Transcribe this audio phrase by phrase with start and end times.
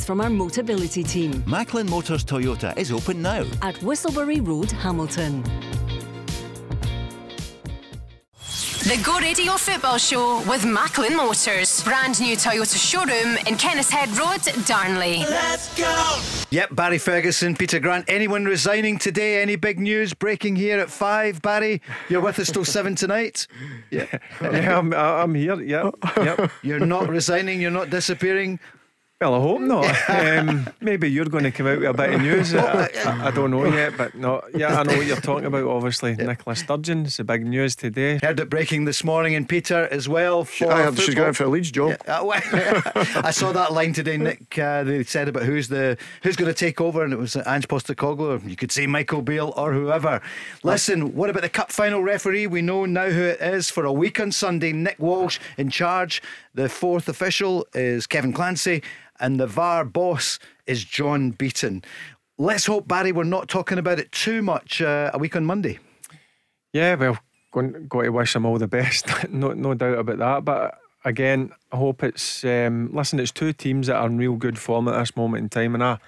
[0.00, 1.44] from our Motability team.
[1.46, 3.44] Macklin Motors Toyota is open now.
[3.60, 5.42] At Whistleberry Road, Hamilton.
[8.84, 11.82] The Go Radio Football Show with Macklin Motors.
[11.84, 15.20] Brand new Toyota showroom in Kennishead Road, Darnley.
[15.20, 16.20] Let's go!
[16.50, 18.04] Yep, Barry Ferguson, Peter Grant.
[18.08, 19.40] Anyone resigning today?
[19.40, 21.40] Any big news breaking here at five?
[21.40, 21.80] Barry,
[22.10, 23.46] you're with us till seven tonight.
[23.90, 24.06] Yeah,
[24.42, 25.58] yeah I'm, I'm here.
[25.62, 26.50] Yep, yep.
[26.62, 27.62] You're not resigning.
[27.62, 28.60] You're not disappearing.
[29.24, 30.10] Well, I hope not.
[30.10, 32.54] um, maybe you're going to come out with a bit of news.
[32.54, 34.42] I, I, I, don't know yet, but no.
[34.54, 35.64] Yeah, I know what you're talking about.
[35.64, 36.26] Obviously, yeah.
[36.26, 38.18] Nicola Sturgeon is the big news today.
[38.22, 40.44] Heard it breaking this morning, and Peter as well.
[40.44, 41.96] For I heard she's going for a Leeds job.
[42.06, 42.82] Yeah, uh,
[43.24, 44.58] I saw that line today, Nick.
[44.58, 47.66] Uh, they said about who's the who's going to take over, and it was Ange
[47.66, 48.46] Postecoglou.
[48.46, 50.20] You could say Michael Beale or whoever.
[50.62, 52.46] Listen, what about the cup final referee?
[52.46, 54.72] We know now who it is for a week on Sunday.
[54.74, 56.20] Nick Walsh in charge.
[56.54, 58.80] The fourth official is Kevin Clancy
[59.18, 60.38] and the VAR boss
[60.68, 61.82] is John Beaton.
[62.38, 65.80] Let's hope, Barry, we're not talking about it too much uh, a week on Monday.
[66.72, 67.18] Yeah, well,
[67.50, 70.44] going to wish them all the best, no, no doubt about that.
[70.44, 73.18] But again, I hope it's um, listen.
[73.18, 75.82] It's two teams that are in real good form at this moment in time, and
[75.82, 75.98] I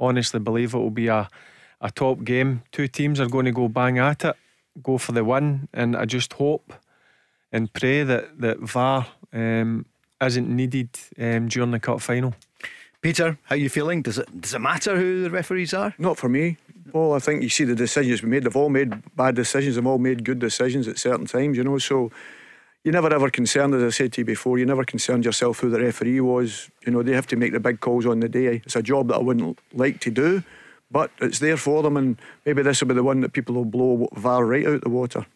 [0.00, 1.28] honestly believe it will be a
[1.80, 2.62] a top game.
[2.72, 4.36] Two teams are going to go bang at it,
[4.82, 6.72] go for the win, and I just hope
[7.52, 9.86] and pray that that VAR um,
[10.26, 12.34] isn't needed um, during the cup final.
[13.00, 14.00] Peter, how are you feeling?
[14.02, 15.92] Does it does it matter who the referees are?
[15.98, 16.56] Not for me.
[16.92, 18.44] Well, I think you see the decisions we made.
[18.44, 19.74] They've all made bad decisions.
[19.74, 21.56] They've all made good decisions at certain times.
[21.56, 22.12] You know, so
[22.84, 25.70] you never ever concerned, as I said to you before, you never concerned yourself who
[25.70, 26.70] the referee was.
[26.86, 28.62] You know, they have to make the big calls on the day.
[28.64, 30.42] It's a job that I wouldn't like to do,
[30.90, 33.64] but it's there for them, and maybe this will be the one that people will
[33.64, 35.26] blow VAR right out the water.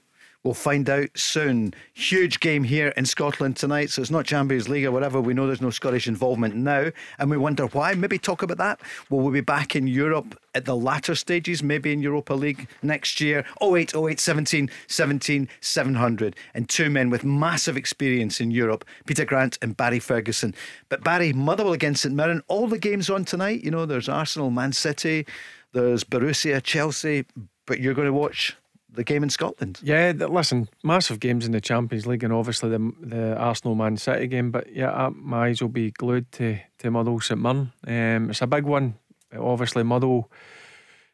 [0.47, 1.75] We'll find out soon.
[1.93, 3.91] Huge game here in Scotland tonight.
[3.91, 5.21] So it's not Champions League or whatever.
[5.21, 6.93] We know there's no Scottish involvement now.
[7.19, 7.95] And we wonder why.
[7.95, 8.81] Maybe talk about that.
[9.11, 11.65] Will we be back in Europe at the latter stages?
[11.65, 13.45] Maybe in Europa League next year.
[13.61, 16.37] 08, 08, 17, 17, 700.
[16.55, 20.55] And two men with massive experience in Europe Peter Grant and Barry Ferguson.
[20.89, 22.45] But Barry, Motherwell against St Mirren.
[22.47, 23.65] All the games on tonight.
[23.65, 25.27] You know, there's Arsenal, Man City,
[25.73, 27.25] there's Borussia, Chelsea.
[27.67, 28.57] But you're going to watch
[28.97, 29.79] the game in Scotland.
[29.83, 34.27] Yeah, listen, massive games in the Champions League and obviously the the Arsenal Man City
[34.27, 34.51] game.
[34.51, 37.73] But yeah, my eyes will be glued to to Motherwell St Mirren.
[37.87, 38.95] Um, it's a big one.
[39.39, 40.31] Obviously, Motherwell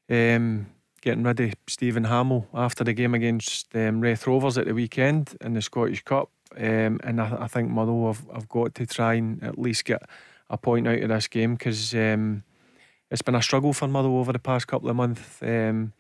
[0.09, 0.67] um,
[1.01, 5.37] getting rid of Stephen Hammell after the game against um, Raith Rovers at the weekend
[5.41, 6.31] in the Scottish Cup.
[6.57, 10.03] Um, and I, I, think Motherwell have, have got to try and at least get
[10.51, 12.45] a point out of this game because um,
[13.11, 15.41] it's been a struggle for Motherwell over the past couple of months.
[15.41, 15.95] Um,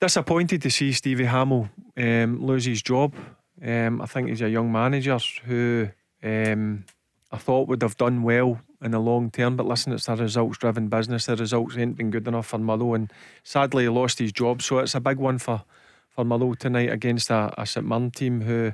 [0.00, 3.14] Disappointed to see Stevie Hammell um, lose his job.
[3.62, 5.90] Um, I think he's a young manager who
[6.22, 6.86] um,
[7.30, 9.56] I thought would have done well in the long term.
[9.56, 11.26] But listen, it's a results driven business.
[11.26, 13.12] The results ain't been good enough for Motherwell, and
[13.44, 14.62] sadly, he lost his job.
[14.62, 15.64] So it's a big one for,
[16.08, 18.72] for Motherwell tonight against a, a St Mirren team who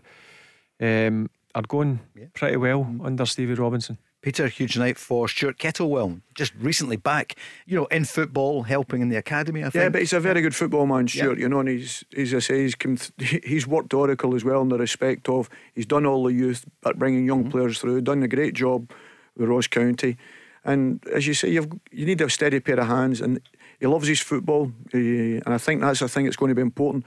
[0.80, 2.26] um, are going yeah.
[2.34, 3.04] pretty well mm-hmm.
[3.04, 3.98] under Stevie Robinson.
[4.26, 9.08] Peter, huge night for Stuart Kettlewell, just recently back, you know, in football, helping in
[9.08, 9.60] the academy.
[9.60, 9.74] I think.
[9.76, 11.38] Yeah, but he's a very good football man, Stuart.
[11.38, 11.42] Yeah.
[11.42, 14.62] You know, and he's, as I say, he's come th- he's worked Oracle as well
[14.62, 17.52] in the respect of he's done all the youth, but bringing young mm-hmm.
[17.52, 18.90] players through, done a great job
[19.36, 20.16] with Ross County,
[20.64, 23.40] and as you say, you've you need a steady pair of hands, and
[23.78, 26.62] he loves his football, he, and I think that's a thing that's going to be
[26.62, 27.04] important.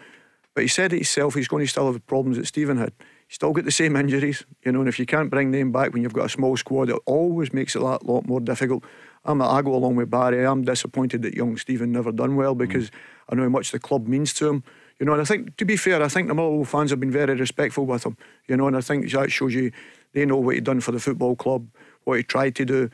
[0.53, 2.93] But he said it himself, he's going to still have problems that Stephen had
[3.29, 4.79] still get the same injuries, you know.
[4.79, 7.53] And if you can't bring them back when you've got a small squad, it always
[7.53, 8.83] makes it a lot, lot more difficult.
[9.23, 10.45] I'm, I go along with Barry.
[10.45, 12.93] I'm disappointed that young Stephen never done well because mm.
[13.29, 14.63] I know how much the club means to him.
[14.99, 17.11] You know, and I think to be fair, I think the Motherwell fans have been
[17.11, 18.17] very respectful with him.
[18.47, 19.71] You know, and I think that shows you
[20.13, 21.67] they know what he done for the football club,
[22.03, 22.89] what he tried to do.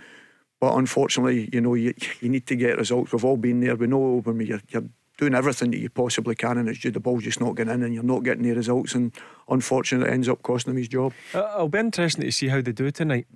[0.60, 3.12] But unfortunately, you know, you, you need to get results.
[3.12, 3.76] We've all been there.
[3.76, 4.84] We know when you're, you're
[5.18, 7.84] doing everything that you possibly can, and it's just the ball's just not getting in,
[7.84, 9.12] and you're not getting the results, and
[9.48, 11.14] unfortunately, it ends up costing him his job.
[11.34, 13.28] Uh, it'll be interesting to see how they do tonight.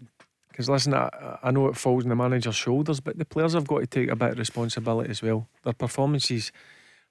[0.49, 3.65] Because listen, I, I know it falls on the manager's shoulders, but the players have
[3.65, 5.47] got to take a bit of responsibility as well.
[5.63, 6.51] Their performances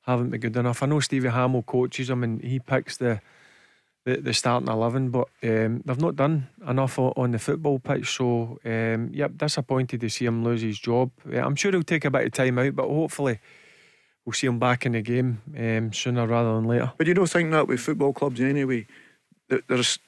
[0.02, 0.82] haven't been good enough.
[0.82, 3.22] I know Stevie Hammell coaches them, and he picks the
[4.04, 8.16] the, the starting eleven, but um, they've not done enough on the football pitch.
[8.16, 11.10] So, um, yep, disappointed to see him lose his job.
[11.30, 13.38] Yeah, I'm sure he'll take a bit of time out, but hopefully
[14.28, 16.92] we'll see him back in the game um, sooner rather than later.
[16.98, 18.86] But you don't think that with football clubs anyway.
[19.68, 19.98] There's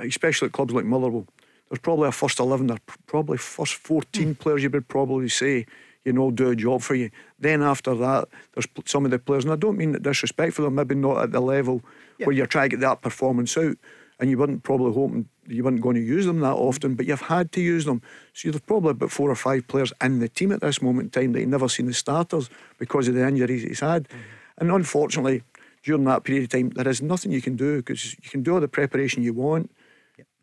[0.00, 1.26] especially at clubs like Motherwell.
[1.68, 2.68] There's probably a first eleven.
[2.68, 4.38] There's probably first fourteen mm.
[4.38, 5.66] players you would probably say
[6.06, 7.10] you know, do a job for you.
[7.38, 10.76] Then after that, there's some of the players, and I don't mean disrespect for them,
[10.76, 11.82] maybe not at the level
[12.16, 12.24] yeah.
[12.24, 13.76] where you're trying to get that performance out,
[14.20, 17.20] and you wouldn't probably hoping you weren't going to use them that often, but you've
[17.20, 18.02] had to use them.
[18.32, 21.22] So you've probably about four or five players in the team at this moment in
[21.22, 24.08] time that you've never seen the starters because of the injuries he's had.
[24.08, 24.18] Mm-hmm.
[24.58, 25.42] And unfortunately,
[25.82, 28.54] during that period of time, there is nothing you can do because you can do
[28.54, 29.70] all the preparation you want.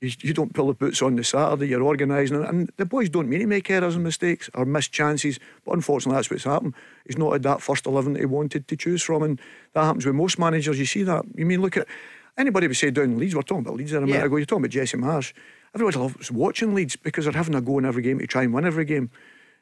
[0.01, 2.44] You, you don't pull the boots on the Saturday, you're organising.
[2.44, 6.18] And the boys don't mean to make errors and mistakes or miss chances, but unfortunately,
[6.18, 6.74] that's what's happened.
[7.06, 9.24] He's not had that first 11 that he wanted to choose from.
[9.24, 9.42] And
[9.74, 10.80] that happens with most managers.
[10.80, 11.25] You see that.
[11.36, 11.88] You mean, look at
[12.38, 14.26] anybody would say down Leeds, we're talking about Leeds there a minute yeah.
[14.26, 15.34] ago, you're talking about Jesse Marsch.
[15.74, 18.54] Everybody loves watching Leeds because they're having a go in every game to try and
[18.54, 19.10] win every game.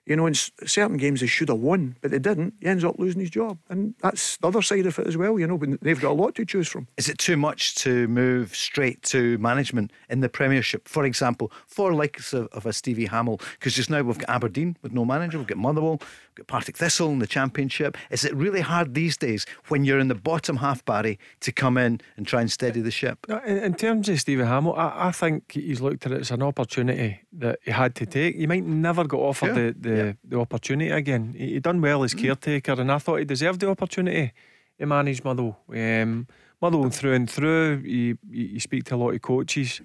[0.05, 2.55] You know, in certain games they should have won, but they didn't.
[2.59, 5.39] He ends up losing his job, and that's the other side of it as well.
[5.39, 6.87] You know, they've got a lot to choose from.
[6.97, 11.93] Is it too much to move straight to management in the Premiership, for example, for
[11.93, 13.39] likes of, of a Stevie Hammell?
[13.53, 16.77] Because just now we've got Aberdeen with no manager, we've got Motherwell, we've got Partick
[16.77, 17.97] Thistle in the Championship.
[18.09, 21.77] Is it really hard these days when you're in the bottom half, Barry, to come
[21.77, 23.25] in and try and steady the ship?
[23.45, 26.43] In, in terms of Stevie Hammell, I, I, think he's looked at it as an
[26.43, 28.35] opportunity that he had to take.
[28.35, 29.71] He might never get offered yeah.
[29.71, 30.13] the, the the, yeah.
[30.23, 31.35] the opportunity again.
[31.37, 32.21] He, he done well as mm.
[32.21, 34.31] caretaker, and I thought he deserved the opportunity
[34.79, 35.59] to manage Motherwell.
[35.69, 36.27] Um,
[36.61, 37.81] Motherwell through and through.
[37.85, 39.81] You, you speak to a lot of coaches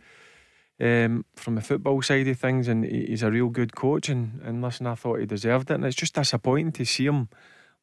[0.80, 4.08] um, from the football side of things, and he's a real good coach.
[4.08, 7.28] And, and listen, I thought he deserved it, and it's just disappointing to see him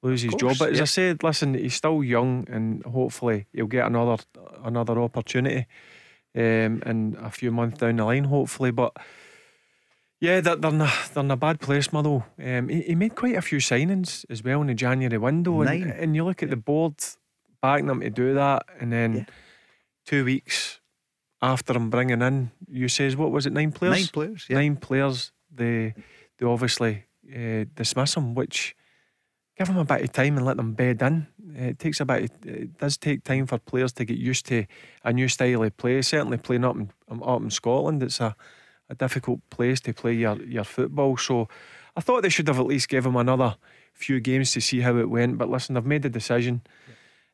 [0.02, 0.60] lose his course, job.
[0.60, 0.84] But as yeah.
[0.84, 4.24] I said, listen, he's still young, and hopefully he'll get another
[4.64, 5.66] another opportunity
[6.36, 8.72] um, in a few months down the line, hopefully.
[8.72, 8.96] But
[10.20, 12.26] yeah, they're, they're, in, a, they're in a bad place, Motherwell.
[12.44, 15.62] Um, he, he, made quite a few signings as well in the January window.
[15.62, 16.96] And, and, you look at the board
[17.62, 19.26] backing them to do that, and then yeah.
[20.06, 20.80] two weeks
[21.42, 23.98] after him bringing in, you says, what was it, nine players?
[23.98, 24.58] Nine players, yeah.
[24.58, 25.94] Nine players, they,
[26.38, 28.76] they obviously uh, dismiss him, which
[29.58, 31.28] give them a bit of time and let them bed in.
[31.54, 32.24] It takes a bit.
[32.24, 34.66] Of, it does take time for players to get used to
[35.04, 36.02] a new style of play.
[36.02, 38.36] Certainly playing up in, up in Scotland, it's a
[38.90, 41.18] a difficult place to play your, your football.
[41.18, 41.48] So
[41.96, 43.56] I thought they should have at least give him another
[43.94, 45.38] few games to see how it went.
[45.38, 46.62] But listen, they've made the decision.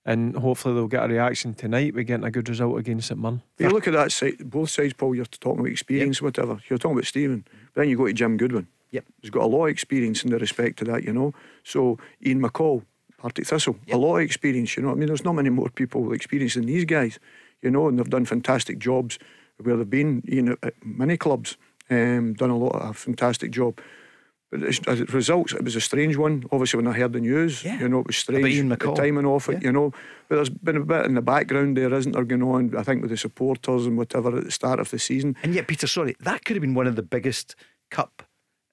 [0.04, 1.94] And hopefully they'll get a reaction tonight.
[1.94, 3.44] We're getting a good result against St Mirren.
[3.60, 5.14] You look at that side, both sides, Paul.
[5.14, 6.24] You're talking about experience, yep.
[6.24, 6.60] whatever.
[6.68, 8.68] You're talking about Stephen, but then you go to Jim Goodwin.
[8.90, 11.34] Yep, he's got a lot of experience in the respect to that, you know.
[11.64, 12.84] So Ian McCall,
[13.20, 13.96] Partick Thistle, yep.
[13.96, 14.76] a lot of experience.
[14.76, 17.20] You know, I mean, there's not many more people with experience than these guys.
[17.62, 19.20] You know, and they've done fantastic jobs
[19.66, 21.58] where they've been, you know, at many clubs
[21.90, 23.80] um, done a lot of a fantastic job.
[24.52, 26.44] But as results, it was a strange one.
[26.52, 27.80] Obviously, when I heard the news, yeah.
[27.80, 28.48] you know, it was strange.
[28.48, 28.96] Ian McCall.
[28.96, 29.68] The timing off it, yeah.
[29.68, 29.94] you know.
[30.28, 33.02] But there's been a bit in the background there, isn't there, going on, I think,
[33.02, 35.38] with the supporters and whatever at the start of the season.
[35.42, 37.56] And yet, Peter, sorry, that could have been one of the biggest
[37.92, 38.24] cup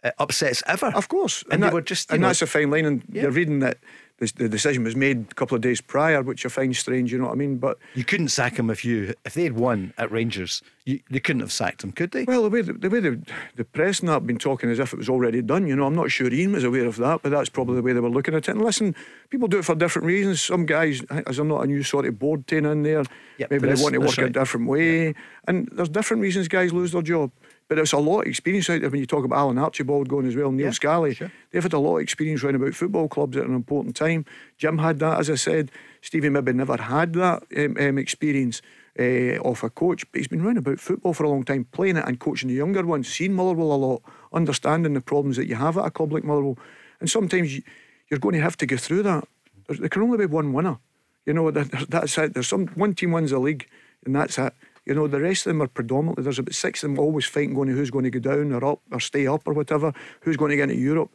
[0.03, 0.87] uh, upsets ever.
[0.87, 1.45] Of course.
[1.45, 2.11] And, and that, they were just.
[2.11, 2.85] And know, that's a fine line.
[2.85, 3.23] And yeah.
[3.23, 3.79] you're reading that
[4.19, 7.13] the, the decision was made a couple of days prior, which I find strange.
[7.13, 7.59] You know what I mean?
[7.59, 10.63] But you couldn't sack him if you if they had won at Rangers.
[10.85, 12.25] You, they couldn't have sacked him, could they?
[12.25, 13.21] Well, the way the, the way the,
[13.57, 15.67] the press and that have been talking as if it was already done.
[15.67, 17.93] You know, I'm not sure Ian was aware of that, but that's probably the way
[17.93, 18.53] they were looking at it.
[18.53, 18.95] And listen,
[19.31, 20.41] people do it for different reasons.
[20.41, 23.05] Some guys, as I'm not a new sort of board team in there,
[23.37, 24.27] yep, maybe they want to work right.
[24.27, 25.15] a different way,
[25.47, 27.31] and there's different reasons guys lose their job.
[27.69, 30.27] But it's a lot of experience out there when you talk about Alan Archibald going
[30.27, 31.15] as well, Neil yeah, Scally.
[31.15, 31.31] Sure.
[31.51, 34.25] They've had a lot of experience round about football clubs at an important time.
[34.57, 35.71] Jim had that, as I said.
[36.01, 38.63] Stevie maybe never had that um, um, experience
[38.99, 41.97] uh, of a coach, but he's been round about football for a long time, playing
[41.97, 45.55] it and coaching the younger ones, seen Motherwell a lot, understanding the problems that you
[45.55, 46.59] have at a club like Motherwell.
[47.01, 47.63] And sometimes you,
[48.11, 49.29] are going to have to go through that.
[49.69, 50.79] There can only be one winner.
[51.27, 52.33] You know, that's it.
[52.33, 53.69] There's some one team wins the league,
[54.05, 54.55] and that's it.
[54.89, 57.53] You know, the rest of them are predominantly, there's about six of them always fighting
[57.53, 59.93] going to who's going to go down or up or stay up or whatever,
[60.23, 61.11] who's going to get into Europe.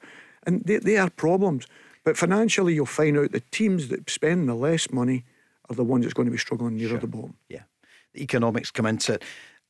[0.45, 1.65] And they, they are problems.
[2.03, 5.25] But financially, you'll find out the teams that spend the less money
[5.71, 6.99] are the ones that's going to be struggling nearer sure.
[6.99, 7.35] the bottom.
[7.49, 7.63] Yeah.
[8.13, 9.23] The economics come into it.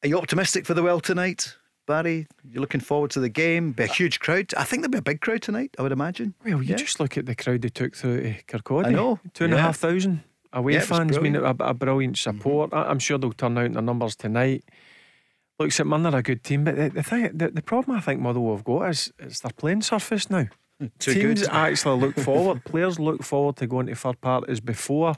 [0.04, 1.56] Are you optimistic for the well tonight?
[1.88, 3.72] Barry, you're looking forward to the game.
[3.72, 4.54] Be a uh, huge crowd.
[4.58, 5.76] I think there'll be a big crowd tonight.
[5.80, 6.34] I would imagine.
[6.44, 6.76] Well, you yeah.
[6.76, 8.88] just look at the crowd they took through Kirkcaldy.
[8.88, 9.60] I know, two and yeah.
[9.60, 12.38] a half thousand away yeah, fans mean a, a, brilliant mm-hmm.
[12.38, 12.72] support.
[12.72, 12.92] Mm-hmm.
[12.92, 14.64] I'm sure they'll turn out in their numbers tonight.
[15.60, 18.02] Look, St Mirren are a good team, but the, the thing, the, the problem I
[18.02, 20.48] think Motherwell have got is it's their playing surface now.
[21.00, 21.50] Too Teams good.
[21.52, 22.64] actually look forward.
[22.66, 25.16] Players look forward to going to third parties before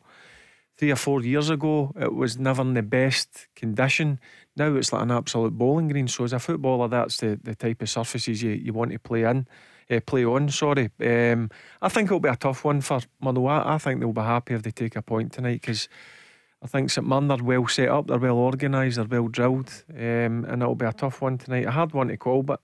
[0.77, 4.20] three or four years ago, it was never in the best condition.
[4.56, 6.08] Now it's like an absolute bowling green.
[6.08, 9.24] So as a footballer, that's the, the type of surfaces you, you want to play
[9.24, 9.48] in,
[9.89, 10.50] uh, play on.
[10.50, 11.50] Sorry, um,
[11.82, 13.63] I think it'll be a tough one for Motherwell.
[13.65, 15.89] I think they'll be happy if they take a point tonight because.
[16.63, 20.46] I think St Mirren are well set up, they're well organised, they're well drilled, um,
[20.46, 21.65] and it'll be a tough one tonight.
[21.65, 22.60] A hard one to call, but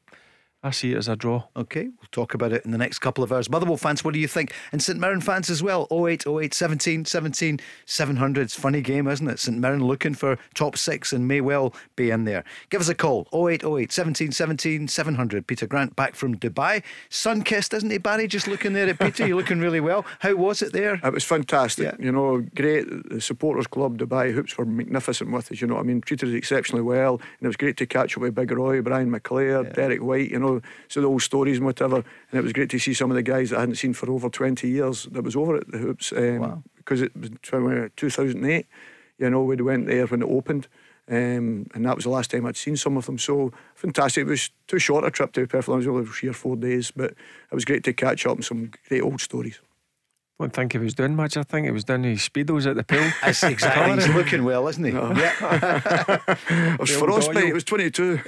[0.63, 1.45] I see it as a draw.
[1.55, 3.49] Okay, we'll talk about it in the next couple of hours.
[3.49, 4.53] Motherwell fans, what do you think?
[4.71, 5.87] And St Mirren fans as well.
[5.91, 8.41] 08, 08, 17, 17, 700.
[8.41, 9.39] It's funny game, isn't it?
[9.39, 12.43] St Mirren looking for top six and may well be in there.
[12.69, 15.47] Give us a call 08, 08, 17, 17, 700.
[15.47, 16.83] Peter Grant back from Dubai.
[17.09, 18.27] Sun kissed, isn't he, Barry?
[18.27, 19.25] Just looking there at Peter.
[19.25, 20.05] You're looking really well.
[20.19, 20.99] How was it there?
[21.03, 21.85] It was fantastic.
[21.85, 22.05] Yeah.
[22.05, 22.85] You know, great.
[23.09, 25.59] The supporters club Dubai hoops were magnificent with us.
[25.59, 28.15] You know, what I mean, treated us exceptionally well, and it was great to catch
[28.15, 30.29] up with Big Roy, Brian McClair, Derek Whyte.
[30.29, 30.50] You know,
[30.87, 31.97] so the old stories and whatever.
[31.97, 34.09] And it was great to see some of the guys that I hadn't seen for
[34.11, 36.63] over 20 years that was over at the hoops um, Wow.
[36.77, 38.65] because it was 2008.
[39.17, 40.67] You know, we went there when it opened.
[41.09, 43.17] Um, and that was the last time I'd seen some of them.
[43.17, 44.21] So fantastic.
[44.21, 45.67] It was too short a trip to be honest.
[45.69, 48.41] It was only three or four days, but it was great to catch up on
[48.43, 49.59] some great old stories.
[50.41, 51.37] Don't think he was doing much.
[51.37, 52.99] I think he was doing his speedos at the pool.
[53.23, 54.03] That's exactly.
[54.03, 54.91] He's looking well, isn't he?
[54.91, 56.19] Yeah.
[56.49, 57.45] It was frostbite.
[57.45, 58.19] It was 22.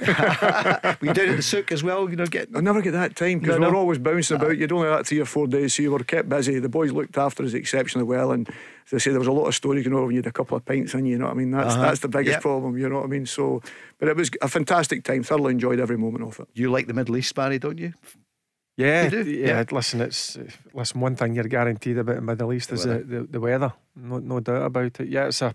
[1.00, 3.38] we down at the souk as well, you know, get I never get that time
[3.40, 3.70] because No, we no.
[3.72, 4.56] we're always bouncing about.
[4.58, 6.58] You'd only have that three or four days, so you were kept busy.
[6.58, 9.46] The boys looked after us exceptionally well, and as I say, there was a lot
[9.46, 11.12] of stories going on when you had a couple of pints in you.
[11.12, 11.50] You know what I mean?
[11.50, 11.82] That's Uh-huh.
[11.82, 12.42] that's the biggest Yep.
[12.42, 12.78] problem.
[12.78, 13.26] You know what I mean?
[13.26, 13.62] So,
[13.98, 15.22] but it was a fantastic time.
[15.22, 16.48] Thoroughly enjoyed every moment of it.
[16.54, 17.92] You like the Middle East, Barry, don't you?
[18.76, 19.22] Yeah, yeah.
[19.22, 19.64] Yeah.
[19.70, 20.36] Listen, it's
[20.72, 21.00] listen.
[21.00, 23.72] One thing you're guaranteed about the Middle East is the, the, the weather.
[23.94, 25.08] No, no doubt about it.
[25.08, 25.54] Yeah, it's a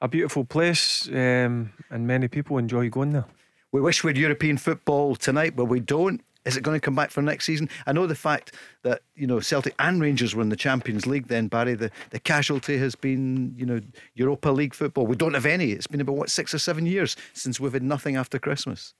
[0.00, 3.24] a beautiful place, um, and many people enjoy going there.
[3.72, 6.22] We wish we had European football tonight, but we don't.
[6.44, 7.68] Is it going to come back for next season?
[7.86, 11.26] I know the fact that you know Celtic and Rangers were in the Champions League.
[11.26, 13.80] Then Barry, the, the casualty has been you know
[14.14, 15.06] Europa League football.
[15.06, 15.72] We don't have any.
[15.72, 18.94] It's been about what six or seven years since we've had nothing after Christmas.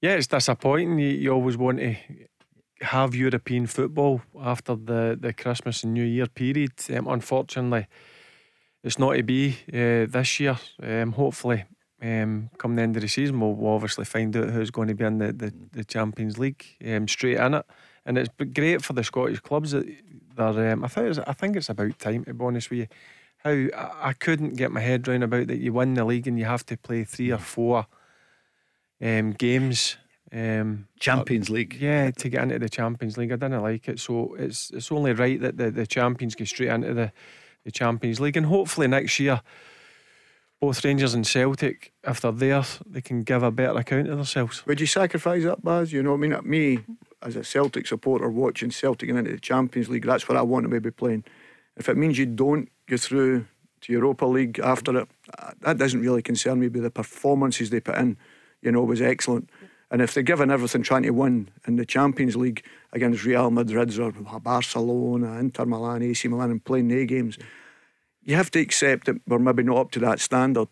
[0.00, 0.98] Yeah, it's disappointing.
[0.98, 1.94] You, you always want to
[2.82, 6.72] have European football after the, the Christmas and New Year period.
[6.94, 7.86] Um, unfortunately,
[8.82, 10.58] it's not to be uh, this year.
[10.82, 11.64] Um, hopefully,
[12.02, 14.94] um, come the end of the season, we'll, we'll obviously find out who's going to
[14.94, 17.66] be in the, the, the Champions League um, straight in it.
[18.04, 19.70] And it's great for the Scottish clubs.
[19.70, 19.86] That
[20.36, 22.86] they're, um, I, think it's, I think it's about time, to be honest with you.
[23.38, 25.58] How I, I couldn't get my head round about that.
[25.58, 27.86] You win the league and you have to play three or four
[29.00, 29.96] um, games.
[30.32, 31.76] Um, Champions League.
[31.78, 33.32] yeah, to get into the Champions League.
[33.32, 34.00] I didn't like it.
[34.00, 37.12] So it's it's only right that the, the champions get straight into the,
[37.64, 38.36] the Champions League.
[38.36, 39.42] And hopefully next year,
[40.62, 44.64] both Rangers and Celtic, if they're there, they can give a better account of themselves.
[44.64, 45.92] Would you sacrifice that, Baz?
[45.92, 46.78] You know, what I mean, me
[47.20, 50.64] as a Celtic supporter watching Celtic get into the Champions League, that's what I want
[50.64, 51.24] to maybe playing.
[51.76, 53.46] If it means you don't go through
[53.82, 56.68] to Europa League after it, uh, that doesn't really concern me.
[56.68, 58.16] But the performances they put in,
[58.60, 59.50] you know, was excellent.
[59.92, 63.96] And if they're given everything trying to win in the Champions League against Real Madrid
[63.98, 67.38] or Barcelona, Inter Milan, AC Milan, and playing their games,
[68.24, 70.68] you have to accept that we're maybe not up to that standard.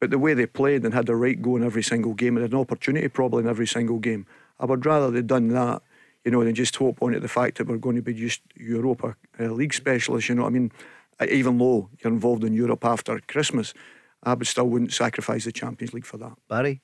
[0.00, 2.42] But the way they played and had the right go in every single game and
[2.42, 4.24] had an opportunity probably in every single game,
[4.58, 5.82] I would rather they'd done that,
[6.24, 8.40] you know, than just hope on it the fact that we're going to be just
[8.54, 10.30] Europa uh, League specialists.
[10.30, 10.72] You know what I mean?
[11.20, 13.74] Uh, Even though you're involved in Europe after Christmas,
[14.22, 16.32] I would still wouldn't sacrifice the Champions League for that.
[16.48, 16.80] Barry.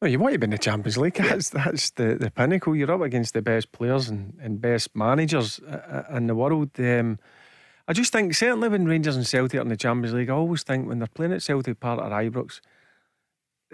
[0.00, 1.14] Well, you want to be in the Champions League.
[1.14, 2.76] That's that's the, the pinnacle.
[2.76, 6.70] You're up against the best players and, and best managers uh, uh, in the world.
[6.78, 7.18] Um,
[7.88, 10.64] I just think certainly when Rangers and Celtic are in the Champions League, I always
[10.64, 12.60] think when they're playing at Celtic Park or Ibrox,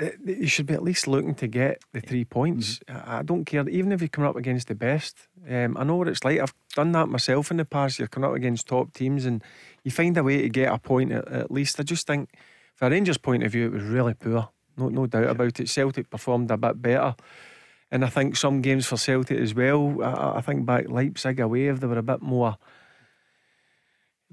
[0.01, 2.79] uh, you should be at least looking to get the three points.
[2.89, 5.27] I I don't care, even if you come up against the best.
[5.51, 6.39] Um, I know what it's like.
[6.39, 7.99] I've done that myself in the past.
[7.99, 9.43] You're coming up against top teams and
[9.83, 11.81] you find a way to get a point at, at least.
[11.81, 12.31] I just think,
[12.77, 14.52] from a Rangers' point of view, it was really poor.
[14.77, 15.69] No, no doubt about it.
[15.69, 17.15] Celtic performed a bit better.
[17.91, 20.03] And I think some games for Celtic as well.
[20.03, 22.57] I, I think back Leipzig away, if they were a bit more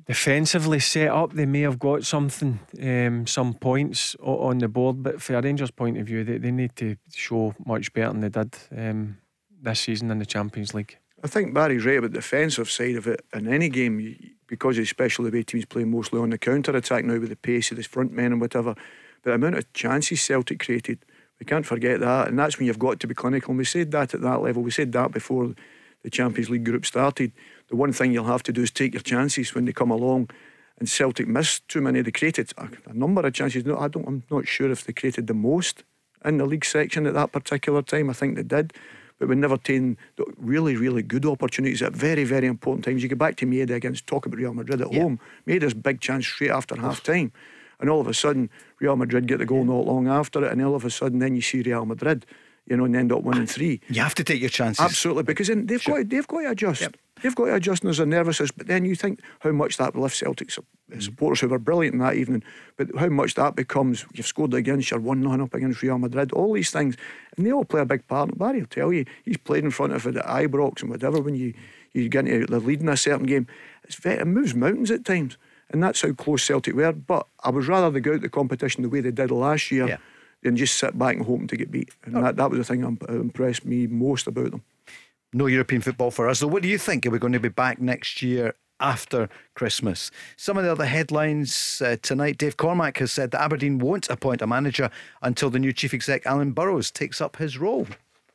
[0.05, 5.03] defensively set up, they may have got something, um, some points on the board.
[5.03, 8.21] But from a Rangers' point of view, they, they need to show much better than
[8.21, 9.17] they did um,
[9.61, 10.97] this season in the Champions League.
[11.21, 13.25] I think Barry's right about the defensive side of it.
[13.33, 14.15] In any game,
[14.47, 17.71] because especially the way teams play mostly on the counter attack now with the pace
[17.71, 18.73] of the front men and whatever,
[19.23, 20.99] but the amount of chances Celtic created,
[21.39, 22.27] we can't forget that.
[22.27, 23.51] And that's when you've got to be clinical.
[23.51, 24.63] And we said that at that level.
[24.63, 25.53] We said that before
[26.03, 27.31] the Champions League group started.
[27.69, 30.29] The one thing you'll have to do is take your chances when they come along.
[30.79, 32.01] And Celtic missed too many.
[32.01, 33.65] They created a, a number of chances.
[33.65, 34.07] No, I don't.
[34.07, 35.83] I'm not sure if they created the most
[36.23, 38.09] in the league section at that particular time.
[38.09, 38.73] I think they did,
[39.19, 39.97] but we never taken
[40.37, 43.03] really, really good opportunities at very, very important times.
[43.03, 45.01] You go back to Maeda against talk about Real Madrid at Yeah.
[45.03, 45.19] home.
[45.45, 47.33] Maeda's big chance straight after half time.
[47.79, 50.61] And all of a sudden, Real Madrid get the goal not long after it, and
[50.61, 52.25] all of a sudden, then you see Real Madrid,
[52.65, 53.79] you know, and end up winning three.
[53.89, 54.83] You have to take your chances.
[54.83, 55.99] Absolutely, because then they've Sure.
[56.03, 56.81] got they've got to adjust.
[56.81, 56.97] Yep.
[57.21, 58.51] They've got to adjust, and there's a nervousness.
[58.51, 61.01] But then you think how much that will lift Celtic sup- Mm-hmm.
[61.01, 62.41] supporters who were brilliant in that evening.
[62.75, 66.31] But how much that becomes you've scored against you're one 0 up against Real Madrid.
[66.31, 66.97] All these things,
[67.37, 68.35] and they all play a big part.
[68.39, 71.21] Barry will tell you he's played in front of it at Ibrox and whatever.
[71.21, 71.53] When you
[71.93, 73.45] you get into the lead in a certain game,
[73.83, 75.37] it's very, it moves mountains at times.
[75.71, 76.91] And that's how close Celtic were.
[76.93, 79.87] But I was rather they go out the competition the way they did last year
[79.87, 79.97] Yeah.
[80.43, 81.89] than just sit back and hoping to get beat.
[82.03, 84.63] And that, that was the thing that impressed me most about them.
[85.31, 86.39] No European football for us.
[86.39, 87.05] So, what do you think?
[87.05, 90.09] Are we going to be back next year after Christmas?
[90.37, 94.41] Some of the other headlines uh, tonight Dave Cormack has said that Aberdeen won't appoint
[94.41, 94.89] a manager
[95.21, 97.85] until the new chief exec, Alan Burrows, takes up his role.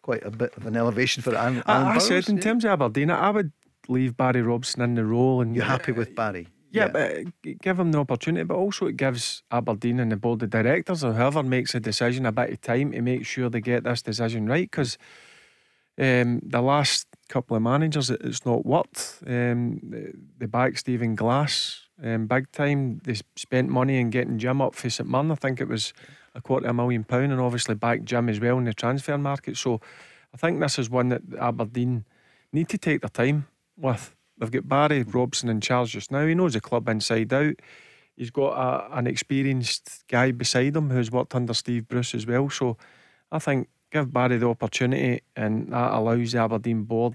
[0.03, 2.07] Quite a bit of an elevation for Alan, Alan I, I Burrows.
[2.07, 2.43] said in yeah.
[2.43, 3.50] terms of Aberdeen, I would
[3.88, 5.41] leave Barry Robson in the role.
[5.41, 6.47] And You're happy with Barry?
[6.75, 10.43] Yeah, but uh, give him the opportunity, but also it gives Aberdeen and the board
[10.43, 13.61] of directors or whoever makes a decision a bit of time to make sure they
[13.61, 14.69] get this decision right.
[14.69, 14.99] Because
[15.99, 19.23] um, the last couple of managers, it's not worked.
[19.26, 23.00] Um, the- they backed Stephen Glass um, big time.
[23.04, 25.31] They spent money in getting Jim up for St Mirren.
[25.31, 25.93] I think it was
[26.35, 29.16] a quarter of a million pound, and obviously backed Jim as well in the transfer
[29.16, 29.57] market.
[29.57, 29.81] So
[30.33, 32.04] I think this is one that Aberdeen
[32.52, 34.14] need to take their time with.
[34.38, 36.26] They've got Barry Robson in charge just now.
[36.26, 37.55] He knows the club inside out.
[38.17, 42.49] He's got a, an experienced guy beside him who's worked under Steve Bruce as well.
[42.50, 42.76] So
[43.31, 47.14] I think give Barry the opportunity and that allows the Aberdeen board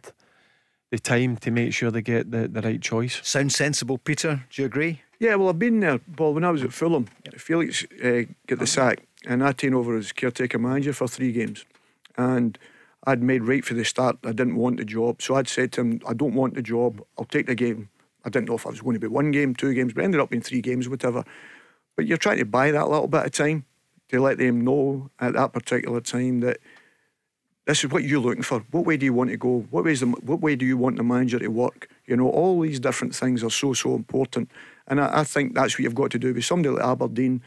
[0.92, 3.20] the time to make sure they get the, the right choice.
[3.24, 4.46] Sounds sensible, Peter.
[4.50, 5.02] Do you agree?
[5.20, 6.34] Yeah, well, I've been there, Paul.
[6.34, 7.06] When I was at Fulham,
[7.38, 11.66] Felix uh, got the sack, and I taken over as caretaker manager for three games.
[12.18, 12.58] And
[13.06, 14.18] I'd made right for the start.
[14.24, 17.02] I didn't want the job, so I'd said to him, "I don't want the job.
[17.18, 17.90] I'll take the game."
[18.26, 20.20] I didn't know if I was going to be one game, two games, but ended
[20.20, 21.24] up being three games, whatever.
[21.96, 23.66] But you're trying to buy that little bit of time
[24.10, 26.58] to let them know at that particular time that
[27.66, 28.66] this is what you're looking for.
[28.72, 29.68] What way do you want to go?
[29.70, 30.00] What ways?
[30.00, 31.88] The, what way do you want the manager to work?
[32.08, 34.50] You know, all these different things are so so important,
[34.88, 37.42] and I, I think that's what you've got to do with somebody like Aberdeen.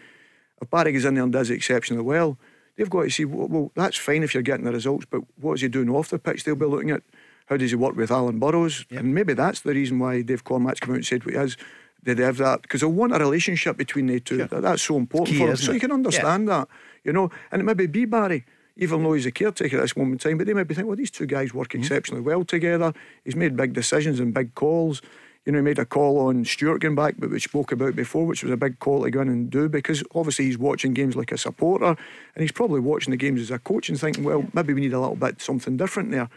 [0.61, 2.39] If Barry goes in there and does exceptionally well,
[2.77, 3.25] they've got to see.
[3.25, 6.11] Well, well, that's fine if you're getting the results, but what is he doing off
[6.11, 6.45] the pitch?
[6.45, 7.03] They'll be looking at
[7.47, 10.81] how does he work with Alan Burrows, and maybe that's the reason why Dave Cormack's
[10.81, 11.57] come out and said what he has.
[12.05, 12.63] Did they have that?
[12.63, 14.39] Because they want a relationship between the two.
[14.39, 15.57] That- That's so important Key, for them.
[15.57, 15.75] So it?
[15.75, 16.67] you can understand that,
[17.05, 17.31] you know.
[17.53, 18.45] And it maybe be Barry,
[18.77, 20.97] even though he's a caretaker at this moment in time, but they maybe think, well,
[20.97, 21.79] these two guys work hmm.
[21.79, 22.93] exceptionally well together.
[23.25, 25.01] He's made big decisions and big calls.
[25.45, 28.27] You know, he made a call on Stuart going back, but we spoke about before,
[28.27, 31.17] which was a big call to go in and do because obviously he's watching games
[31.17, 31.97] like a supporter
[32.35, 34.93] and he's probably watching the games as a coach and thinking, well, maybe we need
[34.93, 36.29] a little bit something different there.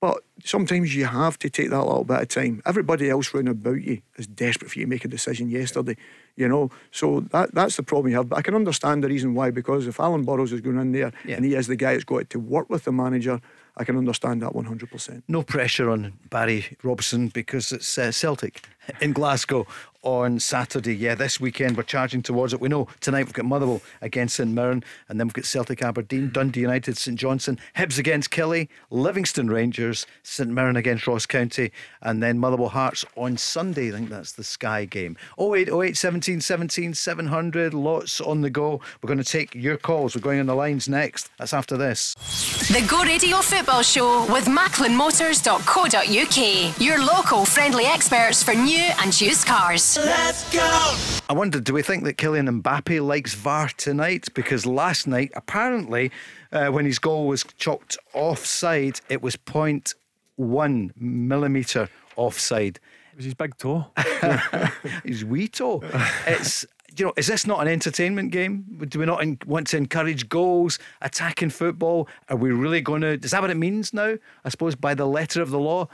[0.00, 2.62] But sometimes you have to take that little bit of time.
[2.64, 5.98] Everybody else round about you is desperate for you to make a decision yesterday,
[6.36, 6.70] you know.
[6.90, 8.30] So that that's the problem you have.
[8.30, 11.12] But I can understand the reason why, because if Alan Burrows is going in there
[11.26, 11.36] Yeah.
[11.36, 13.42] and he is the guy that's got to work with the manager,
[13.76, 15.22] I can understand that 100%.
[15.28, 18.62] No pressure on Barry Robson because it's uh, Celtic
[19.00, 19.66] in Glasgow
[20.02, 20.94] on Saturday.
[20.94, 22.60] Yeah, this weekend we're charging towards it.
[22.60, 26.30] We know tonight we've got Motherwell against St Mirren, and then we've got Celtic Aberdeen,
[26.30, 31.70] Dundee United, St Johnstone, Hibs against Killie, Livingston Rangers, St Mirren against Ross County,
[32.02, 33.88] and then Motherwell Hearts on Sunday.
[33.88, 35.16] I think that's the Sky game.
[35.38, 37.74] 08, 08, 17, 17, 700.
[37.74, 38.80] Lots on the go.
[39.02, 40.14] We're going to take your calls.
[40.14, 41.30] We're going on the lines next.
[41.38, 42.14] That's after this.
[42.68, 46.80] The Go Radio Football Show with MacklinMotors.co.uk.
[46.80, 49.98] Your local friendly experts for new and used cars.
[51.28, 54.28] I wondered, do we think that Kylian Mbappe likes VAR tonight?
[54.34, 56.10] Because last night, apparently,
[56.52, 62.78] uh, when his goal was chalked offside, it was 0.1 millimetre offside.
[63.12, 63.86] It was his big toe.
[65.04, 65.82] His wee toe.
[66.26, 66.64] It's.
[66.96, 68.64] You know, is this not an entertainment game?
[68.88, 72.08] Do we not en- want to encourage goals, attacking football?
[72.28, 73.12] Are we really going to?
[73.22, 74.16] Is that what it means now?
[74.44, 75.86] I suppose by the letter of the law,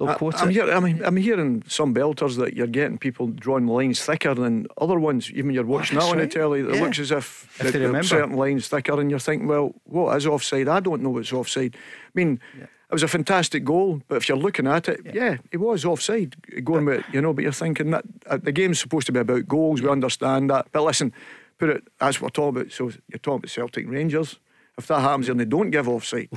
[0.00, 0.54] they'll I, quote I'm, it.
[0.54, 4.34] hear, I mean, I'm hearing some belters that you're getting people drawing the lines thicker
[4.34, 5.30] than other ones.
[5.30, 6.80] Even you're watching that's that on the telly, it Yeah.
[6.82, 8.02] looks as if, If remember.
[8.02, 10.66] certain lines thicker, and you're thinking, well, what is offside?
[10.66, 11.76] I don't know what's offside.
[11.76, 15.58] I mean, it was a fantastic goal, but if you're looking at it, yeah, it
[15.58, 16.34] was offside.
[16.64, 19.46] Going with you know, but you're thinking that uh, the game's supposed to be about
[19.46, 19.80] goals.
[19.80, 21.12] We understand that, but listen,
[21.58, 21.84] put it.
[22.00, 22.72] That's what we're talking about.
[22.72, 24.40] So you're talking about Celtic Rangers.
[24.78, 26.30] If that happens and they don't give offside,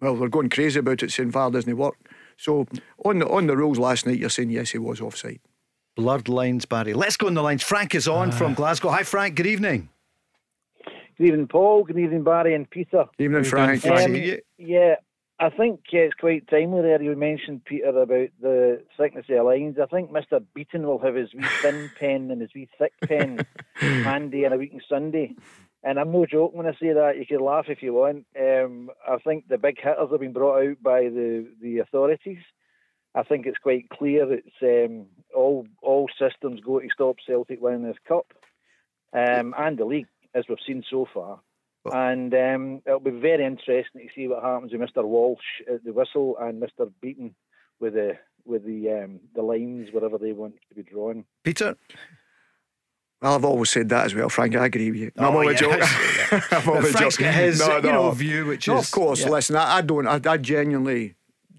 [0.00, 1.96] well, they're going crazy about it, saying VAR doesn't work.
[2.40, 2.66] So
[3.04, 5.40] on the on the rules last night, you're saying yes, he was offside.
[5.94, 6.94] Blurred lines, Barry.
[6.94, 7.62] Let's go on the lines.
[7.62, 8.88] Frank is on from Glasgow.
[8.88, 9.34] Hi, Frank.
[9.34, 9.90] Good evening.
[11.18, 11.84] Good evening, Paul.
[11.84, 13.04] Good evening, Barry and Peter.
[13.18, 13.84] Good evening, Frank.
[13.84, 14.14] Um,
[14.56, 14.94] yeah,
[15.38, 17.02] I think uh, it's quite timely there.
[17.02, 19.76] You mentioned, Peter, about the thickness of the lines.
[19.78, 20.42] I think Mr.
[20.54, 24.56] Beaton will have his wee thin pen and his wee thick pen handy on a
[24.56, 25.34] week and Sunday.
[25.82, 27.16] And I'm no joke when I say that.
[27.18, 28.26] You can laugh if you want.
[28.38, 32.42] Um, I think the big hitters have been brought out by the, the authorities.
[33.14, 37.82] I think it's quite clear it's um, all all systems go to stop Celtic winning
[37.82, 38.26] this cup
[39.12, 41.40] um, and the league, as we've seen so far.
[41.92, 45.02] And um, it'll be very interesting to see what happens with Mr.
[45.02, 46.92] Walsh at the whistle and Mr.
[47.00, 47.34] Beaton
[47.80, 51.24] with the with the um, the lines wherever they want to be drawn.
[51.42, 51.76] Peter.
[53.22, 54.56] Well, I've always said that as well, Frank.
[54.56, 55.12] I agree with you.
[55.16, 55.60] No, Oh, I'm only yes.
[55.60, 56.42] joking.
[56.52, 57.26] I'm only Frank's joking.
[57.26, 57.92] got his, no, you no.
[57.92, 59.20] know, view, which No, is- of course.
[59.20, 59.28] yeah.
[59.30, 60.06] Listen, I, I don't.
[60.06, 61.14] I, I genuinely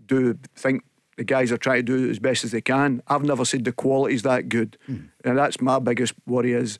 [0.07, 0.83] do think
[1.17, 3.03] the guys are trying to do as best as they can.
[3.07, 4.95] I've never said the quality's that good, Hmm.
[5.23, 6.53] and that's my biggest worry.
[6.53, 6.79] Is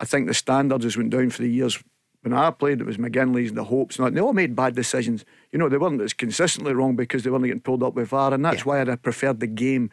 [0.00, 1.82] I think the standards has went down for the years.
[2.22, 3.98] When I played, it was McGinlay's and the Hopes.
[3.98, 5.26] And they all made bad decisions.
[5.52, 8.32] You know, they weren't as consistently wrong because they weren't getting pulled up with VAR,
[8.32, 9.90] and that's why I'd have preferred the game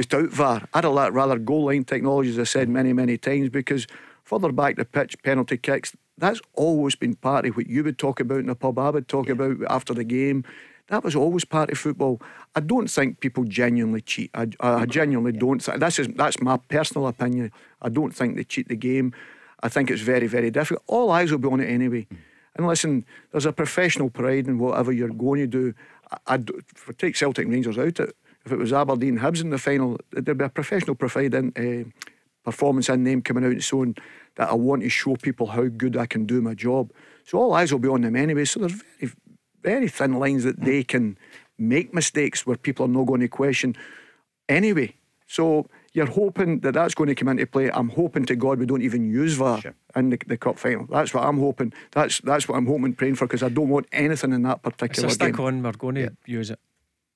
[0.00, 0.68] without VAR.
[0.72, 3.86] I'd rather goal line technology, as I said many, many times, because
[4.24, 8.18] further back the pitch, penalty kicks, that's always been part of what you would talk
[8.18, 10.44] about in the pub, I would talk about after the game.
[10.88, 12.20] That was always part of football.
[12.54, 14.30] I don't think people genuinely cheat.
[14.34, 15.62] I, I genuinely don't.
[15.62, 17.52] Th- this is that's my personal opinion.
[17.82, 19.12] I don't think they cheat the game.
[19.62, 20.82] I think it's very, very difficult.
[20.86, 22.06] All eyes will be on it anyway.
[22.10, 22.16] Mm.
[22.56, 25.74] And listen, there's a professional pride in whatever you're going to do.
[26.10, 26.38] I, I
[26.74, 28.16] for take Celtic Rangers out it.
[28.44, 31.90] If it was Aberdeen Hibs in the final, there'd be a professional pride in uh,
[32.44, 33.96] performance and name coming out and showing
[34.36, 36.90] that I want to show people how good I can do my job.
[37.24, 38.46] So all eyes will be on them anyway.
[38.46, 39.12] So there's very,
[39.62, 41.18] very thin lines that they can
[41.58, 43.76] make mistakes where people are not going to question
[44.48, 44.94] anyway.
[45.26, 47.70] So you're hoping that that's going to come into play.
[47.70, 49.60] I'm hoping to God we don't even use VAR
[49.94, 50.86] in the, the cup final.
[50.86, 51.72] That's what I'm hoping.
[51.92, 54.60] That's that's what I'm hoping, and praying for, because I don't want anything in that
[54.64, 55.46] It's particular a stick game.
[55.46, 55.62] on.
[55.62, 56.58] We're going to use it.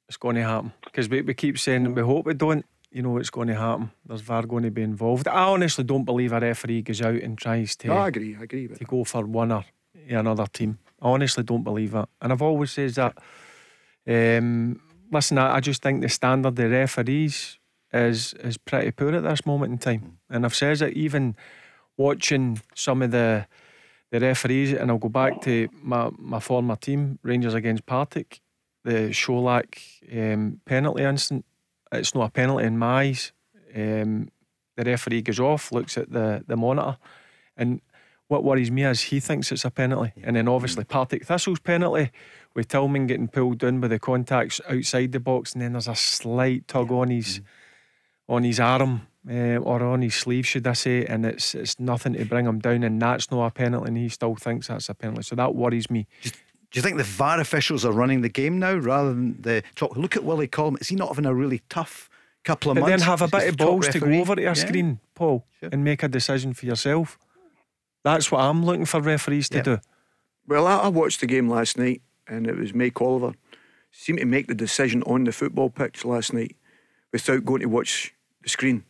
[0.09, 2.64] It's going to happen because we, we keep saying we hope we don't.
[2.90, 3.90] You know it's going to happen.
[4.07, 5.27] There's VAR going to be involved.
[5.27, 8.37] I honestly don't believe a referee goes out and tries to No, I agree.
[8.38, 8.90] I agree with to that.
[8.90, 9.64] go for one or
[10.09, 10.79] another team.
[11.03, 13.19] I honestly don't believe that, and I've always said that.
[14.07, 17.59] Um, listen, I, I just think the standard of the referees
[17.93, 21.37] is is pretty poor at this moment in time, and I've said it even
[21.97, 23.47] watching some of the
[24.11, 28.40] the referees, and I'll go back to my, my former team, Rangers against Partick,
[28.85, 29.79] the Colak
[30.12, 31.44] um, penalty incident.
[31.92, 33.33] It's not a penalty in my eyes.
[33.75, 34.29] Um,
[34.77, 36.99] the referee goes off, looks at the, the monitor,
[37.57, 37.81] and
[38.29, 40.12] what worries me is he thinks it's a penalty.
[40.23, 42.11] And then obviously Partick Thistle's penalty
[42.55, 45.94] with Tillman getting pulled down by the contacts outside the box, and then there's a
[45.94, 47.40] slight tug on his
[48.29, 52.14] on his arm uh, or on his sleeve, should I say, and it's it's nothing
[52.14, 54.94] to bring him down, and that's not a penalty, and he still thinks that's a
[54.94, 55.23] penalty.
[55.23, 56.07] So that worries me.
[56.75, 59.97] Do you think the VAR officials are running the game now rather than the talk?
[59.97, 60.77] Look at Willie Collum.
[60.81, 62.11] Is he not having a really tough
[62.43, 63.05] couple of But then months?
[63.05, 64.53] have a bit of balls to go over to a Yeah.
[64.55, 65.69] screen, Paul, Sure.
[65.71, 67.17] and make a decision for yourself.
[68.03, 69.63] That's what I'm looking for referees to Yeah.
[69.63, 69.79] do.
[70.49, 73.35] Well, I, I watched the game last night, and it was Mike Oliver
[73.93, 76.57] seemed to make the decision on the football pitch last night
[77.13, 78.83] without going to watch the screen.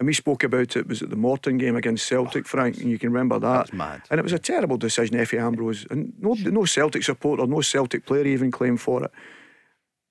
[0.00, 0.88] And we spoke about it.
[0.88, 2.78] Was it the Morton game against Celtic, oh, Frank?
[2.78, 3.56] And you can remember that.
[3.66, 4.00] That's mad.
[4.10, 8.06] And it was a terrible decision, Efe Ambrose, and no, no Celtic supporter, no Celtic
[8.06, 9.10] player even claimed for it.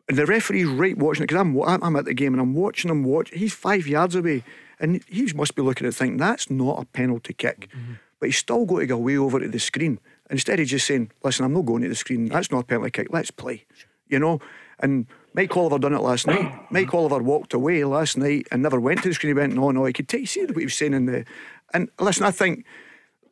[0.07, 2.91] And the referee's right watching it because I'm, I'm at the game and I'm watching
[2.91, 3.31] him watch.
[3.31, 4.43] He's five yards away,
[4.79, 7.93] and he must be looking at it thinking that's not a penalty kick, mm-hmm.
[8.19, 9.99] but he's still got to go way over to the screen.
[10.29, 12.27] Instead, he's just saying, "Listen, I'm not going to the screen.
[12.27, 13.07] That's not a penalty kick.
[13.09, 13.65] Let's play."
[14.07, 14.39] You know.
[14.81, 16.51] And Mike Oliver done it last night.
[16.71, 19.35] Mike Oliver walked away last night and never went to the screen.
[19.35, 21.25] He went, "No, no." He could take see what he was saying in the.
[21.73, 22.65] And listen, I think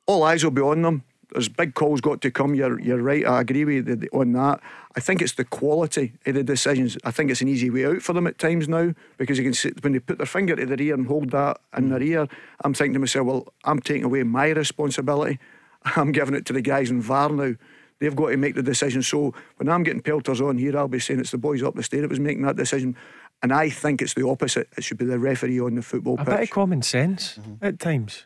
[0.06, 1.04] all eyes will be on them.
[1.32, 2.56] There's big calls got to come.
[2.56, 3.26] You're you're right.
[3.26, 4.62] I agree with you on that.
[4.96, 6.98] I think it's the quality of the decisions.
[7.04, 9.54] I think it's an easy way out for them at times now because you can
[9.54, 12.28] see when they put their finger to their ear and hold that in their ear.
[12.64, 15.40] I'm thinking to myself, well, I'm taking away my responsibility.
[15.96, 17.56] I'm giving it to the guys in VAR now.
[18.00, 19.02] They've got to make the decision.
[19.02, 21.84] So when I'm getting pelters on here, I'll be saying it's the boys up the
[21.84, 22.96] stair that was making that decision.
[23.44, 24.68] And I think it's the opposite.
[24.78, 26.26] It should be the referee on the football A pitch.
[26.28, 28.26] bit of common sense at times.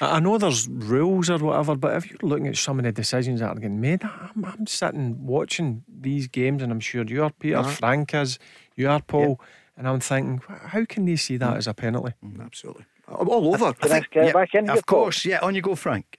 [0.00, 2.92] I I know there's rules or whatever, but if you're looking at some of the
[2.92, 7.22] decisions that are getting made, I'm, I'm sitting watching these games, and I'm sure you
[7.22, 7.70] are, Peter, Uh-huh.
[7.70, 8.38] Frank is,
[8.76, 9.40] you are, Paul,
[9.76, 12.14] and I'm thinking, how can they see that as a penalty?
[12.40, 12.84] Absolutely.
[13.08, 13.72] All over.
[13.74, 14.68] Can I get back in?
[14.68, 14.98] Of here, Paul?
[15.04, 15.38] course, yeah.
[15.40, 16.15] On you go, Frank.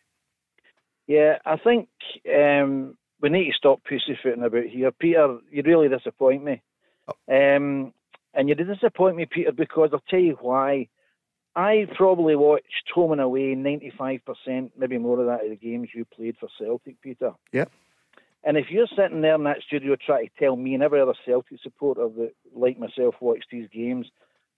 [1.08, 1.88] Yeah, I think
[2.34, 4.91] um, we need to stop pussyfooting about here.
[4.91, 6.62] Peter, you really disappoint me.
[7.30, 7.93] Um,
[8.34, 10.89] and you disappoint me, Peter, because I'll tell you why.
[11.56, 16.06] I probably watched home and away 95%, maybe more of that of the games you
[16.06, 17.32] played for Celtic, Peter.
[17.52, 17.72] Yep.
[18.43, 21.15] And if you're sitting there in that studio trying to tell me and every other
[21.26, 24.06] Celtic supporter that, like myself, watched these games,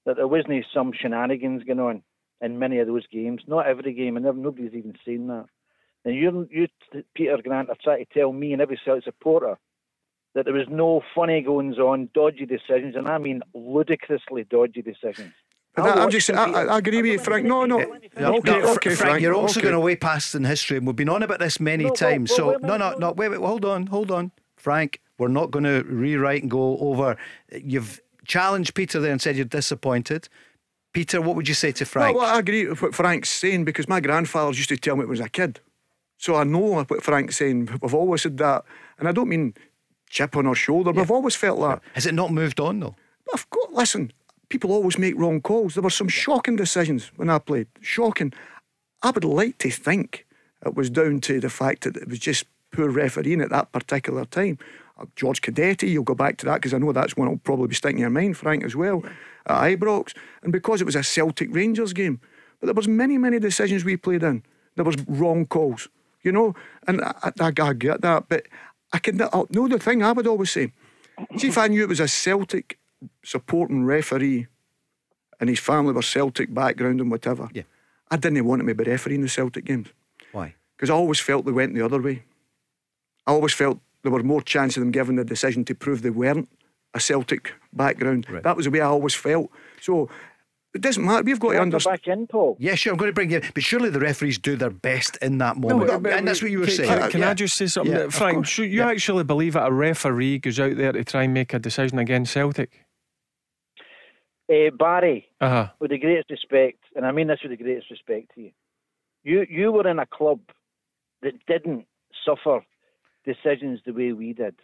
[0.05, 2.03] that there wasn't some shenanigans going on
[2.41, 5.45] in many of those games, not every game, and nobody's even seen that.
[6.05, 6.67] And you, you,
[7.13, 9.57] Peter Grant, are trying to tell me and every Celtic supporter
[10.35, 15.33] that there was no funny goings on, dodgy decisions, and I mean ludicrously dodgy decisions.
[15.75, 17.45] But I'm just, I, I, agree with you, Frank.
[17.45, 17.79] No, no.
[17.79, 19.21] Yeah, okay, no, okay, Frank, Frank.
[19.21, 19.69] You're also okay.
[19.69, 22.31] going way past in history, and we've been on about this many No, times.
[22.31, 24.31] but- so, but wait a no, no, minute, no, wait, wait, hold on, hold on.
[24.57, 27.15] Frank, we're not going to rewrite and go over.
[27.51, 30.27] You've challenged Peter there and said you're disappointed.
[30.93, 32.15] Peter, what would you say to Frank?
[32.15, 35.01] No, well, I agree with what Frank's saying because my grandfather used to tell me
[35.01, 35.59] when I was a kid.
[36.19, 37.69] So I know what Frank's saying.
[37.81, 38.65] We've always said that.
[38.99, 39.53] And I don't mean
[40.09, 41.81] chip on our shoulder, but I've always felt that.
[41.93, 42.95] Has it not moved on, though?
[43.33, 44.11] Of course, listen,
[44.49, 45.75] people always make wrong calls.
[45.75, 47.67] There were some shocking decisions when I played.
[47.79, 48.33] Shocking.
[49.01, 50.25] I would like to think
[50.65, 54.25] it was down to the fact that it was just poor refereeing at that particular
[54.25, 54.57] time.
[54.97, 57.67] Uh, George Cadetti, you'll go back to that because I know that's one that'll probably
[57.67, 59.03] be sticking in your mind, Frank, as well,
[59.45, 60.13] at Ibrox.
[60.43, 62.19] And because it was a Celtic Rangers game.
[62.59, 64.43] But there was many, many decisions we played in.
[64.75, 65.87] There was wrong calls,
[66.21, 66.55] you know,
[66.87, 68.25] and I, I, I get that.
[68.27, 68.47] But
[68.91, 70.71] I can know uh, the thing I would always say.
[71.37, 72.79] See if I knew it was a Celtic
[73.23, 74.47] supporting referee
[75.39, 77.49] and his family were Celtic background and whatever.
[77.53, 77.63] Yeah.
[78.11, 79.89] I didn't want him to be refereeing the Celtic games
[80.31, 80.55] Why?
[80.75, 82.23] because I always felt they went the other way.
[83.27, 86.09] I always felt there were more chance of them giving the decision to prove they
[86.09, 86.49] weren't
[86.93, 88.27] a Celtic background.
[88.29, 88.43] Right.
[88.43, 89.51] That was the way I always felt.
[89.81, 90.09] So
[90.79, 91.23] it doesn't matter.
[91.23, 92.01] We've got to Go understand.
[92.01, 92.55] back in, Paul.
[92.59, 93.37] Yeah, sure, I'm going to bring you.
[93.39, 95.87] in, But surely the referees do their best in that moment.
[95.89, 96.89] but- but- and that's what you were can, saying.
[96.99, 97.29] Can, can Yeah.
[97.31, 98.35] I just say something, Yeah, Frank?
[98.35, 98.57] course.
[98.57, 98.87] you Yeah.
[98.89, 102.31] actually believe that a referee goes out there to try and make a decision against
[102.33, 102.85] Celtic?
[104.49, 105.67] Uh, Barry, Uh huh.
[105.79, 108.51] with the greatest respect, and I mean this with the greatest respect to you,
[109.23, 110.39] you you were in a club
[111.21, 111.85] that didn't
[112.25, 112.65] suffer
[113.25, 114.55] decisions the way we did.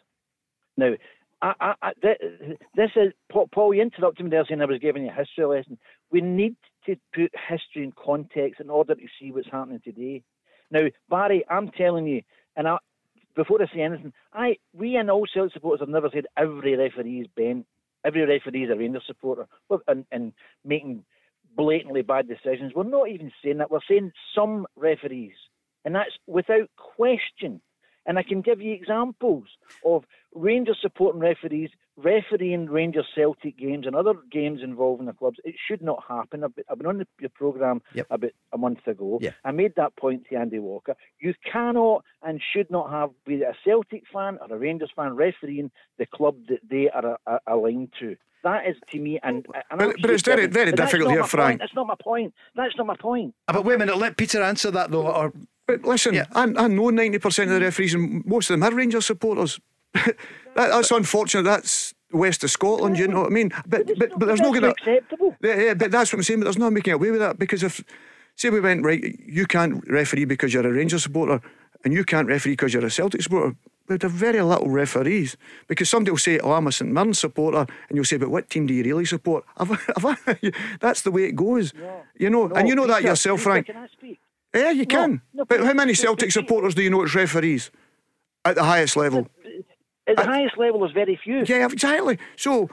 [0.78, 0.93] Now,
[1.41, 1.91] I, I, I,
[2.75, 3.73] this is Paul, Paul.
[3.75, 5.78] You interrupted me there saying I was giving you a history lesson.
[6.11, 10.23] We need to put history in context in order to see what's happening today.
[10.71, 12.21] Now, Barry, I'm telling you,
[12.55, 12.77] and I,
[13.35, 17.21] before I say anything, I we and all Celtic supporters have never said every referee
[17.21, 17.65] is bent,
[18.03, 19.47] every referee is a Rangers supporter,
[19.87, 21.03] and, and making
[21.55, 22.73] blatantly bad decisions.
[22.73, 23.71] We're not even saying that.
[23.71, 25.35] We're saying some referees,
[25.83, 27.61] and that's without question.
[28.07, 29.45] And I can give you examples
[29.83, 35.38] of Rangers supporting referees refereeing Rangers Celtic games and other games involving the clubs.
[35.43, 36.43] It should not happen.
[36.43, 38.08] I've been, I've been on the, your programme Yep.
[38.10, 39.19] about a month ago.
[39.21, 39.31] Yeah.
[39.43, 40.95] I made that point to Andy Walker.
[41.19, 45.71] You cannot and should not have, be a Celtic fan or a Rangers fan, refereeing
[45.97, 48.15] the club that they are a, a, aligned to.
[48.43, 51.49] That is to me, and, and But- but it's very- very difficult here, my Frank.
[51.51, 51.60] Point.
[51.62, 52.34] That's not my point.
[52.55, 53.34] That's not my point.
[53.47, 55.08] Ah, but wait a minute, let Peter answer that though.
[55.08, 55.34] Or
[55.65, 56.25] But listen, Yeah.
[56.34, 59.60] I, I know 90% of the referees, and most of them are Rangers supporters.
[60.55, 61.43] that, that's unfortunate.
[61.43, 63.51] That's west of Scotland, you know what I mean?
[63.67, 65.36] But but, but there's no going acceptable.
[65.41, 66.39] Yeah, but that's what I'm saying.
[66.39, 67.84] But there's no making away with that because if,
[68.36, 71.41] say, we went right, you can't referee because you're a Rangers supporter,
[71.84, 73.55] and you can't referee because you're a Celtic supporter.
[73.88, 77.67] We'd have very little referees because somebody will say, "Oh, I'm a St Mirren supporter,"
[77.89, 81.25] and you'll say, "But what team do you really support?" Have I- that's the way
[81.25, 81.71] it goes,
[82.17, 82.49] you know.
[82.49, 83.67] and you know that yourself, Frank.
[83.67, 84.19] Can I speak?
[84.55, 85.21] Yeah, you can.
[85.34, 87.69] no, but but- how many Celtic supporters do you know as referees
[88.43, 89.27] at the highest level?
[90.07, 91.43] At the highest level, there's very few.
[91.47, 92.19] Yeah, exactly.
[92.35, 92.69] So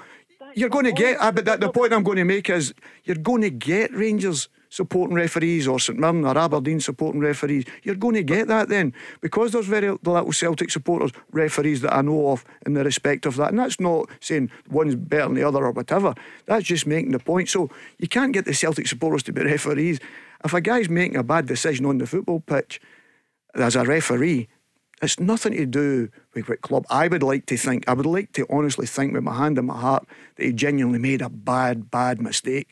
[0.54, 1.18] you're going to get.
[1.20, 4.48] Uh, but that, the point I'm going to make is you're going to get Rangers
[4.68, 7.64] supporting referees or St Mirren or Aberdeen supporting referees.
[7.82, 12.00] You're going to get that then because there's very little Celtic supporters referees that I
[12.00, 13.50] know of in the respect of that.
[13.50, 16.14] And that's not saying one's better than the other or whatever.
[16.46, 17.50] That's just making the point.
[17.50, 17.68] So
[17.98, 20.00] you can't get the Celtic supporters to be referees.
[20.42, 22.80] If a guy's making a bad decision on the football pitch
[23.54, 24.48] as a referee,
[25.02, 26.86] it's nothing to do with what club.
[26.88, 29.66] I would like to think, I would like to honestly think with my hand in
[29.66, 32.68] my heart that he genuinely made a bad, bad mistake.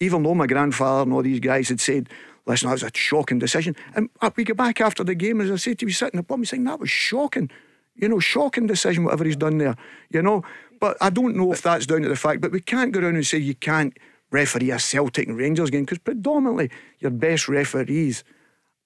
[0.00, 2.08] Even though my grandfather and all these guys had said,
[2.46, 3.76] listen, that was a shocking decision.
[3.94, 6.22] And we go back after the game, as I said to you, sitting in the
[6.22, 7.50] pub, saying that was shocking.
[7.94, 9.76] You know, shocking decision, whatever he's done there.
[10.10, 10.42] You know,
[10.80, 13.14] but I don't know if that's down to the fact, but we can't go around
[13.14, 13.96] and say you can't
[14.30, 18.24] referee a Celtic and Rangers game because predominantly your best referees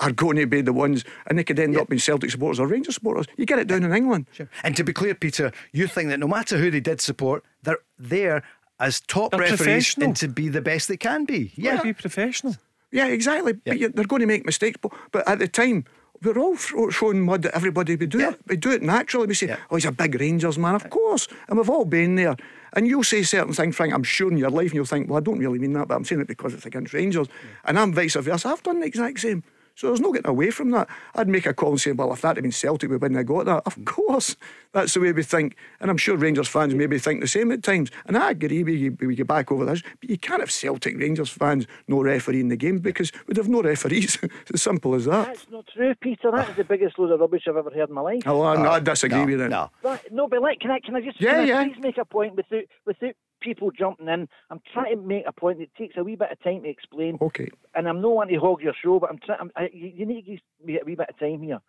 [0.01, 2.67] are going to be the ones, and they could end up being Celtic supporters or
[2.67, 3.27] Rangers supporters.
[3.37, 4.27] You get it down in England.
[4.33, 4.49] Sure.
[4.63, 7.79] And to be clear, Peter, you think that no matter who they did support, they're
[7.99, 8.43] there
[8.79, 11.53] as top They're referees and to be the best they can be.
[11.57, 11.83] Yeah, Yeah.
[11.83, 12.57] be professional.
[12.93, 13.55] Yeah, exactly.
[13.55, 14.79] But you, they're going to make mistakes.
[14.81, 15.85] But, but at the time,
[16.23, 17.97] we're all thro- throwing mud at everybody.
[17.97, 18.31] We do Yeah.
[18.31, 18.41] it.
[18.47, 19.27] We do it naturally.
[19.27, 19.57] We say, Yeah.
[19.71, 22.37] "Oh, he's a big Rangers man." Of course, and we've all been there.
[22.75, 23.93] And you'll say certain things, Frank.
[23.95, 25.97] I'm sure in your life, and you'll think, "Well, I don't really mean that, but
[25.97, 27.27] I'm saying it because it's against Rangers."
[27.65, 28.49] And I'm vice versa.
[28.49, 29.43] I've done the exact same.
[29.79, 30.89] So there's no getting away from that.
[31.15, 33.27] I'd make a call and say, well, if that had been Celtic, we wouldn't have
[33.27, 33.63] got that.
[33.65, 34.35] Of course,
[34.73, 35.55] that's the way we think.
[35.79, 37.93] And I'm sure Rangers fans maybe think the same at times.
[38.07, 39.85] And I agree, we, we get back over this.
[40.01, 43.49] But you can't have Celtic Rangers fans no referee in the game because we'd have
[43.49, 44.19] no referees.
[44.23, 45.29] it's as simple as that.
[45.29, 46.33] That's not true, Peter.
[46.33, 48.23] That is the biggest load of rubbish I've ever heard in my life.
[48.27, 49.49] Oh, I, no, I disagree no, with it.
[49.49, 49.71] no.
[49.85, 51.65] Right, no, but like, can I, can I just Yeah, can I yeah.
[51.67, 54.29] please make a point without without people jumping in?
[54.51, 57.19] I'm trying to make a point that takes a wee bit of time to explain.
[57.21, 57.49] Okay.
[57.75, 59.51] And I'm not wanting to hog your show, but I'm trying.
[59.73, 61.61] You you need to give me a wee bit of time here.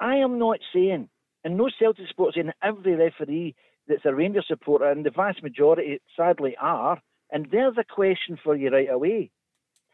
[0.00, 1.08] I am not saying,
[1.44, 3.54] and no Celtic supporter saying every referee
[3.88, 7.00] that's a Rangers supporter, and the vast majority sadly are.
[7.32, 9.30] And there's a question for you right away.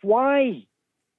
[0.02, 0.66] Why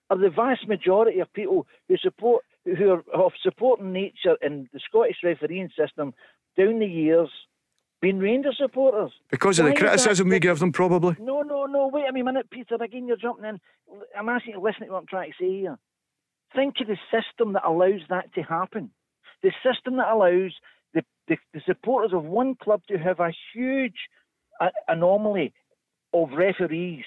[0.10, 4.80] are the vast majority of people who support who are of supporting nature in the
[4.80, 6.14] Scottish refereeing system
[6.58, 7.30] down the years
[8.02, 9.12] been Rangers supporters?
[9.32, 11.16] Because of the that criticism we give them, probably.
[11.20, 11.88] No, no, no.
[11.88, 12.76] Wait a minute, Peter.
[12.76, 13.60] Again, you're jumping in.
[14.18, 15.78] I'm asking you to listen to what I'm trying to say here.
[16.56, 18.92] Think of the system that allows that to happen.
[19.44, 20.54] The system that allows
[20.94, 23.96] the, the, the supporters of one club to have a huge
[24.60, 25.54] uh, anomaly
[26.14, 27.06] of referees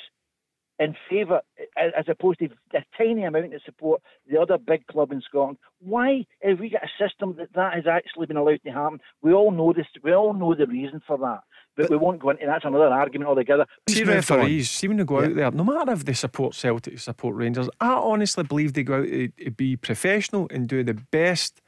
[0.81, 1.43] in favour,
[1.77, 5.59] as opposed to a tiny amount of support the other big club in Scotland.
[5.79, 8.99] Why have we got a system that that has actually been allowed to happen?
[9.21, 9.87] We all know this.
[10.03, 11.43] We all know the reason for that,
[11.77, 13.67] but, we won't go into that's another argument altogether.
[13.89, 14.39] See move on.
[14.39, 17.69] referees, see when they go out there, no matter if they support Celtic, support Rangers,
[17.79, 21.61] I honestly believe they go out to, to be professional and do the best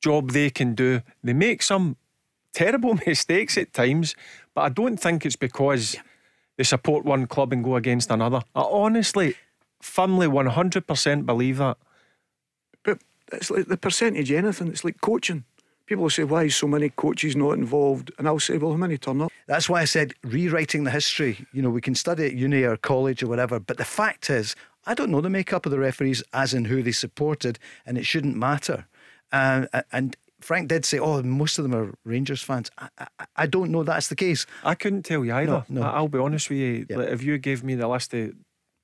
[0.00, 1.02] job they can do.
[1.24, 1.96] They make some
[2.54, 4.14] terrible mistakes at times,
[4.54, 5.96] but I don't think it's because
[6.62, 8.40] they support one club and go against another.
[8.54, 9.34] I honestly,
[9.80, 11.76] firmly, 100% believe that.
[12.84, 12.98] But
[13.32, 14.68] it's like the percentage anything.
[14.68, 15.42] It's like coaching.
[15.86, 18.12] People will say, why is so many coaches not involved?
[18.16, 19.32] And I'll say, well, how many turn up?
[19.48, 21.48] That's why I said rewriting the history.
[21.52, 24.54] You know, we can study at uni or college or whatever, but the fact is,
[24.86, 28.06] I don't know the makeup of the referees as in who they supported, and it
[28.06, 28.86] shouldn't matter.
[29.32, 32.70] Uh, and Frank did say, oh, most of them are Rangers fans.
[32.78, 34.44] I, I, I don't know that's the case.
[34.64, 35.64] I couldn't tell you either.
[35.68, 35.82] No, no.
[35.86, 36.86] I- I'll be honest with you.
[36.88, 36.96] Yeah.
[36.98, 38.32] Like, if you gave me the list of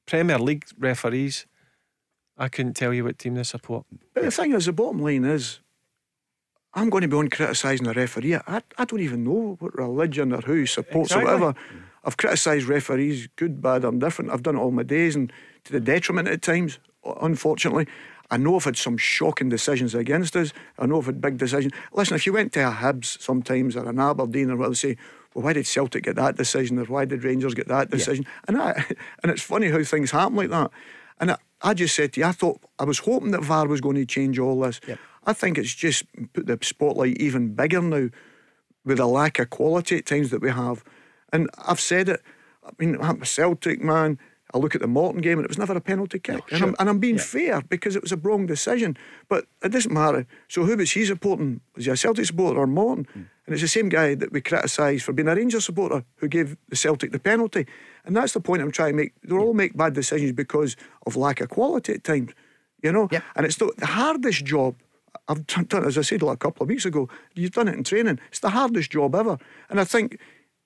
[0.07, 1.47] Premier League referees,
[2.37, 3.85] I couldn't tell you what team they support.
[4.15, 5.61] But the thing is, the bottom line is,
[6.75, 8.37] I'm going to be on criticising a referee.
[8.37, 11.31] I, I don't even know what religion or who he supports Exactly.
[11.33, 11.59] or whatever.
[12.05, 14.31] I've criticised referees, good, bad, I'm different.
[14.31, 15.33] I've done it all my days and
[15.65, 16.79] to the detriment at times,
[17.21, 17.87] unfortunately.
[18.31, 20.53] I know I've had some shocking decisions against us.
[20.79, 21.73] I know I've had big decisions.
[21.93, 24.97] Listen, if you went to a Hibs sometimes or an Aberdeen or whatever, say,
[25.35, 28.27] well, why did Celtic get that decision or why did Rangers get that decision?
[28.47, 28.73] And I,
[29.23, 30.71] and it's funny how things happen like that.
[31.21, 33.81] And I, I just said to you, I thought I was hoping that VAR was
[33.81, 34.81] going to change all this.
[35.25, 38.09] I think it's just put the spotlight even bigger now
[38.85, 40.85] with the lack of quality at times that we have.
[41.33, 42.23] And I've said it.
[42.65, 44.19] I mean, I'm a Celtic man.
[44.55, 46.41] I look at the Morton game and it was never a penalty kick.
[46.53, 48.97] and, I'm, and I'm being fair because it was a wrong decision.
[49.29, 50.27] But it doesn't matter.
[50.49, 51.61] So who was he supporting?
[51.77, 53.07] Was he a Celtic supporter or Morton?
[53.13, 53.23] Hmm.
[53.47, 56.57] And it's the same guy that we criticise for being a Rangers supporter who gave
[56.69, 57.67] the Celtic the penalty.
[58.05, 59.13] And that's the point I'm trying to make.
[59.23, 62.33] They all make bad decisions because of lack of quality at times.
[62.83, 63.09] You know?
[63.11, 63.21] Yeah.
[63.37, 64.77] And it's the, the hardest job.
[65.29, 67.75] I've done, done- as I said like a couple of weeks ago, you've done it
[67.75, 68.19] in training.
[68.29, 69.39] It's the hardest job ever.
[69.69, 70.19] And I think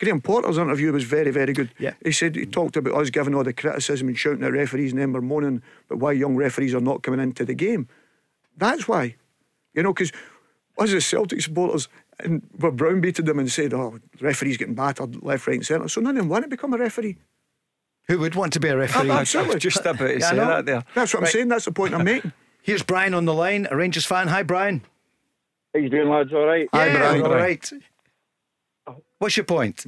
[0.03, 1.71] Graham Porter's interview was very, very good.
[1.79, 1.93] Yeah.
[2.05, 5.01] He said he talked about us giving all the criticism and shouting at referees and
[5.01, 7.87] then we're moaning about why young referees are not coming into the game.
[8.57, 9.15] That's why.
[9.75, 10.11] You know, because
[10.77, 11.89] us as Celtic supporters,
[12.19, 15.87] and we're browbeated them and said, oh, referees getting battered left, right, and centre.
[15.87, 17.19] So none of them want to become a referee.
[18.09, 19.09] Who would want to be a referee?
[19.11, 19.61] Absolutely.
[19.61, 20.85] Just about to Yeah, I say that there.
[20.97, 21.47] That's what I'm saying.
[21.47, 22.33] That's the point I'm making.
[22.63, 24.27] Here's Brian on the line, a Rangers fan.
[24.27, 24.83] Hi, Brian.
[25.73, 26.33] How you doing, lads?
[26.33, 26.69] All right.
[26.73, 27.23] Hi, yeah, Brian.
[27.23, 27.73] all right.
[29.23, 29.85] What's your point?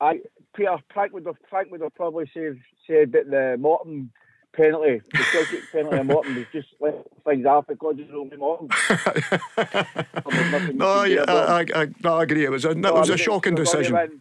[0.00, 0.20] I
[0.54, 4.12] Peter Frank would have Frank would have probably said said that the Morton
[4.52, 8.68] penalty, the Celtic penalty of Morton was just left things off because it's only Morton.
[10.76, 11.80] No, yeah, can do about I.
[11.80, 12.44] I, I, no, I agree.
[12.44, 13.94] It was a, it was a shocking they decision.
[13.94, 14.20] win-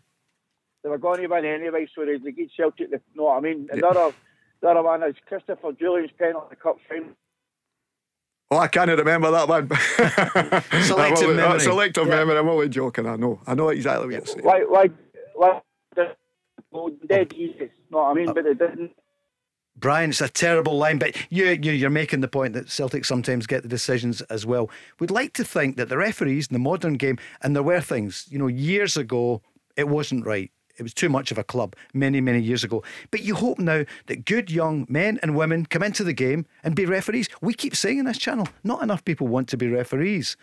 [0.82, 2.89] They were going to win anyway, so they, they get Celtic.
[2.89, 3.67] The, know what I mean?
[3.71, 4.12] Another,
[4.62, 7.10] the other one is Christopher Jullien's penalty cup final.
[8.54, 9.68] Oh, I can't remember that one.
[10.84, 11.60] Selective I'm only- uh, memory.
[11.60, 12.38] selective memory.
[12.38, 13.08] I'm only joking.
[13.08, 13.42] I know.
[13.48, 14.46] I know exactly what you're saying.
[14.46, 14.89] Why, why,
[15.34, 15.62] why?
[16.72, 17.72] Well, dead easy.
[17.89, 18.34] Know what I mean?
[18.34, 18.92] But they didn't.
[19.76, 23.48] Brian, it's a terrible line, but you, you, you're making the point that Celtic sometimes
[23.48, 24.69] get the decisions as well.
[25.00, 28.27] We'd like to think that the referees in the modern game, and there were things,
[28.30, 29.42] you know, years ago,
[29.75, 30.52] it wasn't right.
[30.78, 32.84] It was too much of a club many, many years ago.
[33.12, 36.76] But you hope now that good young men and women come into the game and
[36.76, 37.30] be referees.
[37.42, 40.36] We keep saying in this channel, not enough people want to be referees.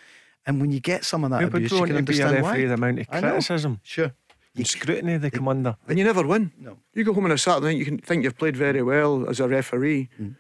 [0.47, 2.19] And when you get some of that Who would abuse, you want can to be
[2.21, 2.63] a understand referee?
[2.63, 2.69] why.
[2.69, 4.13] The amount of criticism, Sure.
[4.57, 5.77] and scrutiny they come under.
[5.89, 6.53] And you never win.
[6.59, 6.79] No.
[6.95, 9.41] You go home on a Saturday night, you can think you've played very well as
[9.41, 10.09] a referee.
[10.21, 10.37] Mm.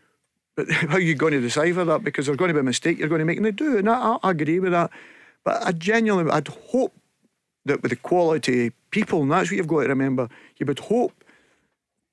[0.56, 2.02] But how are you going to decipher that?
[2.04, 3.90] Because there's going to be a mistake you're going to make, and they do, and
[3.90, 4.90] I, I agree with that.
[5.44, 6.94] But I genuinely, I'd hope
[7.66, 11.24] that with the quality people, and that's what you've got to remember, you would hope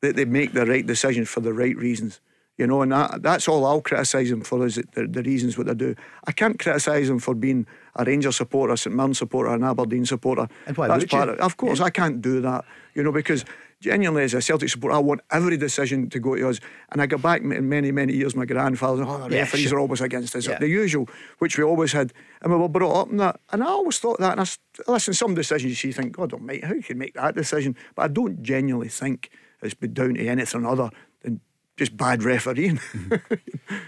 [0.01, 2.21] that they make the right decision for the right reasons.
[2.57, 5.67] You know, and that, that's all I'll criticise them for is the, the reasons what
[5.67, 5.95] they do.
[6.25, 10.07] I can't criticise them for being a Rangers supporter, a St Mirren supporter, an Aberdeen
[10.07, 10.47] supporter.
[10.65, 11.19] And why that's would you?
[11.19, 12.65] Of, of course, I can't do that.
[12.95, 13.45] You know, because
[13.79, 16.59] genuinely as a Celtic supporter, I want every decision to go to us.
[16.91, 19.77] And I go back in many, many years, my grandfather, oh, the Yeah, referees sure.
[19.77, 20.47] are always against us.
[20.47, 20.57] Yeah.
[20.59, 21.07] The usual,
[21.39, 22.13] which we always had.
[22.41, 23.39] And we were brought up in that.
[23.51, 24.31] And I always thought that.
[24.31, 24.57] And I, s-
[24.87, 27.75] listen, some decisions you think, God almighty, how you can you make that decision?
[27.95, 29.29] But I don't genuinely think
[29.61, 30.89] it's been down to anything other
[31.21, 31.41] than
[31.77, 32.79] just bad refereeing.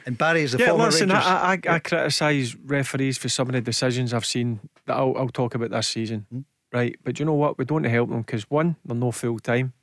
[0.06, 1.26] And Barry is a Yeah, former listen, Rangers.
[1.26, 5.30] I, I, I criticise referees for some of the decisions I've seen that I'll, I'll
[5.30, 6.40] talk about this season, Hmm.
[6.72, 6.96] right?
[7.04, 7.58] But you know what?
[7.58, 9.74] We don't help them because one, they're no full time.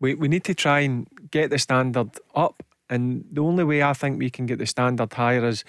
[0.00, 3.92] We we need to try and get the standard up, and the only way I
[3.92, 5.64] think we can get the standard higher is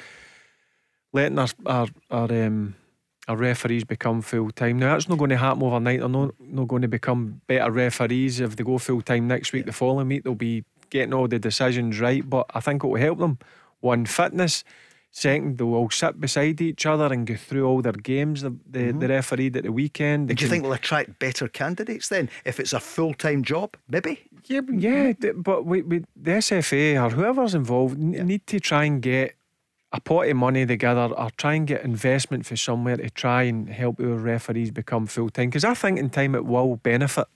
[1.14, 2.76] letting our our, our um.
[3.28, 4.80] Our referees become full time.
[4.80, 6.00] Now that's not going to happen overnight.
[6.00, 9.68] They're not, not going to become better referees if they go full time next week.
[9.68, 12.28] The following week they'll be getting all the decisions right.
[12.28, 13.38] But I think it will help them.
[13.80, 14.64] One, fitness.
[15.14, 18.41] Second, they'll all sit beside each other and go through all their games.
[18.41, 19.07] The the, the mm-hmm.
[19.07, 20.30] referee at the weekend.
[20.30, 23.43] They do you can- think they'll attract better candidates then if it's a full time
[23.43, 23.76] job?
[23.89, 24.22] Maybe.
[24.45, 28.86] Yeah, but- yeah, but we, we, the SFA or whoever's involved n- need to try
[28.86, 29.36] and get
[29.91, 33.68] a pot of money together or try and get investment for somewhere to try and
[33.70, 35.49] help our referees become full time.
[35.49, 37.28] Because I think in time it will benefit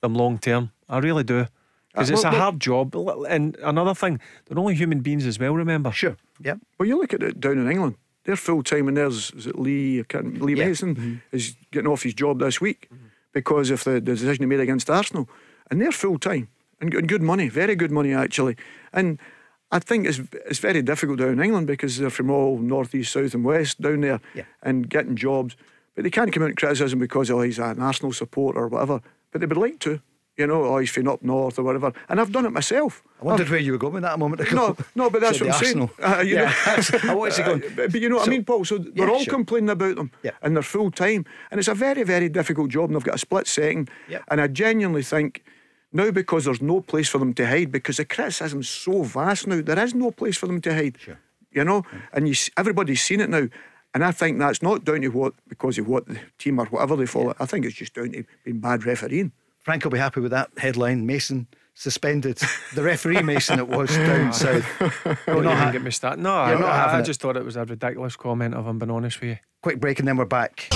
[0.00, 0.72] them long term.
[0.88, 1.46] I really do.
[1.92, 2.94] Because Uh, it's well, a well- hard job.
[3.28, 5.90] And another thing, they're only human beings as well, remember?
[5.92, 6.16] Sure.
[6.42, 6.54] Yeah.
[6.78, 7.96] Well, you look at it down in England.
[8.24, 10.00] They're full time, and there's is it Lee?
[10.00, 10.66] I can't, Lee Yeah.
[10.66, 12.88] Mason is getting off his job this week
[13.32, 15.28] because of the, the decision he made against Arsenal,
[15.70, 16.48] and they're full time
[16.80, 18.56] and, and good money, very good money actually.
[18.92, 19.18] And
[19.72, 23.12] I think it's it's very difficult down in England because they're from all north, east,
[23.12, 24.44] south, and west down there, Yeah.
[24.62, 25.56] and getting jobs.
[25.94, 29.00] But they can't come out and criticism because oh he's an Arsenal supporter or whatever.
[29.32, 30.00] But they would like to.
[30.36, 31.92] You know, oh, he's from up north or whatever.
[32.08, 33.02] And I've done it myself.
[33.20, 34.56] I wondered where you were going with that a moment ago.
[34.56, 35.90] No, no, but that's what I'm saying.
[36.02, 37.52] Uh, you yeah, know- I wanted to go.
[37.54, 38.64] Uh, but, but you know what So- I mean, Paul?
[38.64, 39.34] So they're Yeah, all sure.
[39.34, 40.30] complaining about them Yeah.
[40.40, 41.26] and they're full time.
[41.50, 43.90] And it's a very, very difficult job and they've got a split second.
[44.08, 44.20] Yeah.
[44.28, 45.44] And I genuinely think
[45.92, 49.60] now because there's no place for them to hide, because the criticism's so vast now,
[49.60, 50.96] there is no place for them to hide.
[51.00, 51.18] Sure.
[51.52, 51.84] You know?
[52.14, 53.48] And you, everybody's seen it now.
[53.92, 56.94] And I think that's not down to what because of what the team or whatever
[56.96, 57.34] they follow.
[57.40, 59.32] I think it's just down to being bad refereeing.
[59.62, 61.06] Frank will be happy with that headline.
[61.06, 62.40] Mason suspended.
[62.74, 64.64] The referee Mason it was down south.
[64.80, 66.22] You're Don't not even ha- get me started.
[66.22, 67.04] No, You're I, not I, having I it.
[67.04, 69.36] just thought it was a ridiculous comment of him, being honest with you.
[69.62, 70.68] Quick break and then we're back.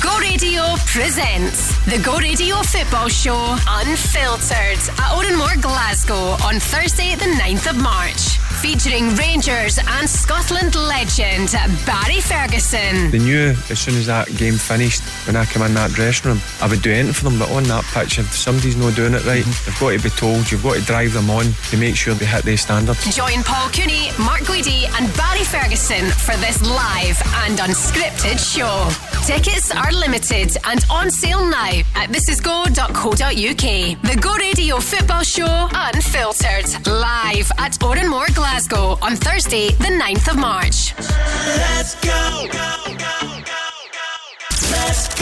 [0.00, 7.16] Go Radio presents the Go Radio Football Show Unfiltered at Oran Mor, Glasgow on Thursday,
[7.16, 8.38] the 9th of March.
[8.60, 11.50] Featuring Rangers and Scotland legend
[11.86, 13.10] Barry Ferguson.
[13.10, 16.40] They knew as soon as that game finished, when I came in that dressing room,
[16.60, 17.38] I would do anything for them.
[17.38, 20.52] But on that pitch, if somebody's not doing it right, they've got to be told.
[20.52, 23.00] You've got to drive them on to make sure they hit their standards.
[23.16, 27.16] Join Paul Cooney, Mark Guidi, and Barry Ferguson for this live
[27.48, 28.90] and unscripted show.
[29.24, 34.02] Tickets are limited and on sale now at thisisgo.co.uk.
[34.02, 38.49] The Go Radio Football Show Unfiltered live at Oran Mor, Glasgow
[39.00, 40.94] on Thursday, the 9th of March.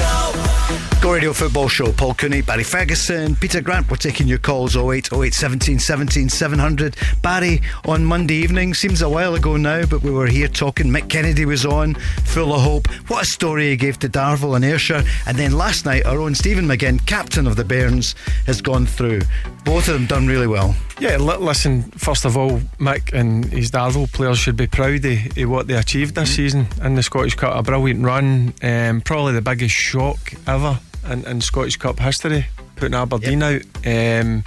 [0.01, 1.93] Go Radio Football Show.
[1.93, 3.91] Paul Cooney, Barry Ferguson, Peter Grant.
[3.91, 6.97] We're taking your calls 08 08 17 17 700.
[7.23, 8.75] Barry on Monday evening.
[8.75, 10.89] Seems a while ago now, but we were here talking.
[10.89, 11.95] Mick Kennedy was on,
[12.25, 12.89] full of hope.
[13.09, 15.03] What a story he gave to Darvel and Ayrshire.
[15.27, 18.15] And then last night, our own Stephen McGinn, captain of the Bairns,
[18.47, 19.23] has gone through.
[19.65, 20.75] Both of them done really well.
[21.01, 25.39] Yeah, li- listen, first of all, Mick and his Darvel players should be proud of,
[25.39, 27.57] of what they achieved this season in the Scottish Cup.
[27.57, 30.79] A brilliant run, um, probably the biggest shock ever
[31.09, 32.47] in, in Scottish Cup history,
[32.77, 33.63] putting Aberdeen out.
[33.85, 34.45] Um,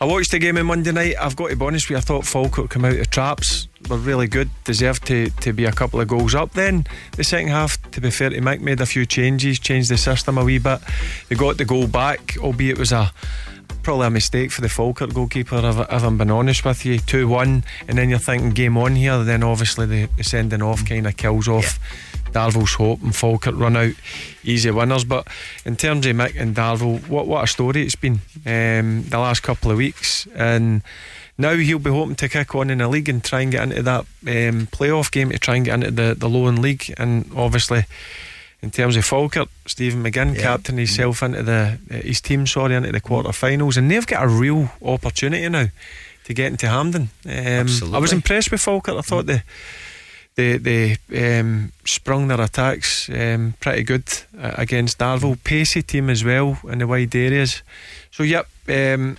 [0.00, 1.14] I watched the game on Monday night.
[1.20, 3.68] I've got to be honest with you, I thought Falkirk come out of traps.
[3.88, 6.52] Were really good, deserved to, to be a couple of goals up.
[6.52, 6.86] Then
[7.16, 10.38] the second half, to be fair to Mick, made a few changes, changed the system
[10.38, 10.80] a wee bit.
[11.28, 13.12] They got the goal back, albeit it was a
[13.82, 16.98] probably a mistake for the Falkirk goalkeeper, if, if I'm being honest with you.
[16.98, 20.86] 2 1, and then you're thinking game on here, then obviously the, the sending off
[20.86, 21.78] kind of kills off
[22.32, 23.92] Darvel's hope and Falkirk run out
[24.44, 25.04] easy winners.
[25.04, 25.26] But
[25.64, 29.42] in terms of Mick and Darvel, what what a story it's been um, the last
[29.42, 30.82] couple of weeks, and
[31.38, 33.82] now he'll be hoping to kick on in the league and try and get into
[33.82, 37.84] that um, playoff game to try and get into the the Lowland League, and obviously.
[38.64, 40.42] In terms of Falkirk, Stephen McGinn Yeah.
[40.42, 44.70] captain himself into the his team, sorry, into the quarter-finals, and they've got a real
[44.80, 45.66] opportunity now
[46.26, 47.10] to get into Hampden.
[47.26, 48.96] Um, I was impressed with Falkirk.
[48.96, 49.42] I thought they
[50.34, 50.96] they they
[51.38, 54.04] um, sprung their attacks um, pretty good
[54.38, 55.36] uh, against Darvel.
[55.44, 57.62] Pacey team as well in the wide areas.
[58.10, 59.18] So yep, um,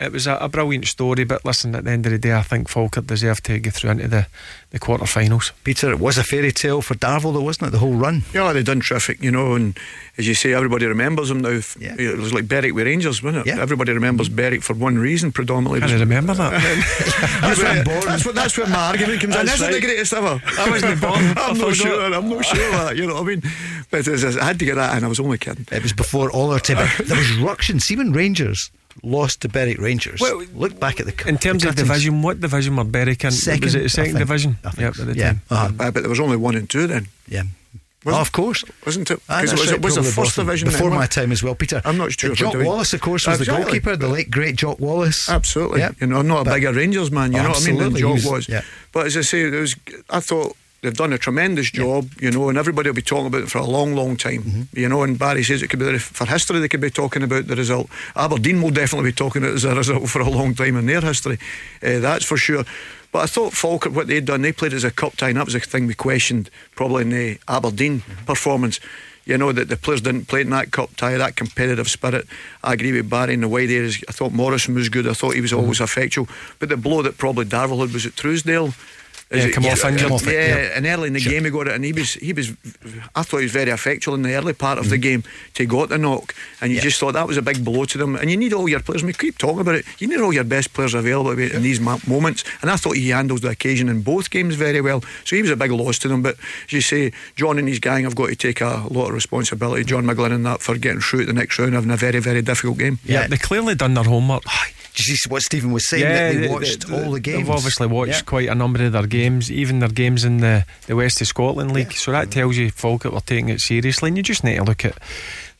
[0.00, 1.24] it was a, a brilliant story.
[1.24, 3.90] But listen, at the end of the day, I think Falkirk deserved to get through
[3.90, 4.26] into the
[4.70, 5.52] the quarter-finals.
[5.64, 7.70] Peter, it was a fairy tale for Darvel, though, wasn't it?
[7.70, 8.24] The whole run.
[8.34, 9.78] Yeah, they done terrific, you know, and
[10.18, 11.60] as you say, everybody remembers them now.
[11.78, 11.96] Yeah.
[11.98, 13.54] It was like Berwick with Rangers, wasn't it?
[13.54, 13.62] Yeah.
[13.62, 15.80] Everybody remembers Berwick for one reason, predominantly.
[15.80, 16.50] Can you remember that?
[17.40, 19.46] that's, where, that's, what, that's where my argument comes in.
[19.46, 19.80] That's Isn't right.
[19.80, 20.42] the greatest ever?
[20.58, 21.14] I wasn't born.
[21.14, 21.76] I I'm not forgot.
[21.76, 22.14] sure.
[22.14, 22.96] I'm not sure that.
[22.96, 23.42] You know what I mean?
[23.90, 25.66] But as, as, I had to get that and I was only kidding.
[25.72, 26.88] It was before all our time.
[27.06, 27.80] There was ruction.
[27.80, 28.70] See when Rangers
[29.02, 30.20] lost to Berwick Rangers.
[30.20, 33.30] Well, look back at the in terms the of division, what division were Berwick in?
[33.30, 34.18] Second, was it I think.
[34.18, 34.58] division?
[34.64, 35.04] I think Yep, so.
[35.04, 35.72] the yeah, uh-huh.
[35.78, 37.42] Uh, but there was only one and two then, yeah.
[38.06, 38.64] Oh, of course.
[38.86, 39.20] wasn't it?
[39.28, 40.46] Ah, Because it was, right, it was the first Boston.
[40.46, 40.68] division.
[40.68, 41.82] before then, my time as well, Peter.
[41.84, 43.96] I'm not sure, Jock but do Wallace, of course, was the goalkeeper.
[43.96, 45.28] The late great Jock Wallace.
[45.28, 45.80] Absolutely.
[45.80, 45.90] Yeah.
[46.00, 47.86] You know, not a But- bigger Rangers man, you Oh, know what I mean, than
[47.92, 48.00] absolutely.
[48.22, 48.48] Jock was- was.
[48.48, 48.62] yeah.
[48.92, 49.74] But as I say, it was,
[50.08, 53.42] I thought they've done a tremendous job, you know, and everybody will be talking about
[53.42, 54.42] it for a long, long time.
[54.42, 54.78] Mm-hmm.
[54.78, 57.46] You know, and Barry says it could be for history, they could be talking about
[57.46, 57.88] the result.
[58.16, 60.86] Aberdeen will definitely be talking about it as a result for a long time in
[60.86, 61.38] their history.
[61.82, 62.64] Uh, that's for sure.
[63.10, 65.46] But I thought Falkirk, what they'd done, they played as a cup tie, and that
[65.46, 68.24] was a thing we questioned probably in the Aberdeen Mm-hmm.
[68.26, 68.80] performance.
[69.24, 72.26] You know, that the players didn't play in that cup tie, that competitive spirit.
[72.64, 74.02] I agree with Barry in the wide areas.
[74.08, 75.06] I thought Morrison was good.
[75.06, 75.60] I thought he was Mm-hmm.
[75.60, 76.28] always effectual.
[76.58, 78.72] But the blow that probably Darvel had was at Truesdale.
[79.30, 79.80] Is Yeah, it- come off.
[79.82, 80.72] Come off yeah, yeah.
[80.76, 82.50] and early in the game he got it, and he was he was.
[83.14, 85.22] I thought he was very effectual in the early part of the game
[85.54, 86.84] to got the knock, and you Mm-hmm.
[86.84, 86.88] Yeah.
[86.88, 88.16] just thought that was a big blow to them.
[88.16, 89.02] And you need all your players.
[89.04, 89.84] We keep talking about it.
[89.98, 93.42] You need all your best players available in these moments, and I thought he handled
[93.42, 95.02] the occasion in both games very well.
[95.26, 96.22] So he was a big loss to them.
[96.22, 99.14] But as you say, John and his gang have got to take a lot of
[99.14, 99.84] responsibility.
[99.84, 102.40] John McGlynn and that for getting through to the next round, having a very very
[102.40, 102.98] difficult game.
[103.04, 103.26] Yeah, Yeah.
[103.26, 104.44] they clearly done their homework.
[104.98, 106.02] You see what Stephen was saying?
[106.04, 107.38] that they watched all the games.
[107.38, 108.20] They've obviously watched Yeah.
[108.22, 111.72] quite a number of their games, even their games in the, the West of Scotland
[111.72, 111.92] League.
[111.92, 114.64] So that tells you folk Falkirk were taking it seriously, and you just need to
[114.64, 114.98] look at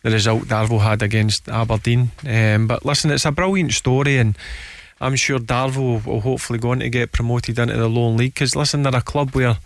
[0.03, 2.11] the result Darvel had against Aberdeen.
[2.27, 4.37] Um, but listen, it's a brilliant story, and
[5.01, 8.57] I'm sure Darvel will hopefully go on to get promoted into the Lowland League because
[8.57, 9.59] listen, they're a club where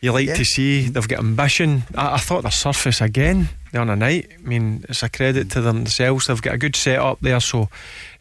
[0.00, 0.34] you like Yeah.
[0.34, 1.84] to see they've got ambition.
[1.94, 4.30] I, I thought the surface again the other night.
[4.38, 6.26] I mean, it's a credit to them themselves.
[6.26, 7.68] They've got a good set up there, so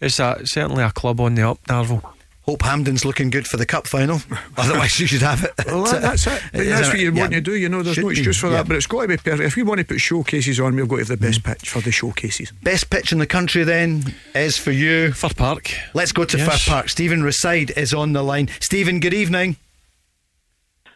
[0.02, 2.04] it's a, certainly a club on the up, Darvel.
[2.42, 4.20] Hope Hampden's looking good for the cup final.
[4.58, 5.54] Otherwise, you should have it.
[5.66, 6.42] Well, that, that's it.
[6.52, 7.22] But that's what you Yeah.
[7.22, 7.56] want to do.
[7.56, 8.58] You know, there's Should no be, excuse for yeah.
[8.58, 8.68] that.
[8.68, 9.44] But it's got to be perfect.
[9.48, 11.46] If we want to put showcases on, we've got to have the best mm.
[11.46, 12.52] pitch for the showcases.
[12.64, 15.14] Best pitch in the country then is for you.
[15.14, 15.72] Fir Park.
[15.94, 16.64] Let's go to Yes.
[16.66, 16.90] Fir Park.
[16.90, 18.50] Stephen Reside is on the line.
[18.60, 19.56] Stephen, good evening.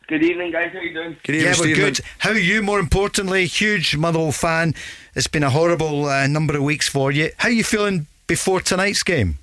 [0.07, 0.71] Good evening, guys.
[0.71, 1.17] How you doing?
[1.23, 1.83] Good yeah, evening, we're Stephen.
[1.93, 1.99] good.
[2.19, 2.61] How are you?
[2.63, 4.73] More importantly, huge Motherwell fan.
[5.15, 7.31] It's been a horrible uh, number of weeks for you.
[7.37, 9.37] How are you feeling before tonight's game?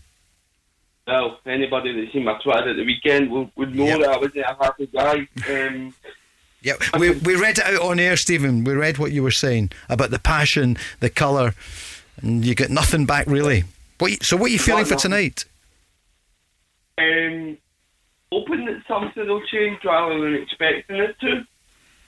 [1.06, 4.00] Well, anybody that's seen my Twitter at the weekend would, would know Yep.
[4.00, 5.28] that I wasn't a happy guy.
[5.50, 5.94] Um,
[6.62, 8.64] Yeah, we, we read it out on air, Stephen.
[8.64, 11.52] We read what you were saying about the passion, the colour,
[12.22, 13.64] and you get nothing back really.
[13.98, 15.10] What you, so, what are you feeling for nothing.
[15.10, 15.44] tonight?
[16.96, 17.58] um,
[18.35, 21.47] hoping that something will change rather than expecting it to.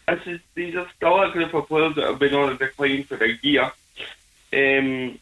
[0.09, 3.05] This is, these are still a group of players that have been on a decline
[3.05, 3.65] for a year.
[4.53, 5.19] Um,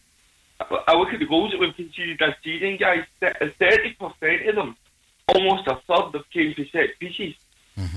[0.88, 3.04] I- look at the goals that we've conceded this season, guys.
[3.20, 4.76] Thirty percent of them,
[5.28, 7.34] almost a third, have came from set pieces.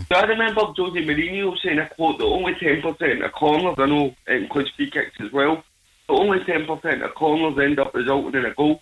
[0.09, 3.85] So I remember Jose Mourinho saying a quote that only ten percent of corners, I
[3.85, 5.63] know it includes free kicks as well,
[6.07, 8.81] but only ten percent of corners end up resulting in a goal.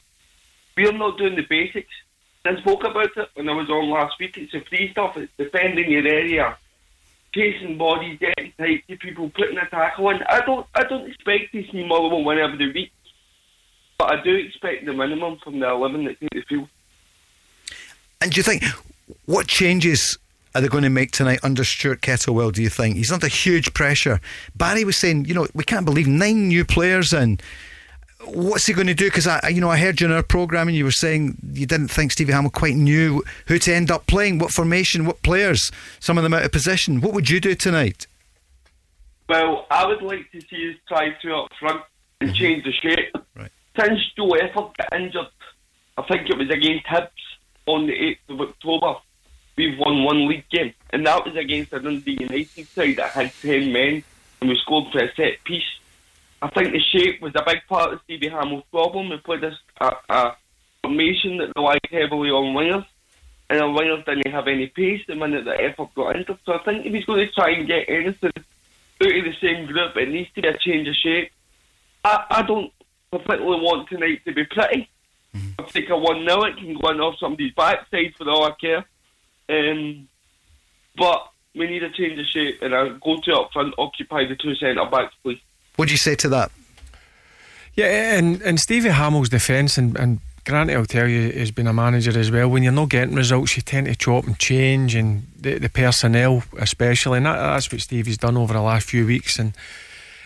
[0.78, 1.94] We're not doing the basics.
[2.46, 4.38] I spoke about it when I was on last week.
[4.38, 5.18] It's the free stuff.
[5.18, 6.58] It's defending your area,
[7.34, 10.20] chasing bodies, getting tight to people, putting a tackle in.
[10.30, 12.92] I don't, I don't expect to see Motherwell win every week,
[13.98, 16.68] but I do expect the minimum from the eleven that take the field.
[18.22, 18.64] And do you think
[19.26, 20.18] what changes
[20.54, 22.54] are they going to make tonight under Stuart Kettlewell?
[22.54, 24.22] Do you think he's under huge pressure?
[24.56, 27.40] Barry was saying, you know, we can't believe nine new players in.
[28.28, 29.06] What's he going to do?
[29.06, 31.66] Because I, you know, I heard you in our program and you were saying you
[31.66, 35.72] didn't think Stevie Hammell quite knew who to end up playing, what formation, what players,
[36.00, 37.02] some of them out of position.
[37.02, 38.08] What would you do tonight?
[39.28, 41.82] Well, I would like to see us try to up front
[42.22, 42.38] and mm-hmm.
[42.38, 43.16] change the shape.
[43.36, 43.52] Right.
[43.80, 45.28] Since Joe Efford got injured,
[45.98, 47.10] I think it was against Hibs
[47.66, 49.00] on the 8th of October,
[49.56, 53.32] we've won one league game, and that was against a Dundee United side that had
[53.42, 54.04] 10 men
[54.42, 55.64] and we scored for a set piece.
[56.46, 59.10] I think the shape was a big part of Stevie Hammell's problem.
[59.10, 60.38] We played a, a, a
[60.84, 62.86] formation that relied heavily on wingers,
[63.50, 66.38] and our wingers didn't have any pace the minute the effort got entered.
[66.46, 68.46] So I think if he's going to try and get anything out
[69.02, 71.32] of the same group, it needs to be a change of shape.
[72.04, 72.72] I, I don't
[73.12, 74.88] particularly want tonight to be pretty.
[75.36, 75.50] Mm-hmm.
[75.58, 78.52] I'll take a 1 0, it can go in off somebody's backside for all I
[78.52, 78.86] care.
[79.50, 80.08] Um,
[80.96, 84.36] but we need a change of shape and a go to up front, occupy the
[84.36, 85.40] two centre backs, please.
[85.76, 86.52] What do you say to that?
[87.76, 91.74] Yeah, and, and Stevie Hammell's defence, and, and Granty, I'll tell you, has been a
[91.74, 92.48] manager as well.
[92.50, 96.44] When you're not getting results, you tend to chop and change, and the, the personnel,
[96.58, 97.18] especially.
[97.18, 99.40] And that, that's what Stevie's done over the last few weeks.
[99.40, 99.54] And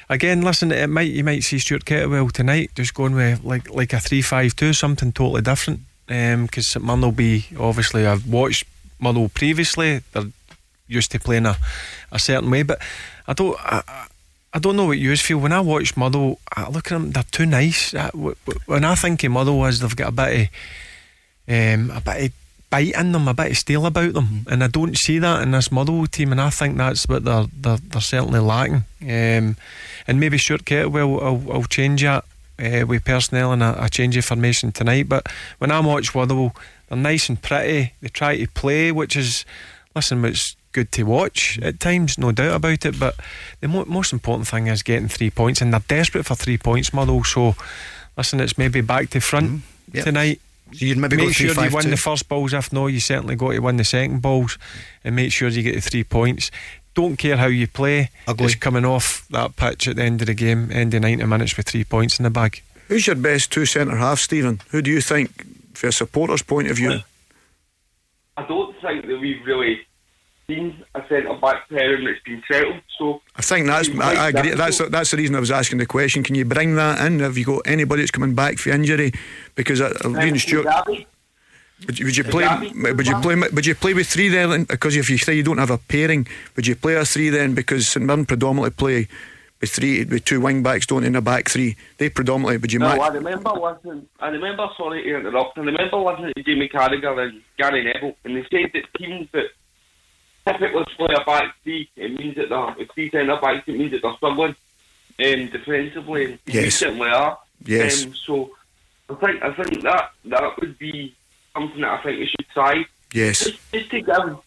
[0.10, 3.94] again, listen, it might you might see Stuart Kettlewell tonight just going with like like
[3.94, 5.80] a three-five-two, something totally different.
[6.06, 8.66] Because um, St will be obviously I've watched
[9.00, 10.02] Motherwell previously.
[10.12, 10.26] They're
[10.88, 11.56] used to playing a,
[12.12, 12.80] a certain way, but
[13.26, 13.58] I don't.
[13.60, 14.08] I,
[14.54, 16.40] I don't know what you feel when I watch Motherwell.
[16.56, 17.94] I look at them; they're too nice.
[17.94, 20.50] When I think of Motherwell, is they've got a bit
[21.48, 22.32] of um, a bit of
[22.70, 24.50] bite in them, a bit of steel about them, mm-hmm.
[24.50, 26.32] and I don't see that in this Motherwell team.
[26.32, 28.86] And I think that's what they're they're, they're certainly lacking.
[29.02, 29.56] Um,
[30.08, 32.26] and maybe Stuart Kettlewell will, will change that
[32.60, 35.08] uh, with personnel and a, a change of formation tonight.
[35.08, 35.28] But
[35.60, 36.56] when I watch Motherwell,
[36.88, 37.94] they're nice and pretty.
[38.02, 39.46] They try to play, which is
[39.96, 43.00] listen, it's good to watch at times, no doubt about it.
[43.00, 43.16] But
[43.60, 46.94] the mo- most important thing is getting three points, and they're desperate for three points,
[46.94, 47.24] Muddle.
[47.24, 47.56] So,
[48.18, 49.96] listen, it's maybe back to front mm-hmm.
[49.98, 50.06] yep.
[50.06, 50.42] tonight.
[50.72, 51.90] So you'd maybe make sure you win two.
[51.90, 52.54] the first balls.
[52.54, 54.58] If no, you certainly got to win the second balls,
[55.04, 56.52] and make sure you get the three points.
[56.94, 58.10] Don't care how you play.
[58.28, 58.48] Ugly.
[58.48, 61.68] Just coming off that pitch at the end of the game, ending ninety minutes with
[61.68, 62.62] three points in the bag.
[62.88, 64.62] Who's your best two centre half, Stephen?
[64.70, 65.46] Who do you think,
[65.76, 67.00] from a supporter's point of view?
[68.36, 69.80] I don't think that we've really
[70.50, 72.82] seen a centre back pairing that's been settled.
[72.98, 74.52] So I think that's I, I agree.
[74.52, 76.24] That's that's the reason I was asking the question.
[76.24, 77.20] Can you bring that in?
[77.20, 79.14] Have you got anybody that's coming back for injury?
[79.56, 80.68] Because uh, Ian Stewart.
[81.88, 82.46] Would you, would you play?
[82.76, 83.36] Would you play?
[83.36, 84.66] Would you play with three then?
[84.66, 86.28] Because if you say you don't have a pairing,
[86.58, 87.54] would you play a three then?
[87.54, 89.08] Because St Mirren predominantly play
[89.62, 91.78] with three with two wing backs, don't in a back three.
[91.98, 92.58] They predominantly.
[92.58, 92.80] Would you?
[92.80, 92.88] No?
[92.88, 94.08] I remember listening.
[94.20, 94.68] I remember.
[94.76, 95.58] Sorry to interrupt.
[95.58, 99.46] I remember listening to Jamie Carragher and Gary Neville, and they said that teams that
[100.48, 103.68] typically play a back three, it means that they're with three centre backs.
[103.68, 104.56] It means that they're struggling
[105.26, 106.26] um, defensively.
[106.26, 106.76] And yes.
[106.76, 107.38] certainly are.
[107.66, 108.06] Yes.
[108.06, 108.52] Um, so
[109.10, 111.16] I think I think that that would be
[111.54, 112.86] something that I think we should try.
[113.14, 113.40] Yes.
[113.46, 114.38] Just, just to give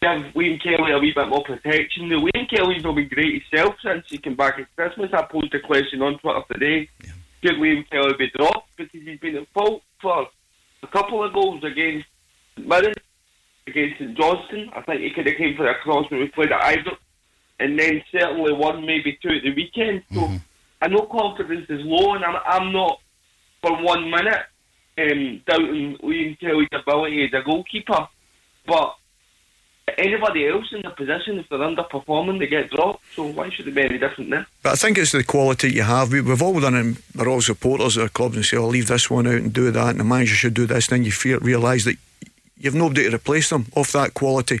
[0.00, 2.08] give Wayne Kelly a wee bit more protection.
[2.08, 5.12] The Wayne Kelly's not been great himself since he came back at Christmas.
[5.12, 6.88] I posed a question on Twitter today.
[7.04, 7.10] Yeah.
[7.42, 10.28] Should Wayne Kelly be dropped because he's been at fault for
[10.82, 12.06] a couple of goals against
[12.56, 12.94] Mirren
[13.70, 14.70] against St Johnstone.
[14.74, 16.96] I think he could have came for a cross when we played at Ibrox,
[17.58, 20.02] and then certainly one, maybe two at the weekend.
[20.12, 20.36] So mm-hmm.
[20.82, 23.00] I know confidence is low, and I'm, I'm not
[23.62, 24.44] for one minute
[24.98, 28.08] um, doubting Liam Kelly's ability as a goalkeeper,
[28.66, 28.96] but
[29.98, 33.02] anybody else in the position, if they're underperforming, they get dropped.
[33.14, 34.46] So why should it be any different there?
[34.62, 36.12] But I think it's the quality you have.
[36.12, 36.96] We, have all done it.
[37.16, 39.52] We're all supporters of our clubs and say, "I'll oh, leave this one out and
[39.52, 40.88] do that," and the manager should do this.
[40.88, 41.96] And Then you realise that
[42.60, 44.60] you've nobody to replace them off that quality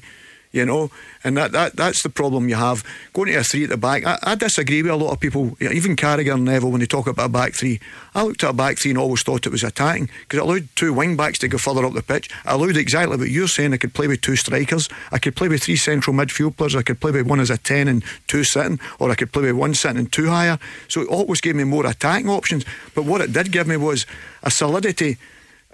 [0.52, 0.90] you know,
[1.22, 2.84] and that, that that's the problem you have.
[3.12, 5.56] Going to a three at the back, I, I disagree with a lot of people,
[5.60, 7.78] even Carragher and Neville, when they talk about a back three.
[8.14, 10.68] I looked at a back three and always thought it was attacking because it allowed
[10.74, 12.28] two wing backs to go further up the pitch.
[12.44, 13.72] I allowed exactly what you're saying.
[13.72, 16.82] I could play with two strikers, I could play with three central midfield players, I
[16.82, 19.56] could play with one as a 10 and two sitting, or I could play with
[19.56, 20.58] one sitting and two higher.
[20.88, 22.64] So it always gave me more attacking options.
[22.94, 24.04] But what it did give me was
[24.42, 25.16] a solidity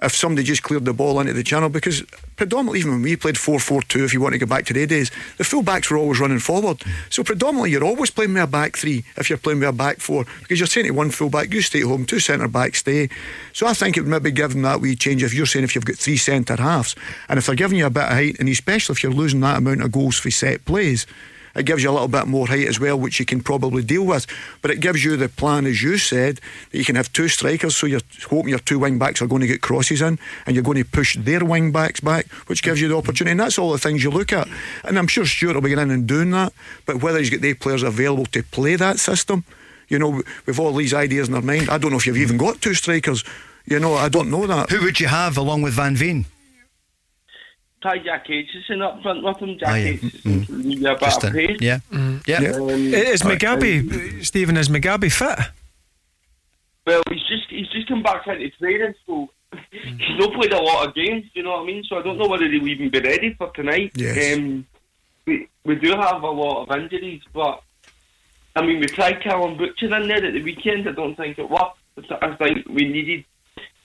[0.02, 2.02] if somebody just cleared the ball into the channel because
[2.36, 5.10] predominantly even when we played 4-4-2 if you want to go back to their days
[5.38, 6.82] the full backs were always running forward.
[7.08, 10.00] So predominantly you're always playing with a back three if you're playing with a back
[10.00, 12.80] four because you're saying to one full back you stay at home two centre backs
[12.80, 13.08] stay.
[13.54, 15.74] So I think it would maybe give them that wee change if you're saying if
[15.74, 16.94] you've got three centre halves
[17.28, 19.58] and if they're giving you a bit of height and especially if you're losing that
[19.58, 21.06] amount of goals for set plays
[21.56, 24.04] it gives you a little bit more height as well, which you can probably deal
[24.04, 24.26] with.
[24.62, 26.40] But it gives you the plan, as you said,
[26.70, 29.40] that you can have two strikers, so you're hoping your two wing backs are going
[29.40, 32.80] to get crosses in, and you're going to push their wing backs back, which gives
[32.80, 33.32] you the opportunity.
[33.32, 34.48] And that's all the things you look at.
[34.84, 36.52] And I'm sure Stuart will be getting in and doing that.
[36.84, 39.44] But whether he's got the players available to play that system,
[39.88, 42.36] you know, with all these ideas in their mind, I don't know if you've even
[42.36, 43.24] got two strikers.
[43.66, 44.70] You know, I don't know that.
[44.70, 46.26] Who would you have along with Van Veen?
[47.82, 49.58] Try Jack Aitchison up front with him.
[49.58, 49.92] Jack oh, yeah.
[49.92, 50.78] Aitchison, mm.
[50.80, 51.60] a bit of pace.
[51.60, 52.26] Yeah, mm.
[52.26, 52.40] yeah.
[52.40, 52.50] yeah.
[52.50, 54.56] Um, is Mugabi, Stephen?
[54.56, 55.38] Is Mugabi fit?
[56.86, 59.28] Well, he's just he's just come back into training, so
[59.72, 61.24] he's not played a lot of games.
[61.34, 61.84] You know what I mean?
[61.84, 63.92] So I don't know whether he'll even be ready for tonight.
[63.94, 64.36] Yes.
[64.36, 64.66] Um,
[65.26, 67.62] we we do have a lot of injuries, but
[68.54, 70.88] I mean we tried Callum Butcher in there at the weekend.
[70.88, 71.78] I don't think it worked.
[72.22, 73.24] I think we needed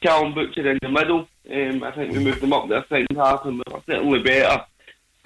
[0.02, 1.28] Callum Butcher in the middle.
[1.52, 4.64] Um, I think we moved him up the second half and we were certainly better.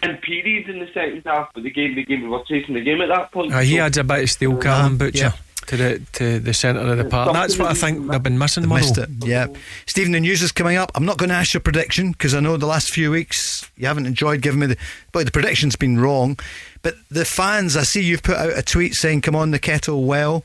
[0.03, 2.81] In periods in the second half, but the game, the game, we were chasing the
[2.81, 3.53] game at that point.
[3.53, 5.65] Uh, he So- adds a bit of steel, Callum Butcher, yeah.
[5.67, 7.31] to the to the centre of the park.
[7.31, 8.67] That's what I think they've been missing.
[8.67, 9.09] They missed it.
[9.23, 9.47] Yeah.
[9.85, 10.91] Stephen, the news is coming up.
[10.95, 13.87] I'm not going to ask your prediction because I know the last few weeks you
[13.87, 14.77] haven't enjoyed giving me the.
[15.13, 16.37] Boy, the prediction's been wrong.
[16.81, 20.03] But the fans, I see you've put out a tweet saying, "Come on, the kettle
[20.03, 20.43] well."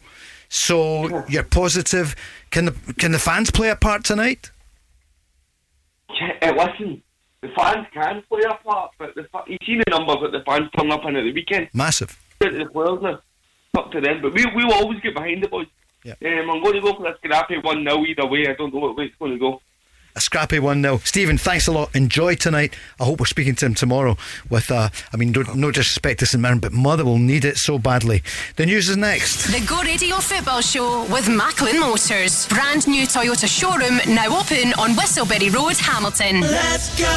[0.50, 2.16] So you're positive.
[2.50, 4.50] Can the can the fans play a part tonight?
[6.42, 7.02] Uh, listen,
[7.40, 10.68] the fans can play a part, but the you see the numbers that the fans
[10.76, 11.68] turn up in at the weekend.
[11.72, 12.18] Massive.
[12.40, 13.20] It's the players now.
[13.78, 15.68] Up to them, but we we will always get behind the boys.
[16.04, 16.14] Yeah.
[16.24, 18.48] Um, I'm going to go for a scrappy one now either way.
[18.48, 19.62] I don't know what way it's going to go.
[20.20, 20.98] A scrappy one nil.
[20.98, 21.96] Stephen, thanks a lot.
[21.96, 22.74] Enjoy tonight.
[23.00, 24.18] I hope we're speaking to him tomorrow.
[24.50, 27.78] With, uh, I mean, don't, no disrespect to St Mirren, but Motherwell need it so
[27.78, 28.22] badly.
[28.56, 29.46] The news is next.
[29.50, 32.46] The Go Radio Football Show with Macklin Motors.
[32.48, 36.42] Brand new Toyota showroom now open on Whistleberry Road, Hamilton.
[36.42, 37.08] Let's go!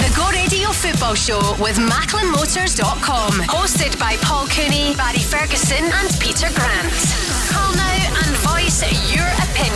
[0.00, 3.32] The Go Radio Football Show with MacklinMotors.com.
[3.44, 6.96] Hosted by Paul Cooney, Barry Ferguson, and Peter Grant.
[7.52, 8.80] Call now and voice
[9.12, 9.67] your opinion.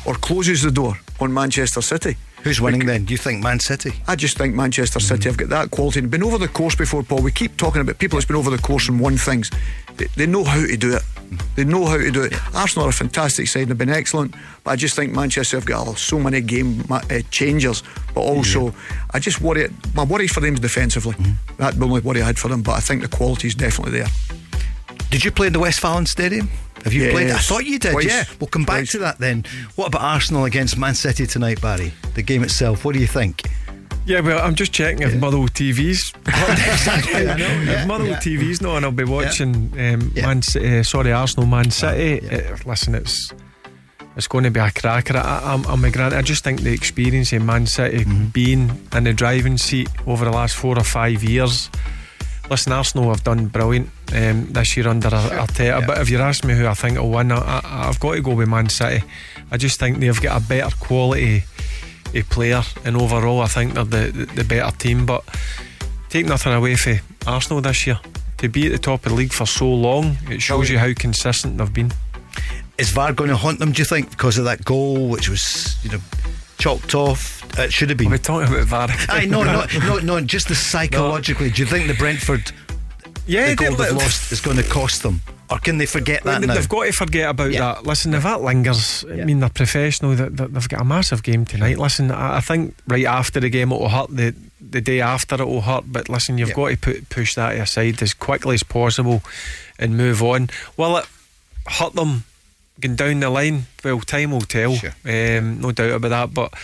[0.07, 2.17] or closes the door on Manchester City.
[2.43, 3.05] who's winning then?
[3.05, 3.93] Do you think Man City?
[4.09, 5.29] I just think Manchester City mm-hmm.
[5.29, 6.01] have got that quality.
[6.01, 7.23] Been over the course before, Paul.
[7.23, 9.51] We keep talking about people that's been over the course and won things.
[10.17, 11.03] They, know how to do it.
[11.57, 12.35] They know how to do it.
[12.55, 14.35] Arsenal are a fantastic side and have been excellent,
[14.65, 17.83] but I just think Manchester have got so many game uh, changers.
[18.15, 18.75] But also,
[19.13, 19.69] I just worry.
[19.95, 21.15] My worry for them is defensively.
[21.57, 22.63] That's the only worry I had for them.
[22.63, 24.09] But I think the quality is definitely there.
[25.11, 26.49] Did you play in the Westfalen Stadium?
[26.85, 27.31] Have you played?
[27.31, 27.93] I thought you did.
[27.93, 28.07] Twice.
[28.07, 28.25] Yeah.
[28.39, 28.93] We'll come back Twice.
[28.93, 29.45] to that then.
[29.75, 31.93] What about Arsenal against Man City tonight, Barry?
[32.15, 32.85] The game itself.
[32.85, 33.43] What do you think?
[34.07, 36.13] Yeah, well, I'm just checking if Motherwell TV's.
[36.27, 37.29] exactly.
[37.29, 37.73] I know.
[37.73, 40.27] if Motherwell TV's not, and I'll be watching um, Yeah.
[40.27, 42.27] Man, Ci- uh, sorry, Arsenal, Man City.
[42.27, 42.53] yeah.
[42.53, 43.33] Uh, listen, it's
[44.17, 45.17] it's going to be a cracker.
[45.17, 46.15] I, I'm, I'm a grant.
[46.15, 48.27] I just think the experience of Man City Mm-hmm.
[48.29, 51.71] being in the driving seat over the last four or five years.
[52.51, 55.87] Listen, Arsenal have done brilliant um, this year under Ar- Arteta.
[55.87, 58.21] But if you ask me who I think will win, I, I, I've got to
[58.23, 59.05] go with Man City.
[59.53, 61.45] I just think they've got a better quality
[62.15, 65.07] a player, and overall, I think they're the, the, better team.
[65.07, 65.25] But
[66.09, 67.99] take nothing away from Arsenal this year.
[68.39, 70.93] To be at the top of the league for so long, it shows you how
[70.95, 71.93] consistent they've been.
[72.79, 73.73] Is VAR going to haunt them?
[73.73, 76.01] Do you think because of that goal, which was you know
[76.59, 77.39] chalked off?
[77.59, 78.11] It should have been.
[78.11, 78.89] We're talking about VAR.
[79.09, 80.21] I no, no, no, no.
[80.21, 81.51] Just the psychologically.
[81.51, 82.53] Do you think the Brentford
[83.31, 85.21] yeah, the goal they've lost is going to cost them,
[85.51, 86.55] or can they forget that They- now?
[86.55, 87.61] They've got to forget about Yeah.
[87.75, 87.87] that.
[87.87, 90.15] Listen, if that lingers, I mean, they're professional.
[90.15, 91.79] They, they- they've got a massive game tonight.
[91.79, 94.15] Listen, I, I think right after the game it will hurt.
[94.17, 95.85] The the day after it will hurt.
[95.91, 96.55] But listen, you've Yeah.
[96.55, 99.23] got to put push that aside as quickly as possible
[99.79, 100.51] and move on.
[100.77, 101.07] Will it
[101.67, 102.25] hurt them
[102.81, 103.67] going down the line?
[103.83, 104.77] Well, time will tell.
[104.77, 104.95] Sure.
[105.05, 106.35] Um, no doubt about that.
[106.35, 106.55] But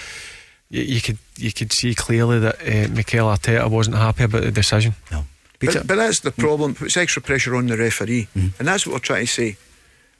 [0.70, 4.52] you, you could you could see clearly that uh, Mikel Arteta wasn't happy about the
[4.52, 4.94] decision.
[5.10, 5.24] no.
[5.58, 6.74] Peter, But, but that's the problem.
[6.74, 8.48] Puts extra pressure on the referee, mm-hmm.
[8.58, 9.56] and that's what we're trying to say.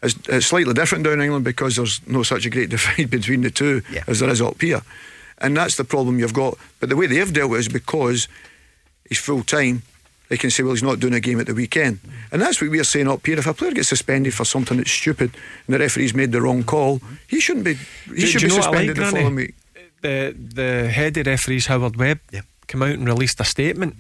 [0.03, 3.43] It's, it's slightly different down in England because there's no such a great divide between
[3.43, 4.05] the two Yeah.
[4.07, 4.83] as there is up here,
[5.39, 6.57] and that's the problem you've got.
[6.81, 8.29] But the way they've dealt with it is because
[9.09, 9.83] he's full time.
[10.29, 12.33] They can say, well, he's not doing a game at the weekend, mm-hmm.
[12.33, 13.39] and that's what we're saying up here.
[13.39, 15.31] If a player gets suspended for something that's stupid,
[15.67, 17.15] and the referee's made the wrong call, mm-hmm.
[17.29, 17.75] he shouldn't be.
[17.75, 19.17] He Do- should do be you know I like, suspended the Granny?
[19.17, 19.55] following week.
[20.03, 22.43] the the head of referees Howard Webb Yeah.
[22.67, 23.95] came out and released a statement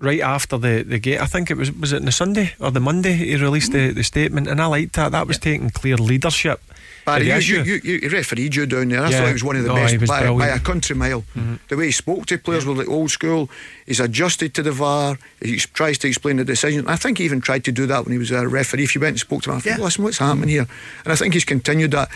[0.00, 1.20] right after the the game.
[1.22, 3.92] I think it was was it on the Sunday or the Monday he released the,
[3.92, 5.12] the statement, and I liked that.
[5.12, 6.60] That was taking clear leadership.
[7.06, 9.02] Barry, you, you, you, you refereed you down there.
[9.02, 9.18] I Yeah.
[9.18, 11.22] thought he was one of the No, best by, by a country mile.
[11.34, 11.54] Mm-hmm.
[11.68, 13.48] The way he spoke to players was like old school.
[13.86, 15.18] He's adjusted to the VAR.
[15.40, 16.86] He tries to explain the decision.
[16.86, 18.84] I think he even tried to do that when he was a referee.
[18.84, 19.84] If you went and spoke to him, I thought, Yeah.
[19.84, 20.66] listen, what's happening here?
[21.04, 22.10] And I think he's continued that.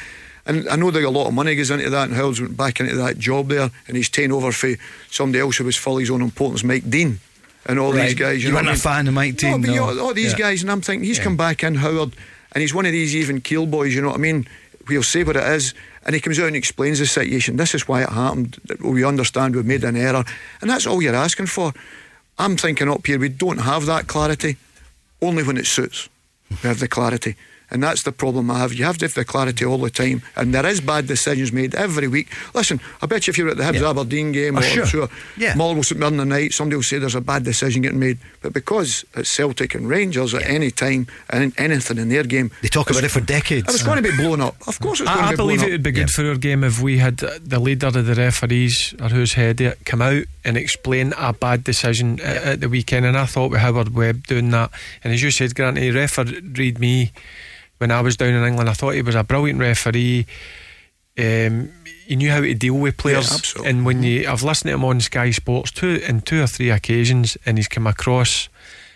[0.46, 2.78] And I know that a lot of money goes into that, and Howard's went back
[2.78, 4.74] into that job there, and he's taken over for
[5.10, 7.20] somebody else who was full his own importance, Mike Dean.
[7.66, 8.06] And all Right.
[8.08, 8.42] these guys.
[8.42, 9.92] You know weren't a fan of Mike No, Dean, you no.
[9.94, 10.38] know, all these Yeah.
[10.38, 11.24] guys, and I'm thinking he's Yeah.
[11.24, 12.12] come back in Howard,
[12.52, 13.94] and he's one of these even keel boys.
[13.94, 14.46] You know what I mean?
[14.88, 15.72] He'll say what it is,
[16.04, 17.56] and he comes out and explains the situation.
[17.56, 18.58] This is why it happened.
[18.80, 20.24] We understand we've made an error,
[20.60, 21.72] and that's all you're asking for.
[22.38, 24.56] I'm thinking up here we don't have that clarity.
[25.22, 26.08] Only when it suits,
[26.50, 27.36] we have the clarity.
[27.70, 28.72] And that's the problem I have.
[28.72, 30.22] You have to have the clarity all the time.
[30.36, 32.28] And there is bad decisions made every week.
[32.54, 33.90] Listen, I bet you if you're at the Hibs Yeah.
[33.90, 34.86] Aberdeen game Oh, or sure.
[34.86, 35.54] sure, Yeah.
[35.56, 38.18] Motherwell St Mirren the night, somebody will say there's a bad decision getting made.
[38.42, 42.68] But because it's Celtic and Rangers at any time and anything in their game, They
[42.68, 43.66] talk about it for decades.
[43.68, 44.16] it was going to be ah.
[44.18, 44.56] blown up.
[44.68, 46.36] Of course, it's going I, I to be believe it would be good for our
[46.36, 50.02] game if we had uh, the leader of the referees or who's head it come
[50.02, 53.06] out and explain a bad decision at, at the weekend.
[53.06, 54.70] And I thought with Howard Webb doing that.
[55.02, 57.12] And as you said, Grant, he refereed me
[57.84, 58.70] when I was down in England.
[58.70, 60.24] I thought he was a brilliant referee.
[61.18, 61.70] Um,
[62.06, 63.54] he knew how to deal with players.
[63.62, 66.70] and when you, I've listened to him on Sky Sports two in two or three
[66.70, 68.48] occasions, and he's come across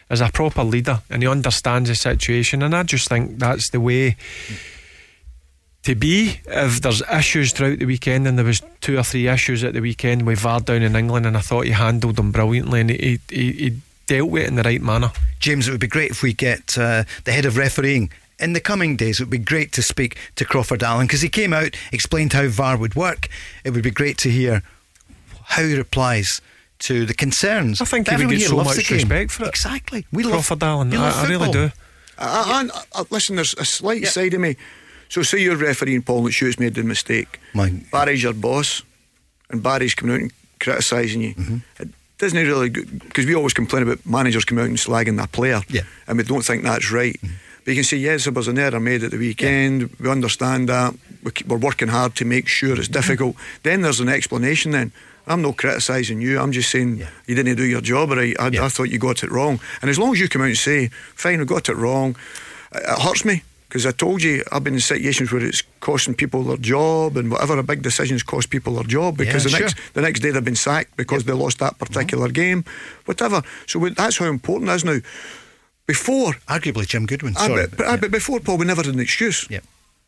[0.09, 2.62] as a proper leader, and he understands the situation.
[2.62, 4.16] And I just think that's the way
[5.82, 9.62] to be if there's issues throughout the weekend and there was two or three issues
[9.64, 12.80] at the weekend with VAR down in England and I thought he handled them brilliantly
[12.80, 13.76] and he, he, he
[14.07, 15.12] dealt with it in the right manner.
[15.39, 18.61] James, it would be great if we get uh, the head of refereeing in the
[18.61, 19.20] coming days.
[19.20, 22.47] It would be great to speak to Crawford Allen because he came out, explained how
[22.49, 23.28] VAR would work.
[23.64, 24.62] It would be great to hear
[25.45, 26.41] how he replies
[26.80, 27.80] to the concerns.
[27.80, 29.49] I think he would Everyone get here so much respect for it.
[29.49, 30.07] Exactly.
[30.12, 31.70] We Crawford love, Allen, we love I, I really do.
[32.18, 34.57] I, I, I, listen, there's a slight side of me.
[35.09, 37.41] So, say you're refereeing Paul and Shoot's made the mistake.
[37.55, 38.82] My- Barry's your boss,
[39.51, 41.34] and Barry's coming out and criticising you.
[41.34, 41.57] Mm-hmm.
[41.82, 45.62] It doesn't really because we always complain about managers coming out and slagging their player,
[45.68, 45.80] Yeah.
[45.82, 46.11] Mm-hmm.
[46.11, 47.18] and we don't think that's right.
[47.22, 47.30] But
[47.68, 49.90] you can say yes, there was an error made at the weekend.
[50.00, 50.94] We understand that.
[51.46, 52.78] We're working hard to make sure Mm-hmm.
[52.80, 53.36] it's difficult.
[53.62, 54.72] Then there's an explanation.
[54.72, 54.92] Then
[55.26, 56.38] I'm not criticising you.
[56.40, 58.34] I'm just saying you didn't do your job right.
[58.38, 58.64] I, Yeah.
[58.64, 59.60] I thought you got it wrong.
[59.82, 62.16] And as long as you come out and say, "Fine, we got it wrong,"
[62.72, 63.42] it hurts me.
[63.68, 67.30] Because I told you, I've been in situations where it's costing people their job and
[67.30, 69.60] whatever a big decisions cost people their job because Yeah, the sure.
[69.60, 72.64] next the next day they've been sacked because they lost that particular game,
[73.04, 73.42] whatever.
[73.66, 75.00] So that's how important it is now.
[75.89, 77.34] Before, Arguably, Jim Goodwin.
[77.36, 77.66] I, Sorry.
[77.66, 79.49] but, but, I- but before Paul, we never had an excuse.
[79.51, 79.64] Yep.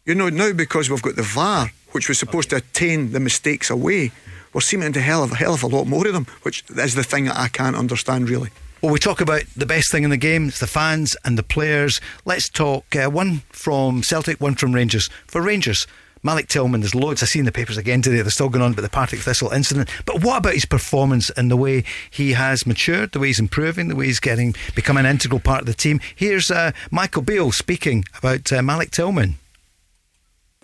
[0.07, 3.71] You know, now because we've got the VAR, which was supposed to attain the mistakes
[3.71, 4.13] away,
[4.53, 6.95] we're seeming to hell of a hell of a lot more of them, which is
[6.95, 8.51] the thing that I can't understand really.
[8.83, 11.43] Well, we talk about the best thing in the game, it's the fans and the
[11.43, 12.01] players.
[12.25, 15.09] Let's talk uh, one from Celtic, one from Rangers.
[15.27, 15.87] For Rangers,
[16.23, 17.23] Malik Tillman, there's loads.
[17.23, 19.51] I see in the papers again today, they're still going on about the Partick Thistle
[19.51, 19.89] incident.
[20.05, 23.89] But what about his performance and the way he has matured, the way he's improving,
[23.89, 26.01] the way he's getting become an integral part of the team?
[26.15, 29.37] Here's uh, Michael Beale speaking about uh, Malik Tillman.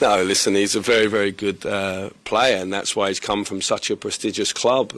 [0.00, 3.60] No, listen, he's a very, very good uh, player, and that's why he's come from
[3.60, 4.94] such a prestigious club.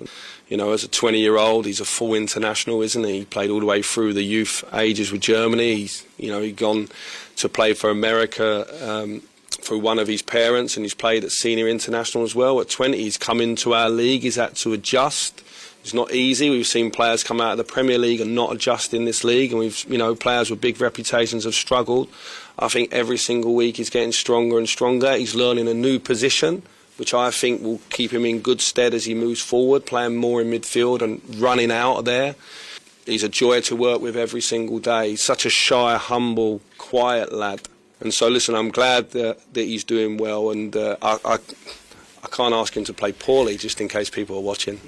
[0.48, 3.20] You know, as a 20 year old, he's a full international, isn't he?
[3.20, 5.74] He played all the way through the youth ages with Germany.
[5.74, 6.88] He's, you know, he's gone
[7.36, 9.22] to play for America um,
[9.70, 12.60] one of his parents, and he's played at senior international as well.
[12.60, 15.42] At 20, he's come into our league, he's had to adjust.
[15.82, 16.48] It's not easy.
[16.48, 19.50] We've seen players come out of the Premier League and not adjust in this league,
[19.50, 22.08] and we've, you know, players with big reputations have struggled.
[22.58, 25.16] I think every single week he's getting stronger and stronger.
[25.16, 26.62] He's learning a new position,
[26.98, 30.40] which I think will keep him in good stead as he moves forward, playing more
[30.40, 32.36] in midfield and running out of there.
[33.06, 35.10] He's a joy to work with every single day.
[35.10, 37.62] He's such a shy, humble, quiet lad.
[38.00, 41.38] And so, listen, I'm glad that, that he's doing well, and uh, I, I,
[42.22, 44.80] I can't ask him to play poorly just in case people are watching.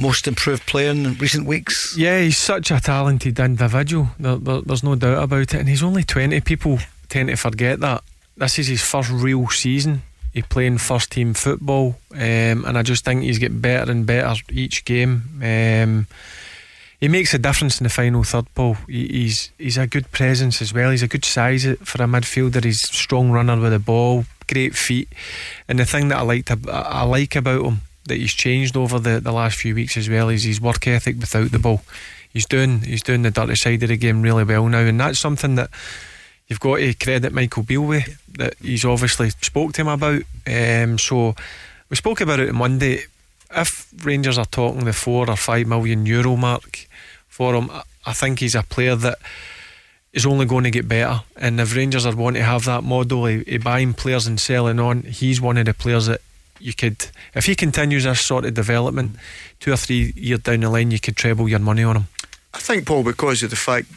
[0.00, 1.94] Most improved player in recent weeks?
[1.98, 4.08] Yeah, he's such a talented individual.
[4.18, 5.54] There, there, there's no doubt about it.
[5.54, 6.40] And he's only 20.
[6.40, 8.02] People tend to forget that.
[8.36, 10.02] This is his first real season.
[10.32, 11.96] He's playing first team football.
[12.12, 15.24] Um, and I just think he's getting better and better each game.
[15.42, 16.06] Um,
[17.02, 18.74] he makes a difference in the final third, Paul.
[18.86, 20.92] He, he's he's a good presence as well.
[20.92, 22.62] He's a good size for a midfielder.
[22.62, 25.08] He's strong runner with the ball, great feet.
[25.66, 29.18] And the thing that I like I like about him that he's changed over the,
[29.18, 31.82] the last few weeks as well is his work ethic without the ball.
[32.32, 35.18] He's doing he's doing the dirty side of the game really well now, and that's
[35.18, 35.70] something that
[36.46, 38.22] you've got to credit Michael Beale with.
[38.38, 40.22] That he's obviously spoke to him about.
[40.46, 41.34] Um, so
[41.90, 43.00] we spoke about it on Monday.
[43.50, 46.86] If Rangers are talking the four or five million euro mark
[47.42, 47.70] for him,
[48.06, 49.18] I- think he's a player that
[50.12, 51.22] is only going to get better.
[51.36, 55.02] And if Rangers are wanting to have that model of, buying players and selling on,
[55.02, 56.20] he's one of the players that
[56.60, 59.16] you could, if he continues this sort of development,
[59.58, 62.06] two or three years down the line, you could treble your money on him.
[62.54, 63.88] I think, Paul, because of the fact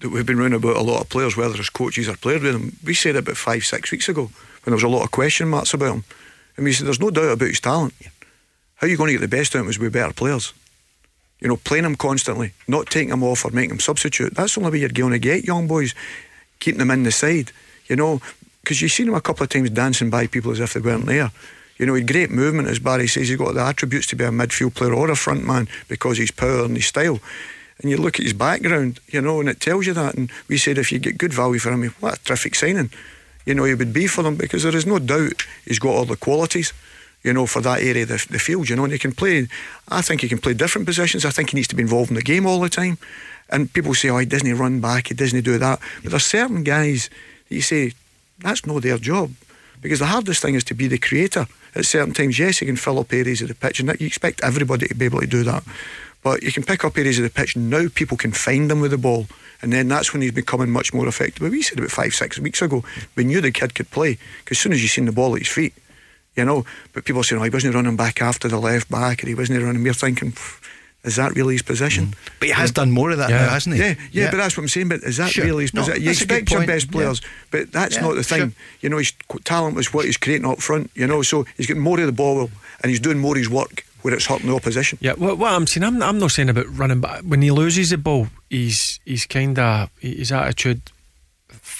[0.00, 2.52] that we've been round about a lot of players, whether as coaches or players with
[2.52, 4.30] them, we said about five, six weeks ago
[4.62, 6.04] when there was a lot of question marks about him.
[6.56, 7.94] And we said, there's no doubt about his talent.
[8.76, 10.52] How are you going to get the best out of him is with better players?
[11.42, 14.34] You know, playing them constantly, not taking them off or making them substitute.
[14.34, 15.92] That's the only way you're going to get young boys,
[16.60, 17.50] keeping them in the side.
[17.88, 18.20] You know,
[18.62, 21.06] because you've seen him a couple of times dancing by people as if they weren't
[21.06, 21.32] there.
[21.78, 23.28] You know, he great movement, as Barry says.
[23.28, 26.30] He's got the attributes to be a midfield player or a front man because he's
[26.30, 27.18] power and his style.
[27.80, 30.14] And you look at his background, you know, and it tells you that.
[30.14, 32.90] And we said if you get good value for him, what a terrific signing.
[33.44, 36.04] You know, he would be for them because there is no doubt he's got all
[36.04, 36.72] the qualities
[37.22, 39.48] you know, for that area of the, the field, you know, and he can play.
[39.88, 41.24] I think he can play different positions.
[41.24, 42.98] I think he needs to be involved in the game all the time.
[43.48, 45.80] And people say, oh, he doesn't run back, he doesn't do that.
[46.02, 47.10] But there's certain guys
[47.48, 47.92] that you say,
[48.38, 49.32] that's not their job.
[49.80, 51.46] Because the hardest thing is to be the creator.
[51.74, 54.42] At certain times, yes, you can fill up areas of the pitch, and you expect
[54.42, 55.64] everybody to be able to do that.
[56.22, 58.80] But you can pick up areas of the pitch, and now people can find them
[58.80, 59.26] with the ball.
[59.60, 61.40] And then that's when he's becoming much more effective.
[61.40, 62.84] But we said about five, six weeks ago,
[63.16, 64.18] we knew the kid could play.
[64.38, 65.74] Because as soon as you seen the ball at his feet,
[66.36, 66.64] you know.
[66.92, 69.62] But people saying, oh, he wasn't running back after the left back, and he wasn't
[69.62, 69.82] running.
[69.82, 70.32] We're thinking,
[71.04, 72.06] is that really his position?
[72.06, 72.14] Mm.
[72.38, 72.74] But he has yeah.
[72.74, 73.46] done more of that yeah.
[73.46, 73.80] now, hasn't he?
[73.80, 74.88] Yeah, yeah, yeah, but that's what I'm saying.
[74.88, 75.44] But is that sure.
[75.44, 76.00] really his position?
[76.00, 77.20] No, you expect your best players,
[77.50, 78.40] but that's not the thing.
[78.40, 78.52] Sure.
[78.80, 79.12] You know, his
[79.44, 80.90] talent was what he's creating up front.
[80.94, 82.50] You know, so he's getting more of the ball
[82.82, 84.98] and he's doing more of his work where it's hurting the opposition.
[85.00, 87.90] Yeah, well, what I'm saying, I'm, I'm not saying about running, but when he loses
[87.90, 90.82] the ball, he's he's kind of his attitude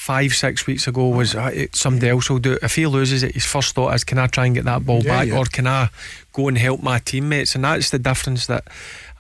[0.03, 2.59] five, six weeks ago was uh, somebody else will do it.
[2.63, 5.01] If he loses it, his first thought is, can I try and get that ball
[5.03, 5.39] yeah, back yeah.
[5.39, 5.91] or can I
[6.33, 7.55] go and help my teammates?
[7.55, 8.65] And that's the difference that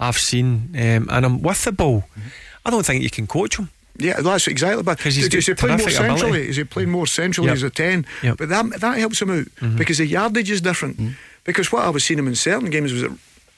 [0.00, 0.70] I've seen.
[0.74, 2.00] Um, and I'm with the ball.
[2.00, 2.28] Mm-hmm.
[2.66, 3.70] I don't think you can coach him.
[3.96, 4.82] Yeah, that's exactly.
[4.82, 6.30] But he's is he playing more centrally?
[6.30, 6.48] Ability.
[6.48, 7.56] Is he playing more centrally yep.
[7.56, 8.06] as a ten?
[8.22, 8.38] Yep.
[8.38, 9.76] But that that helps him out mm-hmm.
[9.76, 10.96] because the yardage is different.
[10.96, 11.12] Mm-hmm.
[11.44, 13.04] Because what I was seeing him in certain games was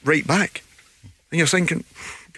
[0.03, 0.61] right back,
[1.31, 1.83] and you're thinking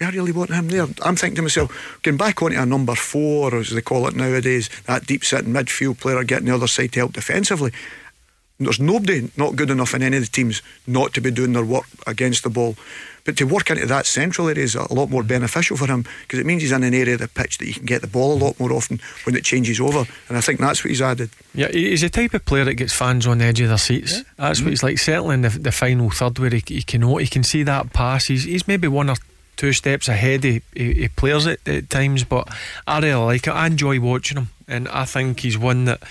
[0.00, 0.86] I really want him there?
[1.04, 4.70] I'm thinking to myself, getting back onto a number four, as they call it nowadays,
[4.86, 7.72] that deep sitting midfield player getting the other side to help defensively.
[8.60, 11.64] There's nobody not good enough in any of the teams not to be doing their
[11.64, 12.76] work against the ball.
[13.24, 16.38] But to work into that central area is a lot more beneficial for him because
[16.40, 18.32] it means he's in an area of the pitch that he can get the ball
[18.32, 20.06] a lot more often when it changes over.
[20.28, 21.30] And I think that's what he's added.
[21.54, 24.16] Yeah, he's the type of player that gets fans on the edge of their seats.
[24.16, 24.22] Yeah.
[24.38, 24.66] That's mm-hmm.
[24.66, 24.98] what he's like.
[24.98, 28.24] Certainly in the, the final third where he, he can he can see that pass.
[28.24, 29.16] He's, he's maybe one or
[29.58, 32.48] two steps ahead of, of, players at, at, times, but
[32.86, 33.50] I really like it.
[33.50, 36.02] I enjoy watching him, and I think he's one that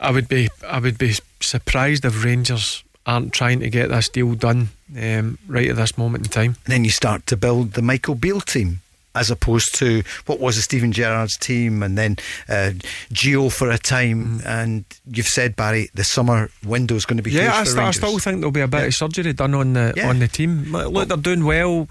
[0.00, 4.34] I would be I would be surprised if Rangers aren't trying to get this deal
[4.34, 6.56] done um, right at this moment in time.
[6.64, 8.80] And then you start to build the Michael Beale team
[9.14, 12.16] as opposed to what was a Steven Gerrard's team and then
[12.48, 12.72] uh,
[13.12, 14.40] Gio for a time.
[14.40, 14.46] Mm.
[14.46, 17.54] And you've said Barry, the summer window is going to be yeah.
[17.54, 18.86] I, st- I, still think there'll be a bit yeah.
[18.86, 20.08] of surgery done on the yeah.
[20.08, 20.72] on the team.
[20.72, 21.88] Look, well, they're doing well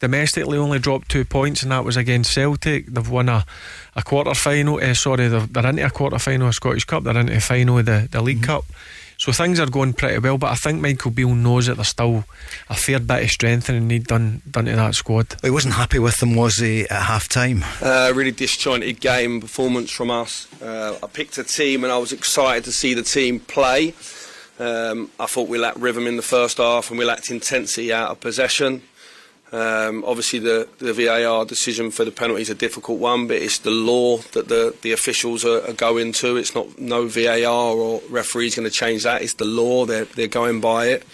[0.00, 2.86] domestically only dropped two points, and that was against Celtic.
[2.86, 3.44] They've won a,
[3.94, 4.78] a quarter final.
[4.82, 7.04] Uh, sorry, they're, they're into a quarter final of Scottish Cup.
[7.04, 8.46] They're into a final of the, the League mm-hmm.
[8.46, 8.64] Cup.
[9.18, 12.24] So things are going pretty well, but I think Michael Beale knows that there's still
[12.68, 15.36] a fair bit of strength strengthening need done done to that squad.
[15.40, 17.64] He wasn't happy with them, was he, at half time?
[17.80, 20.46] Uh, really disjointed game performance from us.
[20.60, 23.94] Uh, I picked a team and I was excited to see the team play.
[24.58, 28.10] Um, I thought we lacked rhythm in the first half and we lacked intensity out
[28.10, 28.82] of possession.
[29.56, 33.60] Um, obviously, the, the VAR decision for the penalty is a difficult one, but it's
[33.60, 36.36] the law that the, the officials are, are going to.
[36.36, 39.22] It's not no VAR or referees going to change that.
[39.22, 39.86] It's the law.
[39.86, 41.06] They're, they're going by it.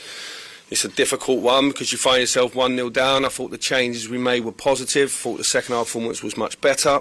[0.72, 3.24] It's a difficult one because you find yourself 1 0 down.
[3.24, 5.12] I thought the changes we made were positive.
[5.12, 7.00] Thought the second half performance was much better.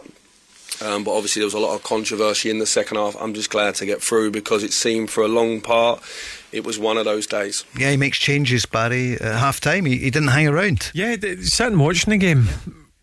[0.79, 3.15] Um, but obviously, there was a lot of controversy in the second half.
[3.19, 6.03] I'm just glad to get through because it seemed for a long part
[6.51, 7.65] it was one of those days.
[7.77, 9.85] Yeah, he makes changes, Barry, at half time.
[9.85, 10.91] He, he didn't hang around.
[10.93, 12.47] Yeah, sitting watching the game,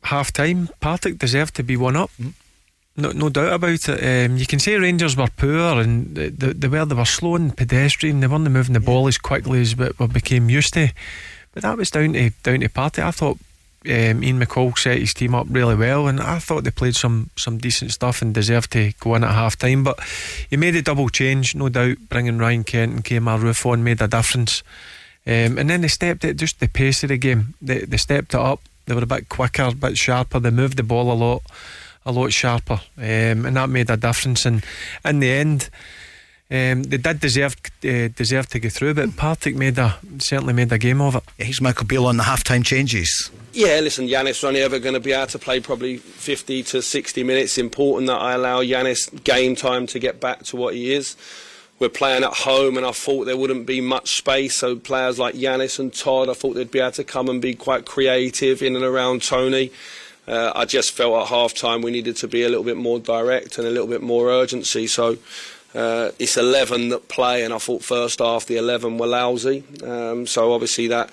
[0.04, 2.10] half time, Partick deserved to be one up.
[2.20, 2.32] Mm.
[2.96, 4.30] No, no doubt about it.
[4.30, 7.36] Um, you can say Rangers were poor and the, the, the way they were slow
[7.36, 8.18] and pedestrian.
[8.18, 10.88] They weren't moving the ball as quickly as we, we became used to.
[11.52, 13.04] But that was down to down to Partick.
[13.04, 13.38] I thought
[13.88, 17.30] um, Ian McCall set his team up really well, and I thought they played some
[17.36, 19.82] some decent stuff and deserved to go in at half time.
[19.82, 19.98] But
[20.50, 21.96] he made a double change, no doubt.
[22.08, 24.62] Bringing Ryan Kent and Kemar Roofe on made a difference.
[25.26, 27.54] Um, and then they stepped it, just the pace of the game.
[27.60, 28.60] They, they stepped it up.
[28.86, 30.40] They were a bit quicker, a bit sharper.
[30.40, 31.42] They moved the ball a lot,
[32.06, 34.46] a lot sharper, um, and that made a difference.
[34.46, 34.64] And
[35.04, 35.70] in the end.
[36.50, 40.72] Um, they did deserve uh, deserve to go through, but Partick made a certainly made
[40.72, 41.22] a game of it.
[41.36, 43.30] Here's Michael Beale on the half time changes.
[43.52, 47.22] Yeah, listen, Ianis only ever going to be able to play probably 50 to 60
[47.22, 47.58] minutes.
[47.58, 51.16] Important that I allow Ianis game time to get back to what he is.
[51.78, 54.56] We're playing at home, and I thought there wouldn't be much space.
[54.58, 57.54] So players like Ianis and Todd, I thought they'd be able to come and be
[57.54, 59.70] quite creative in and around Tony.
[60.26, 62.98] Uh, I just felt at half time we needed to be a little bit more
[62.98, 64.86] direct and a little bit more urgency.
[64.86, 65.18] So
[65.74, 69.64] uh, it's 11 that play, and I thought first half the 11 were lousy.
[69.84, 71.10] Um, so obviously that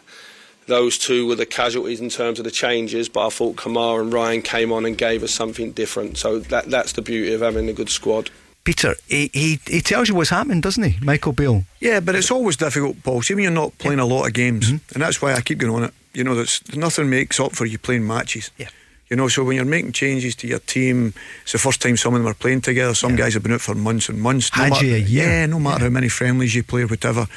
[0.68, 3.08] those two were the casualties in terms of the changes.
[3.10, 6.18] But I thought Kamara and Ryan came on and gave us something different.
[6.18, 8.30] So that that's the beauty of having a good squad.
[8.64, 11.66] Peter, he, he, he tells you what's happening, doesn't he, Michael Beale?
[11.80, 13.22] Yeah, but it's always difficult, Paul.
[13.22, 14.93] See, when you're not playing a lot of games, Mm-hmm.
[14.95, 15.93] and that's why I keep going on it.
[16.16, 18.49] You know, that's nothing makes up for you playing matches.
[18.58, 18.70] Yeah.
[19.10, 22.16] You know, so when you're making changes to your team, it's the first time some
[22.16, 22.95] of them are playing together.
[22.95, 24.49] Some guys have been out for months and months.
[24.49, 25.28] Had matter, you a year?
[25.28, 27.28] Yeah, no matter how many friendlies you play or whatever.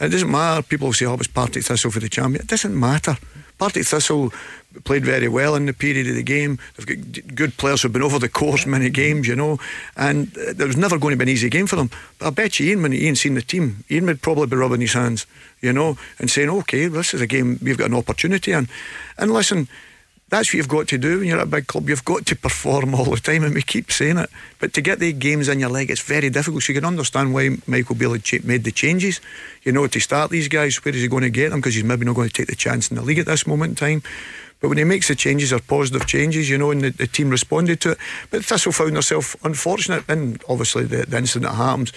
[0.00, 0.62] It doesn't matter.
[0.62, 2.42] People say, oh, it was Partick Thistle for the champion.
[2.42, 3.18] It doesn't matter.
[3.58, 4.32] Partick Thistle
[4.84, 6.58] played very well in the period of the game.
[6.76, 9.58] They've got good players who've been over the course many games, you know,
[9.96, 11.90] and uh, there was never going to be an easy game for them.
[12.18, 14.80] But I bet you Ian, when Ian seen the team, Ian would probably be rubbing
[14.80, 15.26] his hands,
[15.60, 18.68] you know, and saying, okay, this is a game we've got an opportunity in.
[19.18, 19.68] And listen,
[20.30, 21.88] that's what you've got to do when you're at a big club.
[21.88, 24.28] You've got to perform all the time, and we keep saying it.
[24.58, 26.62] But to get the games in your leg, it's very difficult.
[26.62, 29.20] So you can understand why Michael cha- made the changes.
[29.62, 31.60] You know, to start these guys, where is he going to get them?
[31.60, 33.70] Because he's maybe not going to take the chance in the league at this moment
[33.70, 34.02] in time.
[34.60, 37.30] But when he makes the changes, are positive changes, you know, and the, the team
[37.30, 37.98] responded to it.
[38.30, 41.92] But Thistle found themselves unfortunate, and obviously the, the incident that happens,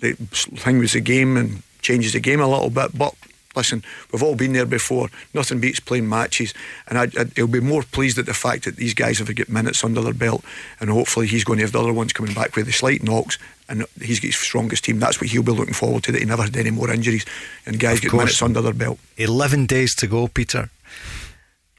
[0.00, 2.96] the thing was the game and changes the game a little bit.
[2.98, 3.14] But
[3.56, 3.82] listen,
[4.12, 5.08] we've all been there before.
[5.34, 6.54] Nothing beats playing matches,
[6.88, 9.48] and I, I, he'll be more pleased at the fact that these guys have got
[9.48, 10.44] minutes under their belt,
[10.80, 13.38] and hopefully he's going to have the other ones coming back with the slight knocks,
[13.68, 14.98] and he's got his strongest team.
[14.98, 16.12] That's what he'll be looking forward to.
[16.12, 17.24] That he never had any more injuries,
[17.66, 18.20] and guys Of get course.
[18.20, 18.98] minutes under their belt.
[19.16, 20.70] 11 days to go, Peter.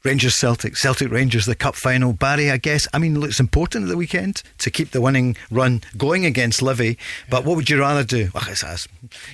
[0.04, 2.12] Rangers Celtic, Celtic Rangers, the cup final.
[2.12, 5.80] Barry, I guess, I mean, it's important at the weekend to keep the winning run
[5.96, 6.98] going against Livy,
[7.30, 8.28] but what would you rather do?
[8.34, 8.88] Well, it's, it's,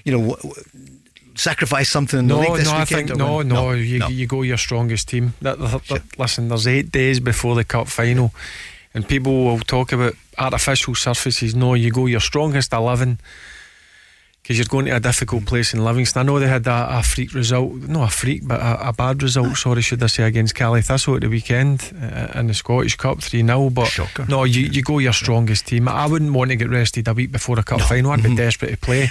[0.05, 0.98] you know, w- w-
[1.39, 3.49] sacrifice something in the No, league this no, I think no, win?
[3.49, 4.09] no, You, no.
[4.09, 5.35] you go your strongest team.
[5.43, 8.33] That, that- that- listen, there's eight days before the cup final,
[8.95, 11.55] and people will talk about artificial surfaces.
[11.55, 13.19] No, you go your strongest eleven
[14.43, 16.21] because you're going to a difficult place in Livingston.
[16.21, 19.23] I know they had a, a freak result, no a freak, but a, a bad
[19.23, 19.55] result.
[19.59, 23.21] Sorry, should I say against Cali Thistle at the weekend uh, in the Scottish Cup
[23.23, 24.25] three 0 But Shocker.
[24.27, 25.87] no, you, you go your strongest team.
[25.87, 28.11] I wouldn't want to get rested a week before a cup final.
[28.13, 29.11] I'd be desperate to play.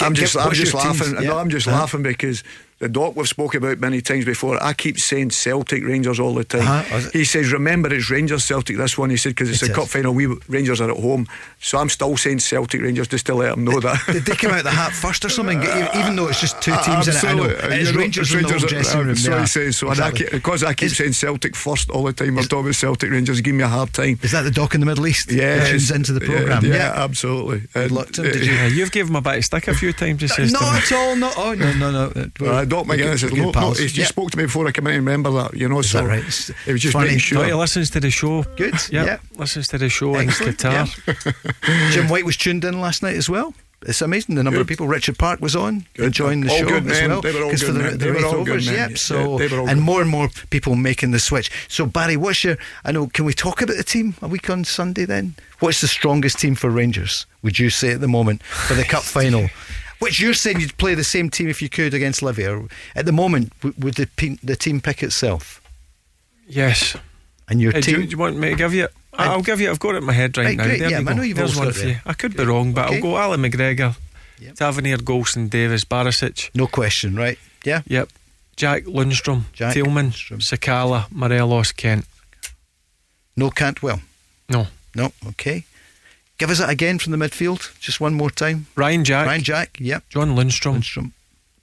[0.00, 0.84] I'm just, I'm just teams?
[0.84, 1.14] laughing.
[1.22, 1.28] Yeah.
[1.30, 1.78] No, I'm just Uh-huh.
[1.80, 2.42] laughing because
[2.80, 4.62] the doc we've spoke about many times before.
[4.62, 6.62] I keep saying Celtic Rangers all the time.
[6.62, 7.08] Uh-huh.
[7.12, 9.76] He says, "Remember, it's Rangers Celtic." This one, he said, because it's It a is.
[9.76, 10.12] cup final.
[10.12, 11.26] We Rangers are at home,
[11.60, 14.02] so I'm still saying Celtic Rangers just to let them know that.
[14.06, 15.62] Did they come out the hat first or something?
[15.62, 17.44] Even though it's just two teams in it, I know.
[17.44, 19.16] It's You know, Rangers it's in the whole dressing uh, room.
[19.16, 19.40] So yeah.
[19.40, 20.24] he says, so and I Exactly.
[20.26, 22.36] keep, because I keep Is- saying Celtic first all the time.
[22.38, 23.40] I'm talking about Celtic Rangers.
[23.40, 24.18] Give me a hard time.
[24.22, 25.30] Is that the doc in the Middle East?
[25.30, 26.64] Yeah, That tunes into the programme.
[26.64, 27.62] Yeah, absolutely.
[27.72, 28.32] Good luck to him.
[28.32, 28.52] Did uh, you?
[28.52, 30.20] Yeah, you've given him a bit of stick a few times.
[30.20, 30.64] Just yesterday.
[30.64, 31.16] Not at all.
[31.16, 32.63] No, oh, no, no, no.
[32.64, 33.78] Uh, Doc McGuinness We're is good no, no, pals.
[33.78, 34.06] he Yeah.
[34.06, 36.08] spoke to me before I came in and remember that, you know, Is so that
[36.08, 36.24] right?
[36.26, 37.14] It's it was just funny.
[37.14, 37.44] making No, sure.
[37.46, 38.42] he listens to the show.
[38.56, 39.06] Good, Yep.
[39.06, 39.16] yeah.
[39.36, 41.92] Listens to the show Excellent, in Qatar.
[41.92, 43.54] Jim White was tuned in last night as well.
[43.86, 44.88] It's amazing the number of people.
[44.88, 46.06] Richard Park was on Good.
[46.06, 47.10] enjoying the All show good as men.
[47.10, 47.20] well.
[47.20, 47.92] They were all 'cause good for the, men.
[47.98, 48.90] the They were all good men, yep.
[48.92, 48.96] yeah.
[48.96, 49.84] So They were all and good.
[49.84, 51.50] more and more people making the switch.
[51.68, 52.56] So Barry, what's your?
[52.82, 53.08] I know.
[53.08, 55.34] Can we talk about the team a week on Sunday then?
[55.58, 57.26] What's the strongest team for Rangers?
[57.42, 59.50] Would you say at the moment for the cup final?
[60.04, 62.46] Which you're saying you'd play the same team if you could against Livy.
[62.46, 65.60] Or at the moment, would the, pe- the team pick itself?
[66.46, 66.96] Yes.
[67.48, 68.06] And your Hey, do, you, team?
[68.06, 68.88] do you want me to give you?
[69.12, 69.70] I- I'll give you.
[69.70, 70.64] I've got it in my head right, Right, now.
[70.64, 71.96] great, There yeah, I know you've There's one got for you.
[72.06, 72.96] I could be wrong, but Okay.
[72.96, 73.96] I'll go Allan McGregor,
[74.40, 74.54] Yep.
[74.56, 76.50] Tavernier, Goldson, Davis, Barisic.
[76.54, 77.38] No question, right?
[77.64, 77.82] Yeah.
[77.86, 78.08] Yep.
[78.56, 80.40] Jack Lundstram, Jack Tillman, Lundstram.
[80.40, 82.06] Sakala, Morelos, Kent.
[83.36, 84.00] No Cantwell.
[84.48, 84.66] No.
[84.94, 85.12] No.
[85.28, 85.64] Okay.
[86.38, 87.78] Give us it again from the midfield.
[87.80, 88.66] Just one more time.
[88.74, 89.76] Ryan Jack, Ryan Jack.
[89.80, 90.04] Yep.
[90.10, 91.12] John Lundstram, Lundstram.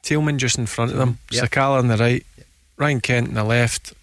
[0.01, 1.43] Tillman just in front of them, Yep.
[1.51, 2.25] Sakala on the right,
[2.77, 3.93] Ryan Kent on the left,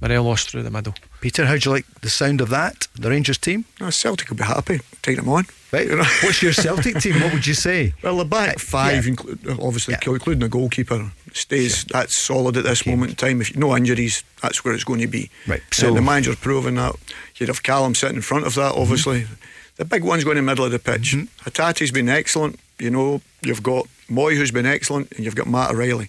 [0.00, 0.94] Morelos through the middle.
[1.20, 2.86] Peter, how do you like the sound of that?
[2.94, 3.64] The Rangers team?
[3.80, 5.46] No, Celtic will be happy taking them on.
[5.72, 5.86] Right.
[5.88, 6.04] You know?
[6.22, 7.20] What's your Celtic team?
[7.20, 7.94] What would you say?
[8.02, 9.14] Well, the back five, yeah.
[9.14, 10.12] inclu- obviously, Yeah.
[10.12, 11.84] including the goalkeeper, stays.
[11.84, 12.90] That's solid at this Okay.
[12.90, 13.40] moment in time.
[13.40, 15.30] If no injuries, that's where it's going to be.
[15.46, 16.94] Right, So so- the manager's proven that.
[17.36, 19.34] You'd have Callum sitting in front of that, Mm-hmm.
[19.78, 21.14] The big one's going in the middle of the pitch.
[21.44, 22.58] Hatate's been excellent.
[22.78, 26.08] You know, you've got Mooy who's been excellent, and you've got Matt O'Riley.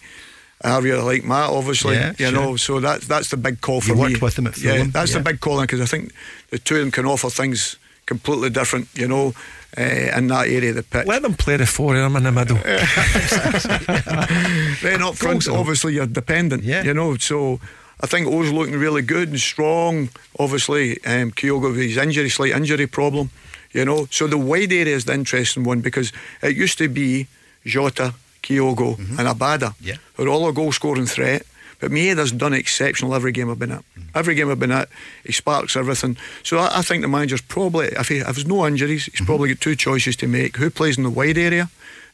[0.61, 1.95] I really like Matt, obviously.
[1.95, 2.31] Yeah, you sure.
[2.31, 4.01] know, so that's that's the big call for You me.
[4.01, 5.19] worked with him at Yeah, that's yeah.
[5.19, 6.11] the big call because I think
[6.49, 8.89] the two of them can offer things completely different.
[8.93, 9.33] You know,
[9.77, 9.81] uh,
[10.17, 11.07] in that area of the pitch.
[11.07, 12.57] Let them play the four of them in the middle.
[14.81, 16.63] Then up front, Goals, obviously, you're dependent.
[16.63, 16.83] Yeah.
[16.83, 17.59] You know, so
[18.01, 20.09] I think Oh's looking really good and strong.
[20.39, 23.29] Obviously, um, Kyogo with his injury, slight injury problem.
[23.71, 27.27] You know, so the wide area is the interesting one because it used to be
[27.65, 29.87] Jota, Kyogo, and Abada, Mm-hmm.
[29.87, 29.95] Yeah.
[30.15, 31.43] who are all a goal scoring threat.
[31.81, 33.85] But Maeda's done exceptional every game I've been at.
[34.13, 34.89] Every game I've been at,
[35.23, 36.17] he sparks everything.
[36.43, 39.47] So I, I think the manager's probably, if, he, if there's no injuries, he's probably
[39.53, 41.69] got two choices to make: who plays in the wide area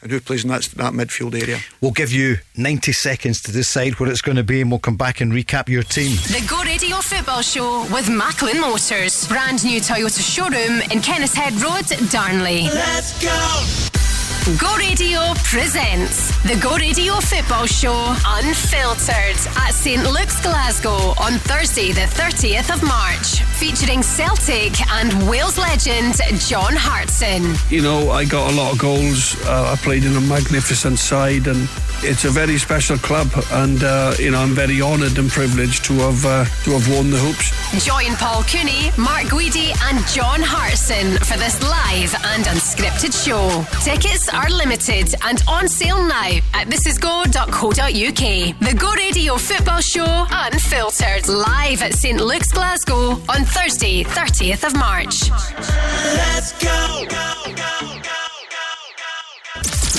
[0.06, 1.60] and who plays in that, that midfield area.
[1.82, 4.98] We'll give you 90 seconds to decide what it's going to be, and we'll come
[4.98, 6.16] back and recap your team.
[6.16, 9.28] The Go Radio Football Show with Macklin Motors.
[9.28, 12.66] Brand new Toyota showroom in Kennishead Road, Darnley.
[12.66, 14.05] Let's go!
[14.46, 21.92] Go Radio presents the Go Radio Football Show Unfiltered at St Luke's Glasgow on Thursday,
[21.92, 27.56] the 30th of March, featuring Celtic and Wales legend John Hartson.
[27.72, 29.36] You know, I got a lot of goals.
[29.48, 31.68] Uh, I played in a magnificent side, and
[32.04, 33.32] it's a very special club.
[33.52, 37.10] And uh, you know, I'm very honoured and privileged to have uh, to have won
[37.10, 37.50] the hoops.
[37.84, 43.66] Join Paul Cooney, Mark Guidi, and John Hartson for this live and unscripted show.
[43.84, 48.60] Tickets are limited and on sale now at thisisgo.co.uk.
[48.60, 54.76] The Go Radio Football Show Unfiltered live at St Luke's Glasgow on Thursday, 30th of
[54.76, 55.30] March.
[55.32, 57.06] Let's go!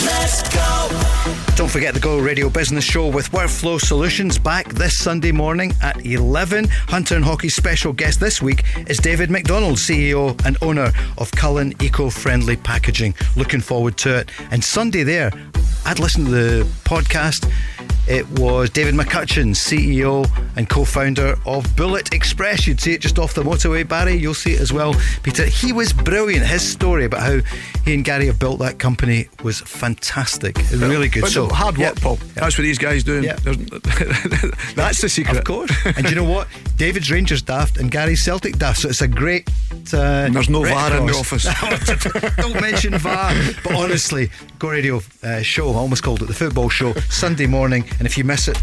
[0.04, 1.45] Let's go!
[1.56, 6.04] Don't forget the Go Radio Business Show with Workflow Solutions back this Sunday morning at
[6.04, 6.68] 11.
[6.68, 11.72] Hunter and Hockey's special guest this week is David McDonald, CEO and owner of Cullen
[11.80, 13.14] Eco Friendly Packaging.
[13.36, 14.30] Looking forward to it.
[14.50, 15.32] And Sunday there,
[15.86, 17.50] I'd listen to the podcast.
[18.08, 22.64] It was David McCutcheon, CEO and co founder of Bullet Express.
[22.64, 24.14] You'd see it just off the motorway, Barry.
[24.14, 25.44] You'll see it as well, Peter.
[25.44, 26.46] He was brilliant.
[26.46, 27.40] His story about how
[27.84, 30.56] he and Gary have built that company was fantastic.
[30.72, 31.22] Really good.
[31.22, 32.02] But so, hard work, yeah.
[32.02, 32.16] Paul.
[32.34, 33.24] That's what these guys doing.
[33.24, 33.36] Yeah.
[34.74, 35.38] That's the secret.
[35.38, 35.70] Of course.
[35.84, 36.48] and do you know what?
[36.76, 38.80] David's Rangers daft and Gary's Celtic daft.
[38.80, 39.48] So it's a great.
[39.92, 41.44] Uh, There's no Red VAR in the office.
[42.36, 43.32] Don't mention VAR.
[43.62, 47.84] But honestly, Go Radio uh, show, I almost called it the football show, Sunday morning.
[47.98, 48.58] And if you miss it,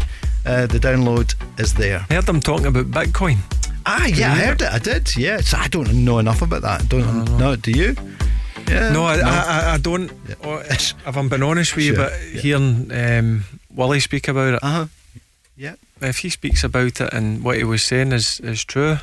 [0.46, 2.06] uh, the download is there.
[2.10, 3.38] I heard them talking about Bitcoin.
[3.86, 4.72] Ah, yeah, I heard it.
[4.72, 5.14] I did.
[5.16, 5.40] Yeah.
[5.40, 6.88] So I don't know enough about that.
[6.88, 7.54] Don't know.
[7.56, 7.94] Do you?
[8.68, 8.92] Yeah.
[8.92, 9.20] No, I, I,
[9.70, 10.10] I- I don't.
[10.42, 12.40] oh, If I'm being honest with you, Sure, but yeah.
[12.40, 14.86] hearing um, Willie speak about it, uh-huh.
[15.56, 15.74] yeah.
[16.00, 18.96] if he speaks about it and what he was saying is, is true,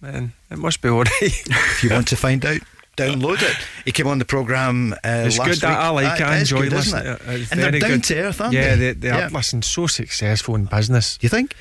[0.00, 1.08] then it must be all right.
[1.22, 2.60] If you want to find out,
[2.96, 3.56] download it.
[3.84, 5.64] He came on the programme uh, it's last good.
[5.64, 6.04] I, I week.
[6.04, 6.26] like it.
[6.26, 7.06] I enjoy good, listening.
[7.12, 7.20] it?
[7.26, 8.04] It's And they're very down good.
[8.04, 8.92] to earth, aren't yeah, they?
[8.92, 9.18] they, they are.
[9.20, 9.28] Yeah.
[9.32, 11.16] Listen, so successful in business.
[11.18, 11.54] Do you think?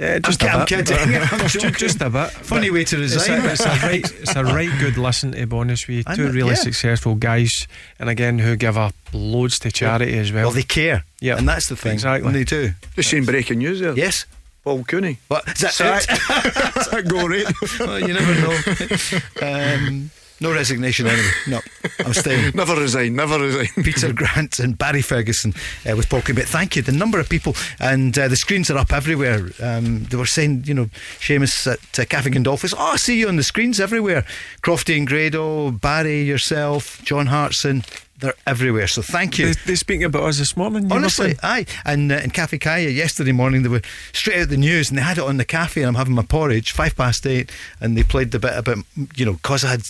[0.00, 0.86] Yeah, just I'm a bit.
[0.86, 1.16] kidding.
[1.32, 2.30] I'm Ju- just a bit.
[2.30, 3.44] Funny But way to it's resign.
[3.44, 5.32] a, it's a right, it's a right good listen.
[5.32, 6.54] To be honest with you, two know, really yeah.
[6.54, 7.66] successful guys,
[7.98, 10.46] and again who give up loads to charity as well.
[10.46, 11.04] Well, they care.
[11.20, 11.36] Yeah.
[11.36, 11.92] And that's the thing.
[11.92, 12.26] Exactly.
[12.26, 12.72] And they do.
[12.96, 13.92] Just seen breaking news there.
[13.92, 14.24] Yes.
[14.64, 15.18] Paul Cooney.
[15.28, 16.06] But is that Sacked.
[16.08, 17.08] it?
[17.08, 17.46] Go right.
[17.80, 19.76] well, you never know.
[19.86, 20.10] Um,
[20.42, 21.30] no resignation anyway.
[21.48, 21.60] No,
[22.00, 22.52] I'm staying.
[22.54, 23.16] Never resign.
[23.16, 23.68] Never resign.
[23.84, 25.54] Peter Grant and Barry Ferguson
[25.88, 26.82] uh, with Paul But Thank you.
[26.82, 29.50] The number of people and uh, the screens are up everywhere.
[29.62, 30.86] Um, they were saying, you know,
[31.20, 34.24] Seamus at uh, Cafe Gandolfus, oh, I see you on the screens everywhere.
[34.62, 37.84] Crofty and Grado, Barry, yourself, John Hartson.
[38.22, 38.86] They're everywhere.
[38.86, 39.46] So thank you.
[39.52, 40.92] They, they speaking about us this morning.
[40.92, 41.38] Honestly, saying?
[41.42, 41.66] aye.
[41.84, 43.82] And uh, in Cafe Kaya yesterday morning, they were
[44.12, 45.82] straight out the news and they had it on the cafe.
[45.82, 47.50] And I'm having my porridge, five past eight,
[47.80, 48.78] and they played the bit about,
[49.16, 49.82] you know, because I had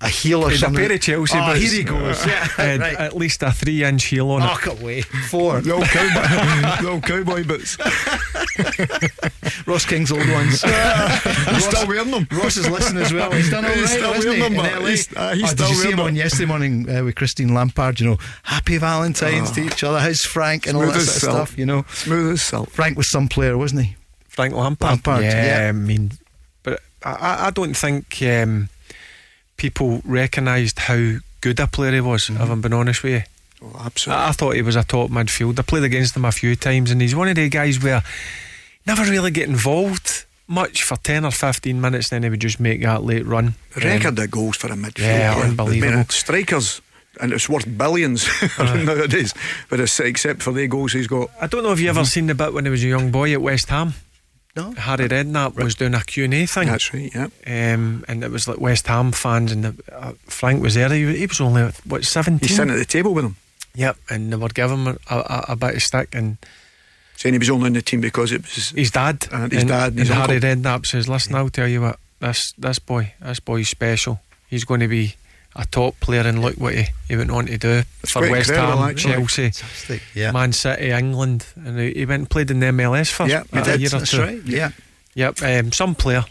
[0.00, 0.84] a heel or He's a something.
[0.86, 1.60] pair of Chelsea oh, boots.
[1.60, 2.26] here he goes.
[2.26, 2.94] Yeah, Had right.
[2.96, 4.58] At least a three-inch heel on Oh, it.
[4.58, 5.02] cut away.
[5.02, 5.60] Four.
[5.62, 7.78] The old cowboy, the old cowboy boots.
[9.66, 10.62] Ross King's old ones.
[10.62, 12.26] He's still wearing them.
[12.30, 13.30] Ross is listening as well.
[13.32, 14.88] He's done all right, He's still hasn't he, wearing them, in but LA?
[14.88, 17.14] he's- uh, he's oh, still did you see wearing him on yesterday morning uh, with
[17.16, 18.00] Christine Lampard?
[18.00, 19.98] You know, happy Valentine's to each other.
[19.98, 21.58] How's Frank and all that sort of stuff?
[21.58, 22.70] You know, Smooth as silk.
[22.70, 23.96] Frank was some player, wasn't he?
[24.28, 24.90] Frank Lampard.
[24.90, 25.68] Lampard, yeah, yeah.
[25.68, 26.12] I mean,
[26.62, 28.68] but I- I, I don't think um,
[29.56, 32.24] people recognised how good a player he was.
[32.26, 32.42] Mm-hmm.
[32.42, 33.22] If I'm being honest with you,
[33.62, 34.22] Oh, absolutely.
[34.22, 35.60] I, I thought he was a top midfielder.
[35.60, 38.02] I played against him a few times, and he's one of the guys where
[38.86, 42.10] never really get involved much for ten or fifteen minutes.
[42.10, 43.54] Then he would just make that late run.
[43.82, 44.98] Record of goals for a midfield.
[44.98, 45.94] yeah, unbelievable.
[45.94, 46.82] I mean, strikers,
[47.18, 48.28] and it's worth billions
[48.58, 49.32] nowadays.
[49.70, 51.30] But it's, except for the goals he's got.
[51.40, 53.32] I don't know if you ever seen the bit when he was a young boy
[53.32, 53.94] at West Ham.
[54.56, 54.72] No.
[54.72, 56.68] Harry Redknapp was doing a Q&A thing.
[56.68, 57.28] That's right, yeah.
[57.46, 60.88] Um, and it was like West Ham fans, and the, uh, Frank was there.
[60.88, 62.48] He, he was only what seventeen.
[62.48, 63.36] He's sitting at the table with them,
[63.74, 66.38] Yep, and they were giving him a, a, a bit of stick, and
[67.16, 68.70] saying he was only in the team because it was.
[68.70, 70.40] his dad, And his and, dad and his and Harry.
[70.40, 74.20] Redknapp says, "Listen, I'll tell you what, this this boy, this boy's special.
[74.48, 75.16] He's going to be
[75.58, 78.78] a top player, and look what he, he went on to do for West Ham,
[78.78, 79.14] actually.
[79.50, 80.30] Chelsea, Yeah.
[80.32, 83.62] Man City, England, and he, he went and played in the MLS for Yeah, a
[83.64, 84.20] did, year or that's two.
[84.20, 84.42] right.
[84.44, 84.70] Yeah.
[85.14, 86.24] Yep, um, some player.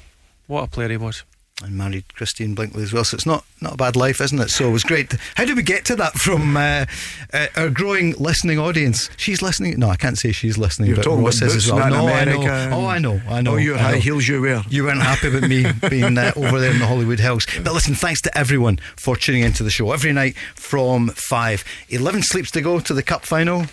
[0.48, 1.24] What a player he was.
[1.64, 3.06] And married Christine Bleakley as well.
[3.06, 4.50] So it's not not a bad life, isn't it?
[4.50, 5.14] So it was great.
[5.36, 6.86] How did we get to that from uh,
[7.34, 9.10] uh, our growing listening audience?
[9.16, 9.80] She's listening.
[9.80, 10.90] No, I can't say she's listening.
[10.90, 11.90] You're but talking Ross about as well.
[11.90, 12.42] No, in I know.
[12.42, 13.22] America Oh, I know.
[13.30, 13.54] I know.
[13.54, 14.64] Oh, your high heels you wear.
[14.68, 17.48] You weren't happy with me being uh, over there in the Hollywood Hills.
[17.64, 21.64] But listen, thanks to everyone for tuning into the show every night from five.
[21.88, 23.64] Eleven sleeps to go to the cup final.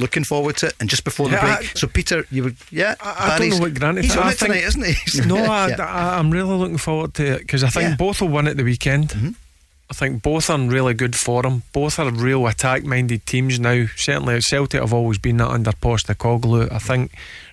[0.00, 1.44] Looking forward to it, and just before the break.
[1.60, 2.94] I- so Peter, you were yeah.
[3.00, 4.04] I, I don't know what granted.
[4.04, 5.20] He's on I it think- tonight, isn't he?
[5.26, 5.84] no, I, Yeah.
[5.84, 7.88] I, I'm really looking forward to it because I think Yeah.
[7.90, 7.96] Mm-hmm.
[7.98, 9.36] both will win at the weekend.
[9.90, 11.64] I think both are in really good form.
[11.72, 13.86] Both are real attack-minded teams now.
[13.96, 16.70] Certainly, Celtic have always been that under Postecoglou.
[16.70, 17.10] I think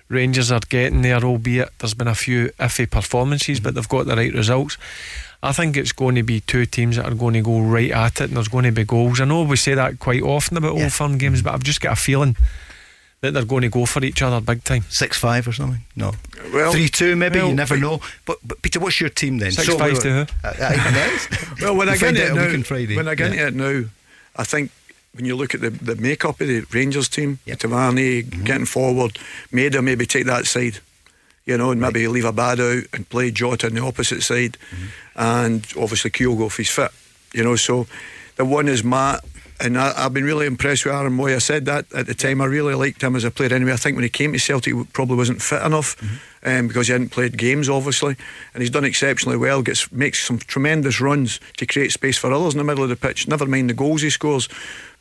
[0.08, 4.14] Rangers are getting there, albeit there's been a few iffy performances, but they've got the
[4.16, 4.78] right results.
[5.42, 8.20] I think it's going to be two teams that are going to go right at
[8.20, 9.20] it, and there's going to be goals.
[9.20, 10.84] I know we say that quite often about Yeah.
[10.84, 12.36] Old Firm games, but I've just got a feeling
[13.20, 14.82] that they're going to go for each other big time.
[14.88, 15.80] Six five or something?
[15.96, 16.12] No.
[16.52, 17.38] Well, Three two maybe.
[17.38, 18.00] well, you never know.
[18.26, 19.52] But, but Peter, what's your team then?
[19.52, 20.20] Six five to who?
[20.44, 21.18] Uh, uh,
[21.62, 22.96] Well, when I get into it a now, week on Friday.
[22.96, 23.48] when I get Yeah.
[23.48, 23.84] it now,
[24.36, 24.70] I think
[25.14, 27.58] when you look at the, the makeup of the Rangers team, Yep.
[27.60, 28.44] Tavarni Mm-hmm.
[28.44, 29.18] getting forward,
[29.52, 30.78] Maeda maybe take that side,
[31.48, 34.86] you know, and maybe leave Abada out and play Jota on the opposite side, Mm-hmm.
[35.16, 36.92] and obviously Kyogo if he's fit,
[37.34, 37.56] you know.
[37.56, 37.86] So
[38.36, 39.24] the one is Matt.
[39.60, 41.34] And I, I've been really impressed with Aaron Mooy.
[41.34, 42.40] I said that at the time.
[42.40, 43.72] I really liked him as a player anyway.
[43.72, 45.96] I think when he came to Celtic, he probably wasn't fit enough
[46.44, 48.14] um, because he hadn't played games, obviously.
[48.54, 49.60] And he's done exceptionally well.
[49.62, 52.94] Gets makes some tremendous runs to create space for others in the middle of the
[52.94, 53.26] pitch.
[53.26, 54.48] Never mind the goals he scores.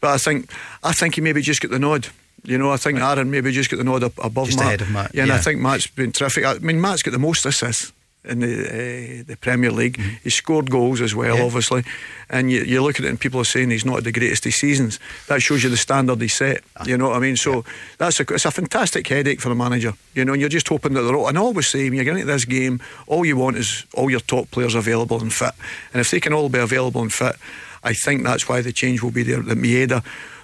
[0.02, 0.52] But I think
[0.84, 2.08] I think he maybe just got the nod.
[2.48, 4.68] You know, I think Aaron maybe just got the nod above Just Matt.
[4.68, 6.46] ahead of Matt, Yeah, and I think Matt's been terrific.
[6.46, 7.92] I mean, Matt's got the most assists
[8.24, 10.00] in the uh, the Premier League.
[10.24, 11.40] He's scored goals as well, Mm-hmm.
[11.40, 11.46] Yeah.
[11.46, 11.84] obviously.
[12.30, 14.46] And you, you look at it, and people are saying he's not at the greatest
[14.46, 15.00] of seasons.
[15.28, 16.62] That shows you the standard he set.
[16.78, 16.84] Ah.
[16.86, 17.38] You know what I mean?
[17.38, 17.64] So
[18.00, 19.94] that's a it's a fantastic headache for the manager.
[20.14, 21.28] You know, and you're just hoping that they're all.
[21.28, 24.10] And I always say when you're getting into this game, all you want is all
[24.10, 25.54] your top players available and fit.
[25.94, 27.36] And if they can all be available and fit,
[27.84, 29.42] I think that's why the change will be there.
[29.42, 30.02] That Maeda.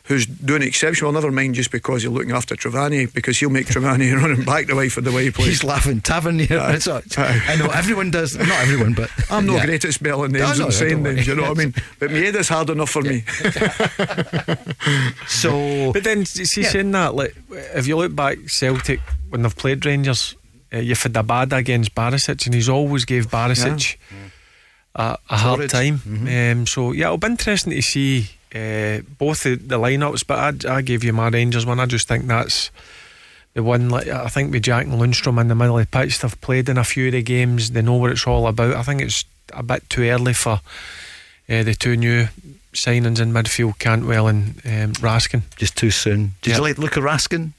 [0.08, 1.14] Who's doing exceptional?
[1.14, 4.76] Never mind just because you're looking after Travani, because he'll make Travani running back the
[4.76, 5.48] way for the way he plays.
[5.48, 6.02] He's laughing.
[6.02, 6.60] Tavernier.
[6.60, 6.74] Aye.
[6.74, 8.36] It's all- I know everyone does.
[8.38, 9.66] Not everyone, but I'm not yeah.
[9.66, 11.74] great at spelling names no, and saying don't names, you know what I mean?
[12.00, 13.24] But Mieda's hard enough for me.
[15.28, 16.70] So But then, see, Yeah.
[16.70, 17.36] saying that, like,
[17.74, 19.00] if you look back, Celtic
[19.30, 20.36] when they've played Rangers,
[20.74, 23.96] uh, you've had the bad against Barisic, and he's always gave Barisic
[24.96, 26.00] a, a hard time.
[26.00, 26.60] Mm-hmm.
[26.62, 30.26] Um, so yeah, it'll be interesting to see uh, both the, the lineups.
[30.28, 31.80] But I, I gave you my Rangers one.
[31.80, 32.70] I just think that's
[33.54, 33.90] the one.
[33.90, 36.70] Like I think with Jack and Lundstram in the middle of the pitch, they've played
[36.70, 37.72] in a few of the games.
[37.72, 38.76] They know what it's all about.
[38.76, 40.62] I think it's a bit too early for
[41.50, 42.28] uh, the two new
[42.74, 45.44] signings in midfield, Cantwell and um, Raskin.
[45.58, 46.34] just too soon.
[46.42, 46.56] Did Yeah.
[46.58, 47.52] you like look of Raskin?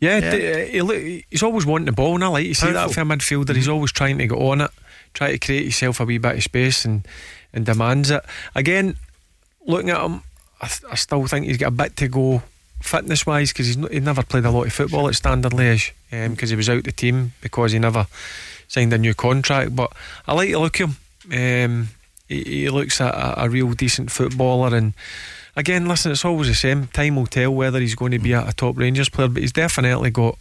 [0.00, 0.30] Yeah, Yeah.
[0.30, 2.90] d- uh, he look, he's always wanting the ball, and I like to see that
[2.92, 3.54] for a midfielder.
[3.56, 4.70] He's always trying to get on it,
[5.14, 7.06] try to create himself a wee bit of space, and
[7.52, 8.22] and demands it.
[8.54, 8.96] Again,
[9.66, 10.22] looking at him,
[10.60, 12.42] I, th- I still think he's got a bit to go
[12.80, 15.92] fitness wise because he's, n- he never played a lot of football at Standard Liège
[16.10, 18.06] because he was out the team because he never
[18.68, 19.74] signed a new contract.
[19.74, 19.92] But
[20.26, 20.98] I like the look of
[21.30, 21.70] him.
[21.70, 21.88] Um,
[22.28, 24.92] he, he looks a, a, a real decent footballer and.
[25.56, 26.88] Again, listen, it's always the same.
[26.88, 29.52] Time will tell whether he's going to be a, a top Rangers player, but he's
[29.52, 30.36] definitely got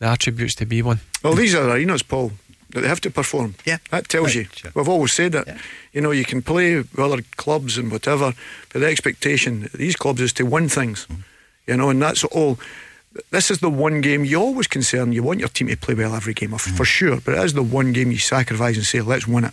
[0.00, 0.98] the attributes to be one.
[1.22, 2.32] Well, these are arenas, Paul,
[2.70, 3.54] they have to perform.
[3.64, 3.78] Yeah.
[3.90, 4.46] That tells Right, you.
[4.54, 4.70] sure.
[4.74, 5.46] We've always said that.
[5.46, 5.58] Yeah.
[5.92, 8.34] You know, you can play with other clubs and whatever,
[8.72, 11.06] but the expectation of these clubs is to win things.
[11.10, 11.16] Mm.
[11.66, 12.58] You know, and that's all.
[13.30, 15.12] This is the one game you always concern.
[15.12, 16.76] You want your team to play well every game, of- Mm.
[16.76, 19.52] for sure, but it is the one game you sacrifice and say, let's win it.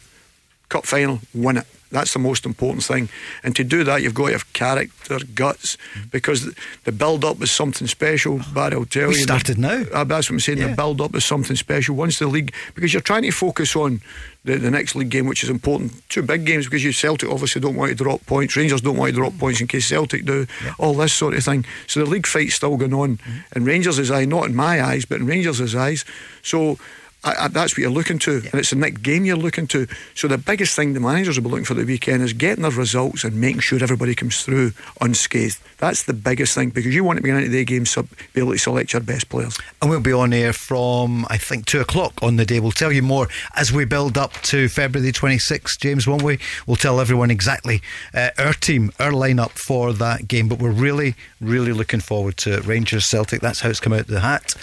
[0.70, 1.66] Cup final, win it.
[1.94, 3.08] That's the most important thing.
[3.44, 5.78] And to do that, you've got to have character, guts,
[6.12, 6.54] because
[6.84, 8.42] the- build up is something special.
[8.54, 9.22] Barry will tell We you.
[9.24, 9.84] started now.
[9.94, 10.58] Uh, that's what I'm saying.
[10.58, 10.68] Yeah.
[10.70, 11.96] The build up is something special.
[11.96, 14.02] Once the league, because you're trying to focus on
[14.44, 15.92] the, the next league game, which is important.
[16.10, 18.56] Two big games because you Celtic obviously don't want to drop points.
[18.58, 20.48] Rangers don't want to drop points in case Celtic do.
[20.80, 21.64] All this sort of thing.
[21.88, 23.18] So the league fight's still going on.
[23.18, 23.58] Mm-hmm.
[23.58, 26.04] In Rangers' eye, not in my eyes, but in Rangers' eyes.
[26.42, 26.78] So.
[27.24, 29.88] I, I, that's what you're looking to, and it's the next game you're looking to.
[30.16, 32.72] So the biggest thing the managers will be looking for the weekend is getting their
[32.72, 35.60] results and making sure everybody comes through unscathed.
[35.78, 38.54] That's the biggest thing because you want to be into the game, sub, be able
[38.54, 39.58] to select your best players.
[39.82, 42.60] And we'll be on air from, I think, two o'clock on the day.
[42.60, 46.40] We'll tell you more as we build up to February the 26th, James, won't we?
[46.68, 47.82] We'll tell everyone exactly
[48.14, 50.48] uh, our team, our lineup for that game.
[50.48, 52.66] But we're really, really looking forward to it.
[52.66, 53.42] Rangers Celtic.
[53.42, 54.56] That's how it's come out of the hat.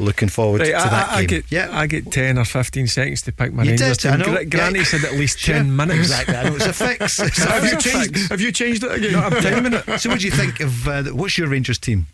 [0.00, 1.40] Looking forward Right, to I, that I, I game.
[1.40, 1.68] get yeah.
[1.78, 4.34] I get ten or fifteen seconds to pick my You Rangers did, I team.
[4.34, 4.44] know.
[4.46, 4.84] Granny Yeah.
[4.86, 5.56] said at least Sure.
[5.56, 5.98] ten minutes.
[6.00, 6.36] Exactly.
[6.36, 7.18] I know it's a fix.
[7.20, 7.84] It's have, you fix.
[7.84, 9.12] changed, have you changed it again?
[9.12, 10.00] No, I'm timing it.
[10.00, 12.06] So, what do you think of uh, what's your Rangers team?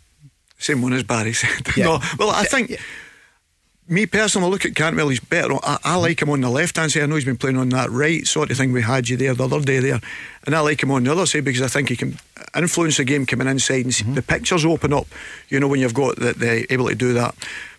[0.59, 1.65] Same one as Barry said.
[1.77, 1.85] Yeah.
[1.85, 2.77] No, well, I think
[3.89, 5.07] me personally, I look at Cantwell.
[5.07, 5.53] He's better.
[5.63, 7.03] I, I like him on the left hand side.
[7.03, 8.73] I know he's been playing on that right sort of thing.
[8.73, 10.01] We had you there the other day there,
[10.45, 12.19] and I like him on the other side because I think he can
[12.55, 15.07] influence the game coming inside and see the pictures open up.
[15.47, 17.33] You know when you've got the, the able to do that.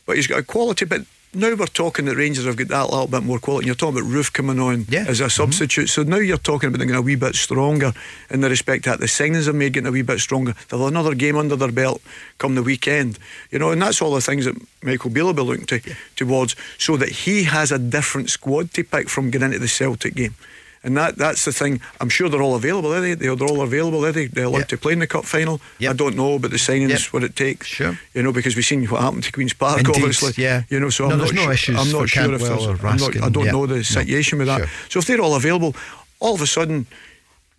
[0.08, 0.86] But he's got a quality.
[0.86, 1.02] But
[1.34, 3.64] now we're talking that Rangers have got that little bit more quality.
[3.64, 5.28] And you're talking about Roofe coming on as a mm-hmm.
[5.28, 5.88] substitute.
[5.88, 7.92] So now you're talking about them getting a wee bit stronger
[8.30, 10.54] in the respect that the signings have made getting a wee bit stronger.
[10.70, 12.00] They'll have another game under their belt
[12.38, 13.18] come the weekend.
[13.50, 16.56] You know, and that's all the things that Michael Beale will be looking to, towards
[16.78, 20.34] so that he has a different squad to pick from getting into the Celtic game.
[20.84, 21.80] And that, that's the thing.
[22.00, 23.14] I'm sure they're all available, are they?
[23.14, 24.26] They're all available, are they?
[24.26, 25.60] They're allowed to play in the cup final.
[25.80, 27.66] I don't know about the signings, what it takes.
[27.66, 27.98] Sure.
[28.14, 30.42] You know, because we've seen what happened to Queen's Park, Indeed, obviously.
[30.42, 30.62] yeah.
[30.70, 32.66] You know, so No, I'm not no sure, issues I'm not sure if there's.
[32.82, 33.50] not, I don't yeah.
[33.52, 34.60] know the No, situation with that.
[34.60, 34.68] sure.
[34.88, 35.74] So if they're all available,
[36.20, 36.86] all of a sudden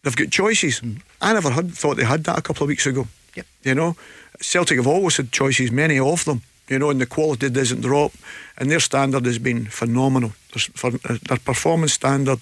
[0.03, 0.79] they've got choices.
[0.79, 1.01] Mm.
[1.21, 3.07] I never had thought they had that a couple of weeks ago.
[3.35, 3.45] Yep.
[3.63, 3.95] You know,
[4.41, 6.41] Celtic have always had choices, many of them.
[6.69, 8.11] You know, and the quality doesn't drop,
[8.57, 10.33] and their standard has been phenomenal.
[10.75, 12.39] For, uh, their performance standard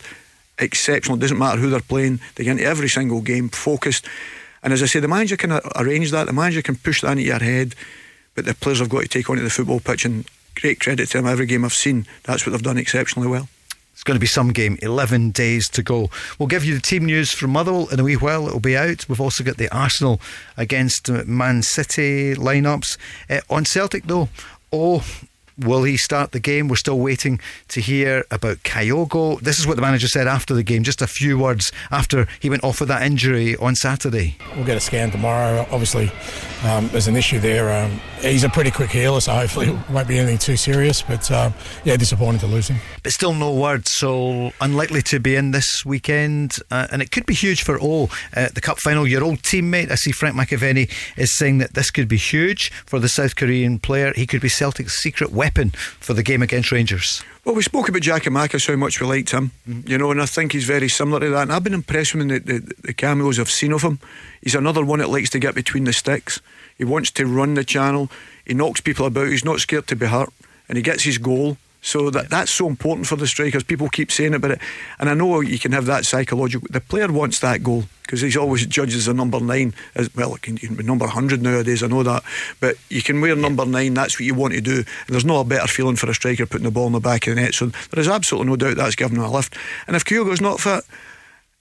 [0.60, 1.18] exceptional.
[1.18, 4.06] It doesn't matter who they're playing; they get into every single game focused.
[4.64, 6.28] And as I say, the manager can arrange that.
[6.28, 7.76] The manager can push that into your head,
[8.36, 10.06] but the players have got to take onto the football pitch.
[10.06, 10.26] And
[10.60, 11.28] great credit to them.
[11.28, 13.48] Every game I've seen, that's what they've done exceptionally well.
[13.94, 14.78] It's going to be some game.
[14.84, 16.10] 11 days to go.
[16.38, 18.48] We'll give you the team news from Motherwell in a wee while.
[18.48, 19.10] It'll be out.
[19.10, 20.22] We've also got the Arsenal
[20.56, 22.98] against Man City lineups.
[23.28, 24.30] Uh, on Celtic, though,
[24.72, 25.04] oh,
[25.58, 26.68] will he start the game?
[26.68, 27.40] We're still waiting
[27.70, 29.40] to hear about Kyogo.
[29.42, 32.50] This is what the manager said after the game, just a few words after he
[32.50, 34.38] went off with that injury on Saturday.
[34.56, 35.66] We'll get a scan tomorrow.
[35.72, 36.12] Obviously,
[36.64, 37.84] um, there's an issue there.
[37.84, 41.02] Um, he's a pretty quick healer, so hopefully it won't be anything too serious.
[41.02, 41.54] But um,
[41.84, 42.78] yeah, disappointing to lose him.
[43.04, 46.58] But still no word, so unlikely to be in this weekend.
[46.70, 48.10] Uh, and it could be huge for O.
[48.36, 51.90] Uh, the cup final, your old teammate, I see Frank McAvenny is saying that this
[51.90, 54.14] could be huge for the South Korean player.
[54.16, 55.47] He could be Celtic's secret weapon
[56.00, 57.24] for the game against Rangers.
[57.46, 60.26] Well, we spoke about Jack Giakoumakis, how much we liked him, you know, and I
[60.26, 61.44] think he's very similar to that.
[61.44, 64.00] And I've been impressed with the, the, the cameos I've seen of him.
[64.42, 66.42] He's another one that likes to get between the sticks.
[66.78, 68.10] He wants to run the channel.
[68.46, 69.30] He knocks people about.
[69.30, 70.30] He's not scared to be hurt,
[70.70, 71.58] and he gets his goal.
[71.88, 73.64] So that that's so important for the strikers.
[73.64, 74.60] People keep saying about it,
[75.00, 76.68] and I know you can have that psychological.
[76.70, 79.74] The player wants that goal because he's always judged as a number nine.
[79.96, 81.84] As well, it can, be number hundred nowadays.
[81.84, 82.24] I know that,
[82.60, 83.94] but you can wear number nine.
[83.94, 84.76] That's what you want to do.
[84.76, 87.26] And there's no a better feeling for a striker putting the ball in the back
[87.26, 87.54] of the net.
[87.54, 89.56] So there is absolutely no doubt that's given him a lift.
[89.88, 90.84] And if Kyogo's not fit.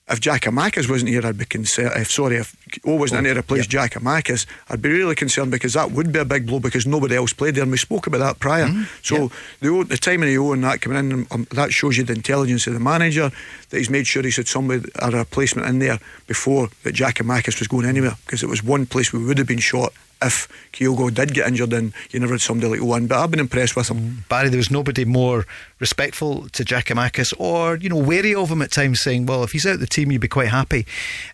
[0.08, 1.90] If Giakoumakis wasn't here, I'd be concerned.
[1.96, 2.54] If sorry, if
[2.86, 6.20] O wasn't in here to replace Giakoumakis, I'd be really concerned because that would be
[6.20, 7.64] a big blow because nobody else played there.
[7.64, 8.68] And we spoke about that prior.
[9.02, 11.96] So the O- the timing of the O and that coming in, um, that shows
[11.96, 13.32] you the intelligence of the manager
[13.70, 17.66] that he's made sure he's had somebody a replacement in there before that Giakoumakis was
[17.66, 19.92] going anywhere because it was one place we would have been shot
[20.22, 23.06] if Kyogo did get injured then you never had somebody like Owen.
[23.06, 24.24] But I've been impressed with him.
[24.28, 25.46] Barry, there was nobody more
[25.78, 29.66] respectful to Giakoumakis or, you know, wary of him at times, saying, well, if he's
[29.66, 30.86] out of the team, you'd be quite happy.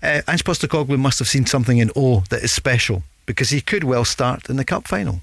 [0.03, 3.85] Uh, Ange Postecoglou must have seen something in O that is special because he could
[3.85, 5.21] well start in the cup final.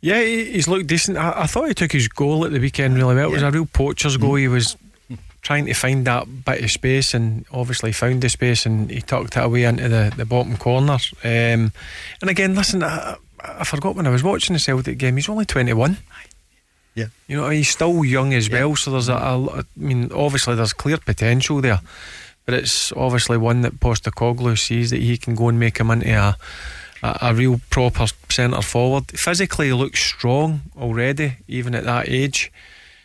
[0.00, 1.16] Yeah, he's looked decent.
[1.16, 3.30] I, I thought he took his goal at the weekend really well.
[3.30, 4.34] It was a real poacher's goal.
[4.34, 4.76] He was
[5.44, 9.36] trying to find that bit of space and obviously found the space and he tucked
[9.36, 10.96] it away into the, the bottom corner.
[11.22, 11.70] Um,
[12.20, 15.44] and again, listen, I, I forgot when I was watching the Celtic game, he's only
[15.44, 15.98] 21.
[16.94, 17.06] Yeah.
[17.28, 20.72] You know, he's still young as well, so there's a, a, I mean, obviously there's
[20.72, 21.80] clear potential there,
[22.46, 26.10] but it's obviously one that Postecoglou sees that he can go and make him into
[26.10, 26.36] a,
[27.02, 29.10] a, a real proper centre forward.
[29.10, 32.50] Physically, he looks strong already, even at that age.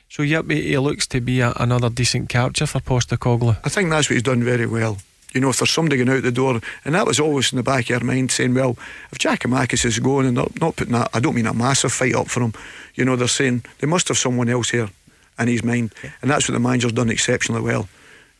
[0.10, 3.58] So, yep, he, he looks to be a, another decent capture for Postecoglou.
[3.64, 4.98] I think that's what he's done very well.
[5.34, 7.64] You know, if there's somebody going out the door, and that was always in the
[7.64, 8.76] back of your mind saying, well,
[9.12, 12.16] if Giakoumakis is going and not, not putting that, I don't mean a massive fight
[12.16, 12.54] up for him,
[12.96, 14.90] you know, they're saying they must have someone else here
[15.38, 15.94] in his mind.
[16.24, 17.88] And that's what the manager's done exceptionally well.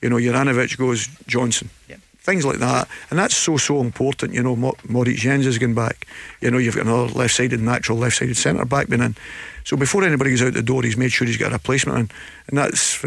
[0.02, 1.70] You know, Juranovic goes Johnston.
[2.30, 2.88] Things like that.
[3.10, 4.36] And that's so, so important.
[4.36, 4.56] You know,
[4.88, 6.08] Moritz Jenz is going back.
[6.42, 9.16] You know, you've got another left sided, natural left sided centre back being in.
[9.64, 12.12] So before anybody goes out the door, he's made sure he's got a replacement in.
[12.48, 13.04] And that's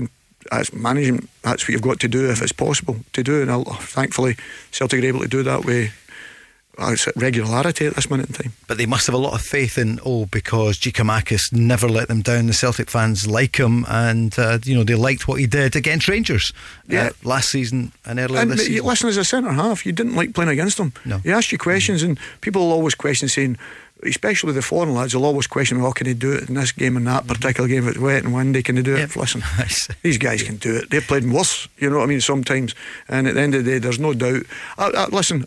[0.50, 1.30] that's management.
[1.42, 3.42] That's what you've got to do if it's possible to do.
[3.42, 4.36] And I'll, thankfully,
[4.72, 5.92] Celtic are able to do that with
[6.78, 8.52] uh, it's regularity at this minute in time.
[8.66, 12.22] But they must have a lot of faith in O because Giakoumakis never let them
[12.22, 12.46] down.
[12.46, 16.08] The Celtic fans like him, and uh, you know they liked what he did against
[16.08, 16.52] Rangers
[16.88, 17.06] Yeah.
[17.06, 18.86] uh, last season and earlier And this season.
[18.86, 20.92] listen, as a centre half, you didn't like playing against them.
[21.04, 21.20] No.
[21.24, 23.58] You asked you questions, and people will always question saying,
[24.04, 26.96] especially the foreign lads, will always question, well, can he do it in this game
[26.96, 27.84] and that particular game?
[27.84, 29.14] If it's wet and windy, can he do it?
[29.14, 29.42] Listen,
[30.02, 30.90] these guys can do it.
[30.90, 32.74] They've played worse, you know what I mean, sometimes.
[33.08, 34.42] And at the end of the day, there's no doubt.
[34.78, 35.44] I, I, listen,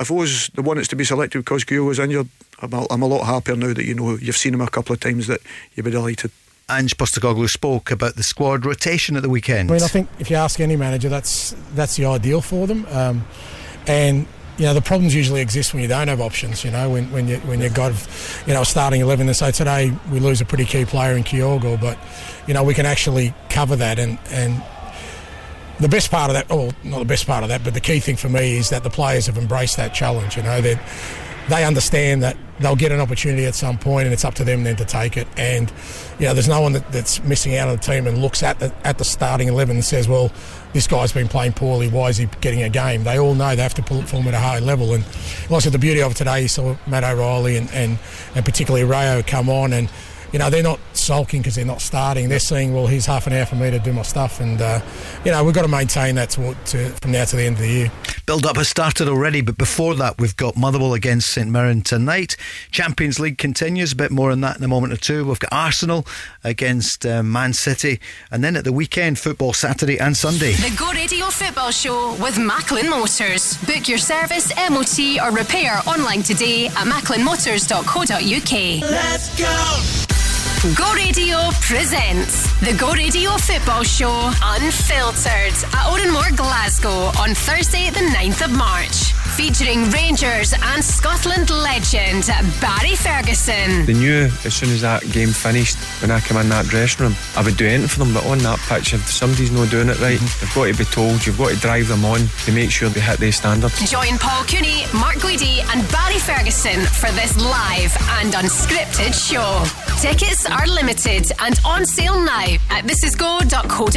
[0.00, 2.28] if I was the one that's to be selected because Kyo was injured,
[2.60, 4.92] I'm a, I'm a lot happier now that you know you've seen him a couple
[4.92, 5.40] of times that
[5.74, 6.30] you'd be delighted.
[6.70, 9.70] Ange Postecoglou spoke about the squad rotation at the weekend.
[9.70, 12.86] I mean, I think if you ask any manager, that's that's the ideal for them.
[12.90, 13.26] Um,
[13.86, 14.26] and
[14.56, 16.64] you know, the problems usually exist when you don't have options.
[16.64, 17.92] You know, when, when you when you got
[18.46, 19.26] you know starting eleven.
[19.26, 21.98] And so today we lose a pretty key player in Kyogo, but
[22.46, 23.98] you know we can actually cover that.
[23.98, 24.62] And and
[25.80, 28.00] the best part of that, or not the best part of that, but the key
[28.00, 30.36] thing for me is that the players have embraced that challenge.
[30.36, 30.80] You know, that
[31.48, 34.64] they understand that they'll get an opportunity at some point, and it's up to them
[34.64, 35.26] then to take it.
[35.36, 35.72] And
[36.18, 38.60] you know, there's no one that, that's missing out on the team and looks at
[38.60, 40.30] the at the starting eleven and says, "Well,
[40.72, 41.88] this guy's been playing poorly.
[41.88, 44.16] Why is he getting a game?" They all know they have to pull it for
[44.16, 44.94] at a high level.
[44.94, 45.04] And
[45.50, 47.98] like I said, the beauty of it today, you saw Matt O'Riley and and,
[48.34, 49.88] and particularly Reo come on and.
[50.32, 52.28] You know, they're not sulking because they're not starting.
[52.28, 54.40] They're saying, well, here's half an hour for me to do my stuff.
[54.40, 54.80] And, uh,
[55.24, 57.62] you know, we've got to maintain that to, to, from now to the end of
[57.62, 57.92] the year.
[58.26, 62.36] Build up has started already, but before that, we've got Motherwell against St Mirren tonight.
[62.70, 65.26] Champions League continues, a bit more on that in a moment or two.
[65.26, 66.06] We've got Arsenal
[66.42, 68.00] against uh, Man City,
[68.30, 70.52] and then at the weekend, football Saturday and Sunday.
[70.52, 73.58] The Go Radio Football Show with Macklin Motors.
[73.64, 78.90] Book your service, MOT, or repair online today at macklinmotors.co.uk.
[78.90, 80.23] Let's go.
[80.72, 87.90] Go Radio presents the Go Radio Football Show Unfiltered at Oran Mor, Glasgow on Thursday,
[87.90, 89.12] the 9th of March.
[89.36, 92.30] Featuring Rangers and Scotland legend
[92.60, 93.84] Barry Ferguson.
[93.84, 97.16] They knew as soon as that game finished, when I came in that dressing room,
[97.36, 98.14] I would do anything for them.
[98.14, 100.38] But on that pitch, if somebody's not doing it right, mm-hmm.
[100.38, 101.26] they've got to be told.
[101.26, 103.90] You've got to drive them on to make sure they hit their standards.
[103.90, 107.90] Join Paul Cooney, Mark Guidi, and Barry Ferguson for this live
[108.22, 109.66] and unscripted show.
[110.00, 113.90] Tickets are limited and on sale now at thisisgo.co.uk.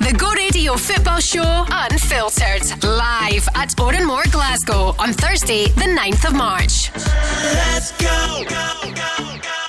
[0.00, 4.45] The Go Radio Football Show Unfiltered, live at Oran Mor, Glasgow
[4.98, 6.92] on Thursday, the 9th of March.
[6.94, 8.44] Let's go.
[8.48, 9.65] Let's go.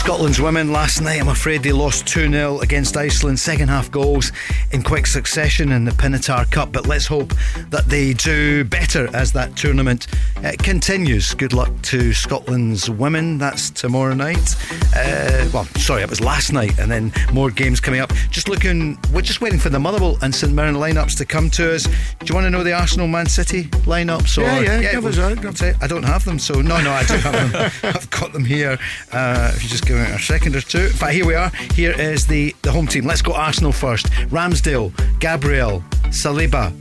[0.00, 3.38] Scotland's women last night, I'm afraid they lost 2 0 against Iceland.
[3.38, 4.32] Second half goals
[4.72, 7.34] in quick succession in the Pinatar Cup, but let's hope
[7.68, 10.06] that they do better as that tournament
[10.38, 11.34] uh, continues.
[11.34, 13.38] Good luck to Scotland's women.
[13.38, 14.56] That's tomorrow night.
[14.96, 18.10] Uh, well, sorry, it was last night, and then more games coming up.
[18.30, 21.74] Just looking, we're just waiting for the Motherwell and St Mirren lineups to come to
[21.74, 21.84] us.
[21.84, 24.38] Do you want to know the Arsenal Man City lineups?
[24.38, 25.76] Or, Yeah, yeah, give us well, that.
[25.80, 27.70] I don't have them, so no, no, I do have them.
[27.94, 28.69] I've got them here.
[29.12, 30.78] Uh, if you just give me a second or two.
[30.78, 31.50] In fact, here we are.
[31.74, 33.04] Here is the, the home team.
[33.06, 34.06] Let's go Arsenal first.
[34.30, 36.72] Ramsdale, Gabriel, Saliba,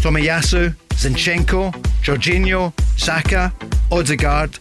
[0.00, 3.52] Tomiyasu, Zinchenko, Jorginho, Saka,
[3.90, 4.58] Odegaard,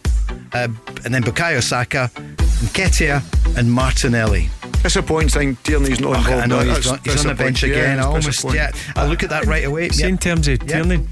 [0.53, 0.67] uh,
[1.05, 3.21] and then Bukayo Saka, Nketiah,
[3.57, 4.49] and Martinelli.
[4.83, 6.43] Disappointing thing, Tierney's not involved.
[6.43, 7.79] I know he's, that's not, he's on the bench disappointing.
[7.81, 7.97] again.
[7.99, 8.71] Yeah, I it's almost, yeah.
[8.97, 9.87] I look at that right away.
[9.89, 10.09] See, Yep.
[10.09, 10.67] in terms of Yep.
[10.67, 11.07] Tierney,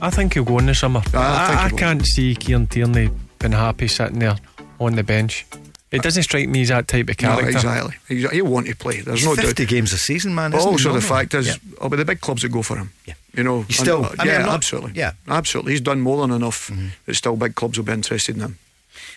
[0.00, 1.00] I think he'll go in the summer.
[1.00, 3.10] I think I, I can't see Kieran Tierney
[3.40, 4.36] being happy sitting there
[4.80, 5.46] on the bench.
[5.90, 7.48] It doesn't strike me as that type of No, character.
[7.50, 7.94] exactly.
[8.10, 8.36] Exactly.
[8.38, 9.00] He'll want to play.
[9.00, 9.46] There's He's no doubt.
[9.46, 10.50] 50 games a season, man.
[10.50, 11.54] But isn't also the fact is, Yeah.
[11.80, 12.90] oh, but the big clubs that go for him.
[13.06, 13.14] Yeah.
[13.34, 14.92] You know, He's still- and, uh, I mean, yeah, not- absolutely.
[14.96, 15.12] yeah.
[15.28, 15.72] absolutely.
[15.72, 16.70] He's done more than enough.
[17.06, 18.58] That still big clubs will be interested in him.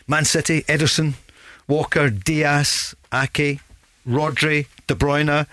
[0.08, 1.16] Man City, Ederson,
[1.68, 3.60] Walker, Dias, Ake,
[4.08, 5.48] Rodri, De Bruyne,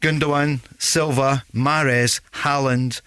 [0.00, 3.00] Gundogan, Silva, Mahrez, Haaland,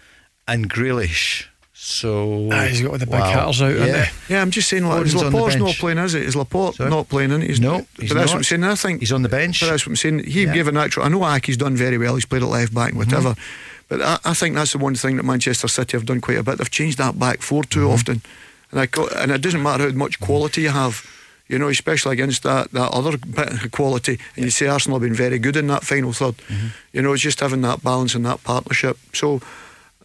[0.47, 1.45] and Grealish.
[1.89, 3.31] So Ah, he's got all the big wow.
[3.49, 3.77] hitters out, yeah.
[3.79, 3.91] haven't
[4.27, 4.33] they?
[4.35, 6.21] Yeah, I'm just saying, like, is Foden's Laporte's not playing, is it?
[6.23, 6.89] Is Laporte Sorry?
[6.89, 7.31] not playing?
[7.31, 7.41] In?
[7.41, 8.27] He's, No, but he's that's not.
[8.27, 8.63] what I'm saying.
[8.63, 9.59] I think He's on the bench.
[9.59, 10.19] But that's what I'm saying.
[10.25, 10.53] He Yeah.
[10.53, 11.05] gave a natural.
[11.05, 12.13] I know Ake's done very well.
[12.13, 12.97] He's played at left back, Mm-hmm.
[12.99, 13.35] whatever.
[13.87, 16.43] But I, I think that's the one thing that Manchester City have done quite a
[16.43, 16.59] bit.
[16.59, 17.89] They've changed that back four too Mm-hmm.
[17.93, 18.21] often,
[18.71, 21.03] and I co- and it doesn't matter how much quality you have.
[21.47, 24.19] You know, especially against that, that other bit of quality.
[24.35, 26.67] And you say Arsenal have been very good in that final 3rd Mm-hmm.
[26.93, 28.99] You know, it's just having that balance and that partnership.
[29.13, 29.41] So,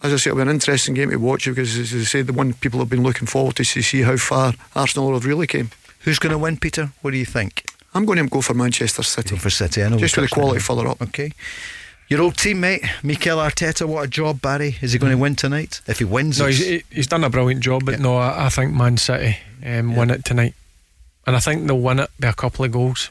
[0.02, 2.32] as I say, it'll be an interesting game to watch because, as I say, the
[2.32, 5.70] one people have been looking forward to see, see how far Arsenal have really came.
[6.00, 6.92] Who's going to win, Peter?
[7.00, 7.64] What do you think?
[7.94, 9.30] I'm going to go for Manchester City.
[9.30, 9.82] Go for City.
[9.82, 10.62] I know Just we with the quality it.
[10.62, 11.00] further up.
[11.00, 11.32] Okay.
[12.08, 14.76] Your old teammate, Mikel Arteta, what a job, Barry.
[14.82, 15.80] Is he going to win tonight?
[15.86, 18.02] If he wins, No, he's, he's done a brilliant job, but Yeah.
[18.02, 20.54] no, I, I think Man City um, win it tonight.
[21.26, 23.08] And I think they'll win it by a couple of goals.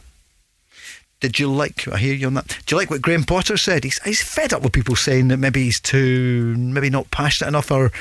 [1.23, 1.87] Did you like?
[1.87, 2.49] I hear you on that.
[2.65, 3.85] Do you like what Graham Potter said?
[3.85, 7.71] He's he's fed up with people saying that maybe he's too, maybe not passionate enough
[7.71, 7.93] or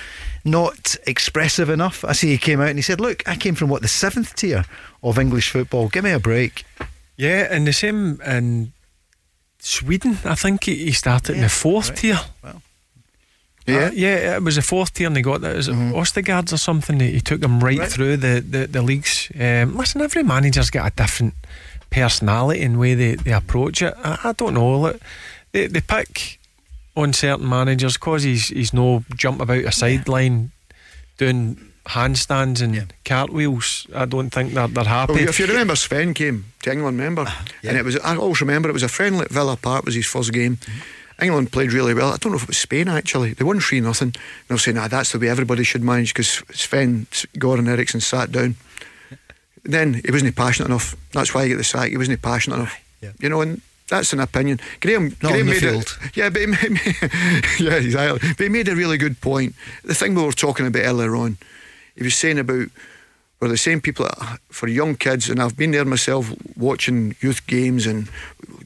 [0.44, 2.04] not expressive enough.
[2.04, 4.34] I see he came out and he said, "Look, I came from what the seventh
[4.34, 4.64] tier
[5.04, 5.88] of English football.
[5.88, 6.64] Give me a break."
[7.16, 8.72] Yeah, and the same in
[9.60, 10.18] Sweden.
[10.24, 11.98] I think he, he started in the fourth right.
[11.98, 12.20] tier.
[12.42, 12.60] Well.
[13.68, 13.76] Yeah.
[13.86, 15.54] Uh, yeah, it was the fourth tier, and they got that.
[15.54, 16.98] Is it Östersunds or something?
[16.98, 17.88] He, he took them right, Right.
[17.88, 19.30] through the, the, the leagues.
[19.38, 21.34] Um, listen, every manager's got a different
[21.92, 23.94] personality and way they, they approach it.
[24.02, 24.80] I, I don't know.
[24.80, 25.00] Look,
[25.52, 26.38] they, they pick
[26.96, 30.50] on certain managers because he's he's no jump about a sideline
[31.18, 31.56] doing
[31.86, 33.86] handstands and cartwheels.
[33.94, 35.12] I don't think they're, they're happy.
[35.14, 37.24] Well, if you remember, Sven came to England, remember?
[37.26, 39.94] Ah, And it was, I always remember, it was a friendly at Villa Park, was
[39.94, 40.58] his first game.
[41.20, 42.12] England played really well.
[42.12, 43.34] I don't know if it was Spain actually.
[43.34, 44.08] They won 3 nothing.
[44.08, 44.16] And
[44.50, 47.06] I was saying, ah, that's the way everybody should manage because Sven
[47.38, 48.54] Goran Eriksson sat down.
[49.64, 50.96] Then he wasn't passionate enough.
[51.12, 51.90] That's why he got the sack.
[51.90, 52.78] He wasn't passionate enough.
[53.00, 53.12] Yeah.
[53.20, 54.60] You know, and that's an opinion.
[54.80, 55.96] Graham, Not Graham made field.
[56.04, 56.16] it.
[56.16, 56.80] Yeah, but he made,
[57.60, 58.28] yeah, exactly.
[58.36, 59.54] But he made a really good point.
[59.84, 61.36] The thing we were talking about earlier on,
[61.96, 62.68] he was saying about
[63.42, 67.44] we're the same people that, for young kids, and I've been there myself watching youth
[67.48, 68.08] games and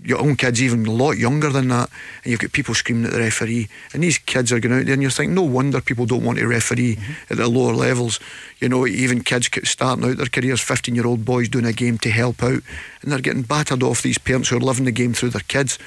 [0.05, 1.89] young kids even a lot younger than that,
[2.23, 4.93] and you've got people screaming at the referee, and these kids are going out there,
[4.93, 7.13] and you're thinking, no wonder people don't want to referee mm-hmm.
[7.31, 8.21] at the lower levels.
[8.59, 11.97] You know, even kids starting out their careers, 15 year old boys doing a game
[11.97, 12.61] to help out,
[13.01, 15.79] and they're getting battered off these parents who are living the game through their kids.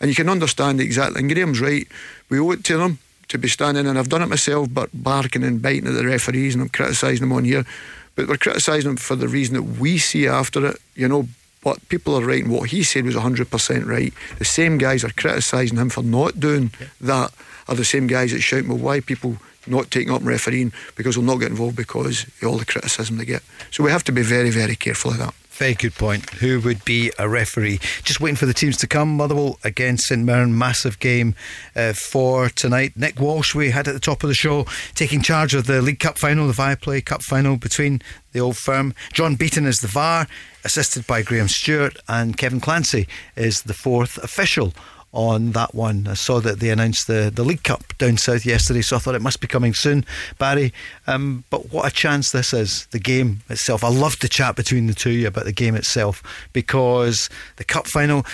[0.00, 1.86] And you can understand exactly, and Graham's right,
[2.30, 5.44] we owe it to them to be standing, and I've done it myself, but barking
[5.44, 7.66] and biting at the referees, and I'm criticising them on here.
[8.14, 11.28] But we're criticising him for the reason that we see after it, you know.
[11.62, 14.14] But people are right, and what he said was 100% right.
[14.38, 16.70] The same guys are criticising him for not doing
[17.02, 17.32] that
[17.68, 21.24] are the same guys that shout, well, why people not taking up refereeing because they'll
[21.24, 23.42] not get involved because of all the criticism they get.
[23.70, 25.34] So we have to be very, very careful of that.
[25.60, 26.30] Very good point.
[26.30, 27.80] Who would be a referee?
[28.02, 29.14] Just waiting for the teams to come.
[29.14, 31.34] Motherwell against St Mirren, massive game
[31.76, 32.96] uh, for tonight.
[32.96, 34.64] Nick Walsh, we had at the top of the show,
[34.94, 38.00] taking charge of the League Cup final, the Viaplay Cup final between
[38.32, 38.94] the old firm.
[39.12, 40.26] John Beaton is the VAR,
[40.64, 43.06] assisted by Graham Stewart, and Kevin Clancy
[43.36, 44.72] is the fourth official
[45.12, 46.06] on that one.
[46.06, 49.14] I saw that they announced the, the League Cup down south yesterday, so I thought
[49.16, 50.04] it must be coming soon,
[50.38, 50.72] Barry.
[51.06, 53.82] Um, but what a chance this is, the game itself.
[53.82, 56.22] I loved the chat between the two of you about the game itself
[56.52, 58.24] because the Cup final,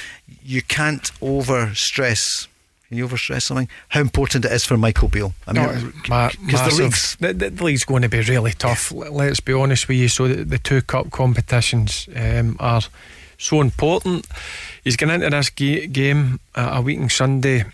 [0.45, 2.47] you can't over stress.
[2.89, 3.69] Can you over stress something?
[3.89, 5.35] How important it is for Michael Beale.
[5.47, 6.79] I No, mean, because the massive.
[6.79, 8.93] league's the, the, the league's going to be really tough.
[8.93, 10.07] Let's be honest with you.
[10.09, 12.83] So the, the two cup competitions um, are
[13.39, 14.27] so important.
[14.85, 17.65] He's going into this ga- game uh, a week on Sunday.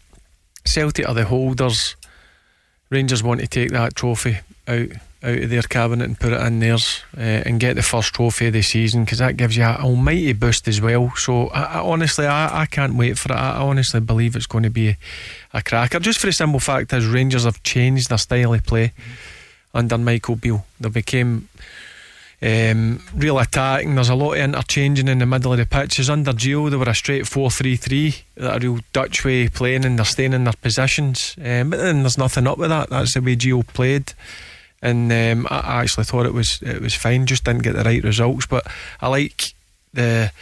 [0.64, 1.96] Celtic are the holders.
[2.90, 4.88] Rangers want to take that trophy out
[5.22, 8.48] out of their cabinet and put it in theirs uh, and get the first trophy
[8.48, 11.12] of the season because that gives you an almighty boost as well.
[11.16, 13.36] So I, I honestly, I, I can't wait for it.
[13.36, 14.96] I, I honestly believe it's going to be
[15.52, 16.00] a cracker.
[16.00, 18.92] Just for the simple fact is Rangers have changed their style of play
[19.72, 20.66] under Michael Beale.
[20.80, 21.48] They became
[22.42, 23.94] um, real attacking.
[23.94, 26.10] There's a lot of interchanging in the middle of the pitches.
[26.10, 29.98] Under Gio, they were a straight 4 3 3, a real Dutch way playing, and
[29.98, 31.36] they're staying in their positions.
[31.38, 32.90] Um, but then there's nothing up with that.
[32.90, 34.12] That's the way Gio played.
[34.80, 38.02] And um, I, actually thought it was it was fine, just didn't get the right
[38.02, 38.46] results.
[38.46, 38.66] But
[39.00, 39.54] I like
[39.94, 40.32] the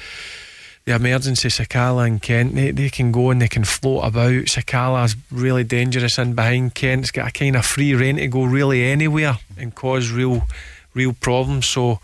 [0.87, 2.55] the emergency Sakala and Kent.
[2.55, 4.47] They, they can go and they can float about.
[4.47, 6.75] Sakala's really dangerous in behind.
[6.75, 10.47] Kent's got a kind of free reign to go really anywhere and cause real
[10.95, 11.67] real problems.
[11.67, 12.01] So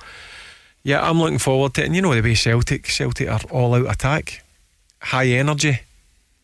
[0.83, 1.87] yeah, I'm looking forward to it.
[1.87, 4.43] And you know the way Celtic Celtic are all out attack,
[5.01, 5.81] high energy.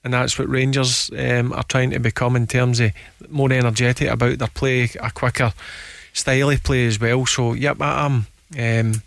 [0.05, 2.90] And that's what Rangers um, are trying to become in terms of
[3.28, 5.52] more energetic about their play, a quicker
[6.12, 7.24] style of play as well.
[7.24, 8.27] So, yep, I am.
[8.59, 9.02] Um,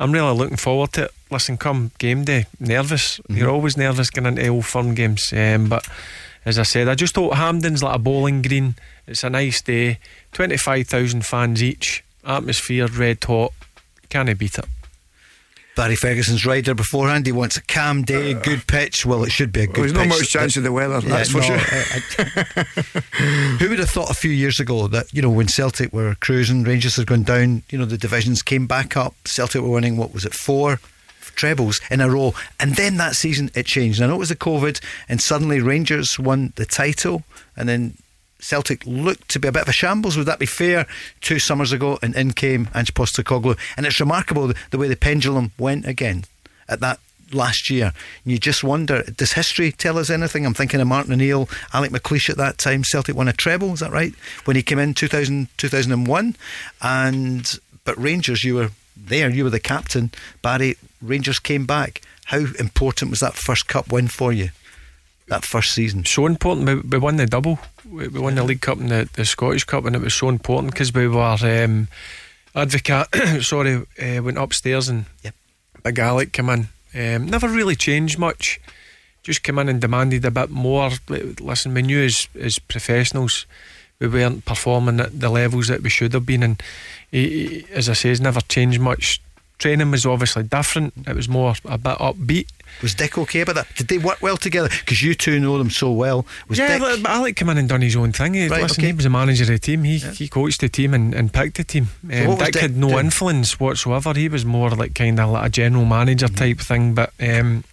[0.00, 1.10] I'm really looking forward to it.
[1.30, 3.20] Listen, come game day, nervous.
[3.28, 5.32] You're always nervous going into old firm games.
[5.32, 5.88] Um, but
[6.44, 8.74] as I said, I just thought Hampden's like a bowling green.
[9.06, 9.98] It's a nice day.
[10.32, 12.02] 25,000 fans each.
[12.28, 13.52] Atmosphere red hot.
[14.10, 14.64] Can't beat it.
[15.76, 17.24] Barry Ferguson's rider beforehand.
[17.26, 19.06] He wants a calm day, good pitch.
[19.06, 20.20] Well, it should be a good Well, there's not pitch.
[20.22, 21.56] much chance of the weather, Yeah, that's for no, sure.
[21.56, 23.00] I- I-
[23.60, 26.64] who would have thought a few years ago that you know when Celtic were cruising,
[26.64, 27.62] Rangers had gone down.
[27.70, 29.14] You know the divisions came back up.
[29.24, 29.96] Celtic were winning.
[29.96, 30.34] What was it?
[30.34, 30.80] Four
[31.36, 34.02] trebles in a row, and then that season it changed.
[34.02, 37.22] I know it was the COVID, and suddenly Rangers won the title,
[37.56, 37.94] and then
[38.40, 40.16] Celtic looked to be a bit of a shambles.
[40.16, 40.86] Would that be fair?
[41.20, 45.52] Two summers ago, and in came Ange Postecoglou, and it's remarkable the, way the pendulum
[45.58, 46.24] went again
[46.68, 47.00] at that
[47.32, 47.92] last year.
[48.24, 50.46] You just wonder, does history tell us anything?
[50.46, 52.84] I'm thinking of Martin O'Neill, Alec McLeish at that time.
[52.84, 54.14] Celtic won a treble, is that right?
[54.44, 56.36] When he came in 2000, 2001,
[56.82, 60.10] and but Rangers, you were there, you were the captain.
[60.42, 62.02] Barry, Rangers came back.
[62.26, 64.50] How important was that first cup win for you?
[65.28, 66.04] That first season.
[66.04, 66.66] so important.
[66.66, 67.58] We, we won the double.
[67.88, 70.28] We, we won the League Cup and the, the Scottish Cup, and it was so
[70.28, 71.88] important because we were um,
[72.54, 73.06] advocate.
[73.42, 75.34] sorry, uh, went upstairs and Yep.
[75.84, 76.68] Big Alec came in.
[76.94, 78.60] Um, never really changed much.
[79.22, 80.90] Just came in and demanded a bit more.
[81.08, 83.46] Listen, we knew as as professionals
[83.98, 86.62] we weren't performing at the levels that we should have been, and
[87.10, 89.20] he, he, as I say, has never changed much.
[89.58, 90.94] training was obviously different.
[91.06, 92.46] It was more a bit upbeat.
[92.82, 93.66] Was Dick okay about that?
[93.76, 94.68] Did they work well together?
[94.68, 96.24] Because you two know them so well.
[96.48, 96.80] Was yeah, Dick?
[96.80, 98.34] but but Alec came in and done his own thing.
[98.34, 98.88] He, Right, listen, okay.
[98.88, 99.84] he was the manager of the team.
[99.84, 101.88] He he coached the team and, and picked the team.
[102.10, 103.06] So Um, what Dick Dick had no doing?
[103.06, 104.12] influence whatsoever.
[104.14, 106.34] He was more like kind of like a general manager Mm-hmm.
[106.36, 106.94] type thing.
[106.94, 107.64] But um,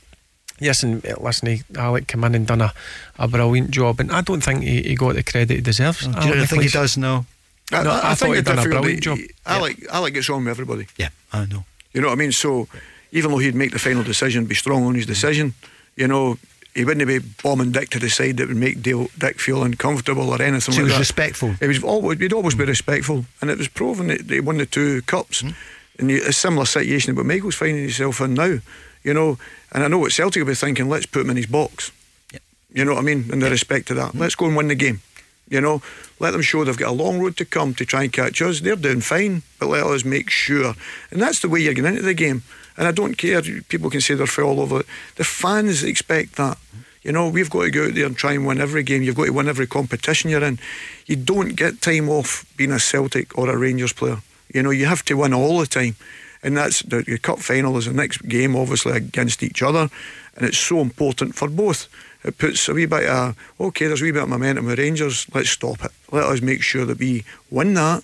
[0.59, 2.73] yes, and uh, listen, he, Alec came in and done a,
[3.19, 6.01] a brilliant job, and I don't think he, he got the credit he deserves.
[6.01, 6.97] Do you Alec think he does?
[6.97, 7.25] No.
[7.71, 9.17] I, No, I, I I thought think he'd the done a difficulty- brilliant job.
[9.45, 10.87] Alec, Alec gets on with everybody.
[10.97, 11.65] Yeah, I know.
[11.93, 12.31] You know what I mean?
[12.31, 12.67] So
[13.11, 15.53] even though he'd make the final decision, be strong on his decision,
[15.95, 16.37] you know,
[16.73, 20.29] he wouldn't be bombing Dick to the side that would make Dale, Dick feel uncomfortable
[20.29, 20.99] or anything So like he was that.
[20.99, 21.53] respectful.
[21.53, 24.65] He was always, he'd always be respectful, and it was proven that he won the
[24.65, 25.41] two cups.
[25.41, 25.51] Hmm.
[25.97, 28.59] And a similar situation that Michael's finding himself in now,
[29.03, 29.37] you know.
[29.71, 30.89] And I know what Celtic will be thinking.
[30.89, 31.93] Let's put him in his box.
[32.33, 32.41] Yep.
[32.73, 33.31] You know what I mean?
[33.31, 34.19] In the respect to that, Hmm.
[34.19, 34.99] let's go and win the game.
[35.47, 35.81] You know,
[36.19, 38.59] let them show they've got a long road to come to try and catch us.
[38.59, 40.75] They're doing fine, but let us make sure.
[41.11, 42.43] And that's the way you're getting into the game.
[42.77, 43.41] And I don't care.
[43.41, 44.85] People can say they're all over it.
[45.15, 46.57] The fans expect that.
[47.03, 49.03] You know, we've got to go out there and try and win every game.
[49.03, 50.59] You've got to win every competition you're in.
[51.05, 54.17] You don't get time off being a Celtic or a Rangers player.
[54.53, 55.95] You know, you have to win all the time.
[56.41, 59.89] And that's the, the cup final is the next game, obviously, against each other.
[60.35, 61.87] And it's so important for both.
[62.23, 65.27] It puts a wee bit of, okay, there's a wee bit of momentum with Rangers.
[65.33, 65.91] Let's stop it.
[66.11, 68.03] Let us make sure that we win that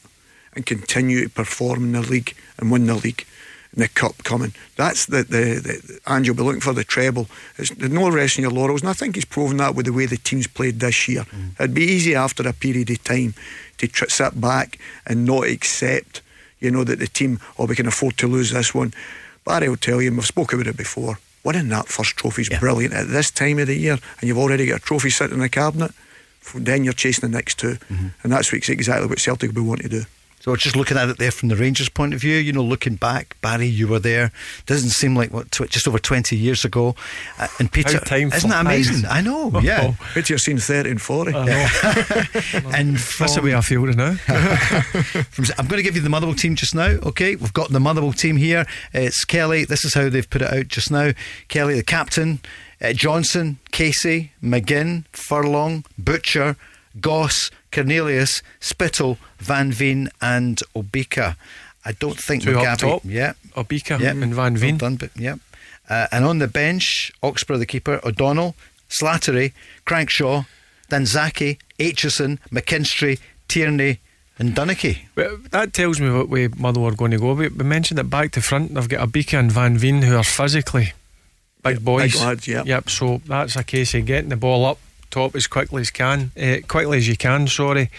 [0.53, 3.25] and continue to perform in the league and win the league
[3.73, 4.53] the cup coming.
[4.75, 7.27] That's the, the, the and you'll be looking for the treble.
[7.57, 10.05] It's there's no resting your laurels, and I think he's proven that with the way
[10.05, 11.23] the team's played this year.
[11.23, 11.59] Mm.
[11.59, 13.33] It'd be easy after a period of time
[13.77, 14.77] to tr- sit back
[15.07, 16.21] and not accept,
[16.59, 18.93] you know, that the team, oh, we can afford to lose this one.
[19.45, 22.49] Barry will tell you, and we've spoken about it before, winning that first trophy is
[22.49, 25.41] brilliant at this time of the year, and you've already got a trophy sitting in
[25.41, 25.91] the cabinet.
[26.55, 28.07] Then you're chasing the next 2 mm-hmm.
[28.23, 30.05] and that's exactly what Celtic will wanting to do.
[30.41, 32.37] So just looking at it there from the Rangers' point of view.
[32.37, 34.31] You know, looking back, Barry, you were there.
[34.65, 36.95] Doesn't seem like what tw- just over twenty years ago.
[37.37, 38.87] Uh, and Peter, How time isn't that flies.
[38.89, 39.09] amazing?
[39.09, 39.51] I know.
[39.61, 39.93] Yeah.
[40.15, 41.33] Wait till you're seeing 30 and 40.
[41.35, 41.45] and
[42.97, 44.13] That's the from, way I feel now.
[44.15, 46.87] from, I'm going to give you the Motherwell team just now.
[47.03, 48.65] Okay, we've got the Motherwell team here.
[48.93, 49.65] It's Kelly.
[49.65, 51.11] This is how they've put it out just now.
[51.47, 52.39] Kelly, the captain.
[52.81, 56.55] Uh, Johnston, Casey, McGinn, Furlong, Butcher,
[56.99, 61.35] Goss, Cornelius, Spittal, Van Veen, and Obika.
[61.83, 62.79] I don't think Two up Mugabi.
[62.79, 63.01] top.
[63.05, 64.77] Yeah, Obika yeah, and Van well Veen.
[64.77, 65.35] done, but yeah.
[65.89, 68.55] Uh, and on the bench, Oxborough the keeper, O'Donnell,
[68.89, 69.51] Slattery,
[69.85, 70.45] Crankshaw,
[70.89, 73.99] Danzaki, Aitchison, McKinstry, Tierney,
[74.37, 74.99] and Dunnicky.
[75.15, 77.33] But that tells me what way Motherwell are going to go.
[77.33, 78.73] We, we mentioned it back to front.
[78.73, 80.93] They've got Obika and Van Veen who are physically
[81.63, 82.13] big boys.
[82.13, 82.65] big lads, yep.
[82.65, 82.89] Yep.
[82.89, 84.79] So that's a case of getting the ball up
[85.11, 87.47] top as quickly as can, uh, quickly as you can.
[87.47, 87.89] Sorry,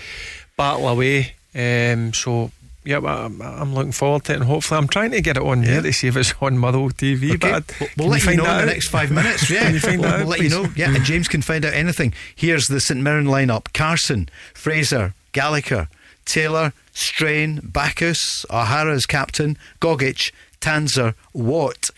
[0.56, 1.34] battle away.
[1.54, 2.50] Um, so.
[2.84, 5.62] Yep, I'm, I'm looking forward to it, and hopefully, I'm trying to get it on
[5.62, 7.34] there to see if it's on Motherwell TV.
[7.34, 9.48] Okay, But we'll, can we'll let you find know in the next five minutes.
[9.50, 10.66] Yeah, Can you find we'll, that we'll let you know.
[10.74, 12.12] Yeah, and James can find out anything.
[12.34, 15.88] Here's the St Mirren lineup: Carson, Fraser, Gallagher,
[16.24, 21.90] Taylor, Strain, Baccus, O'Hara's captain, Gogic, Tanser, Watt,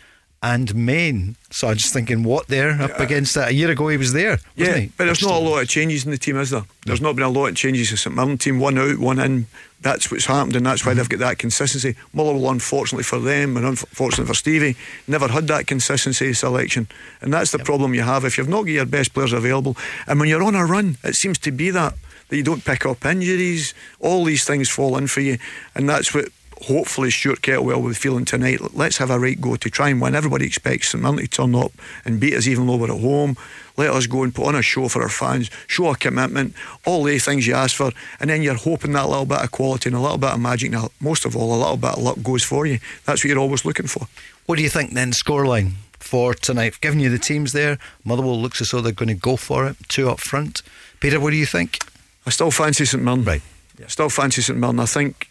[0.45, 1.37] and Main.
[1.51, 3.49] So I'm just thinking, what there up against that?
[3.49, 4.93] A year ago he was there, wasn't Yeah, he?
[4.99, 6.65] but there's not a lot of changes in the team, is there?
[6.85, 8.61] There's not been a lot of changes in St Mirren team.
[8.61, 9.47] One out, one in.
[9.81, 11.19] That's what's happened, and that's why they've mm-hmm.
[11.21, 11.95] got that consistency.
[12.13, 14.77] Motherwell, unfortunately for them, and unfortunately for Stevie,
[15.09, 16.89] never had that consistency selection,
[17.23, 19.77] and that's the problem you have if you've not got your best players available.
[20.07, 21.95] And when you're on a run, it seems to be that
[22.29, 23.75] that you don't pick up injuries.
[24.01, 25.39] All these things fall in for you,
[25.75, 26.29] and that's what.
[26.63, 28.75] Hopefully, Stuart Kettlewell will be feeling tonight.
[28.75, 30.15] Let's have a right go to try and win.
[30.15, 31.73] Everybody expects St Mirren to turn up
[32.05, 33.37] and beat us even though we're at home.
[33.77, 36.55] Let us go and put on a show for our fans, show a commitment,
[36.87, 37.91] all the things you ask for,
[38.21, 40.73] and then you're hoping that little bit of quality and a little bit of magic,
[40.73, 42.79] and most of all, a little bit of luck goes for you.
[43.05, 44.07] That's what you're always looking for.
[44.47, 45.11] What do you think then?
[45.11, 46.81] Scoreline for tonight.
[46.81, 47.79] Giving you the teams there.
[48.05, 49.77] Motherwell looks as though they're going to go for it.
[49.89, 50.63] Two up front.
[51.01, 51.79] Peter, what do you think?
[52.27, 53.25] I still fancy St Mirren.
[53.25, 53.43] Right.
[53.89, 54.79] Still fancy St Mirren.
[54.79, 55.29] I think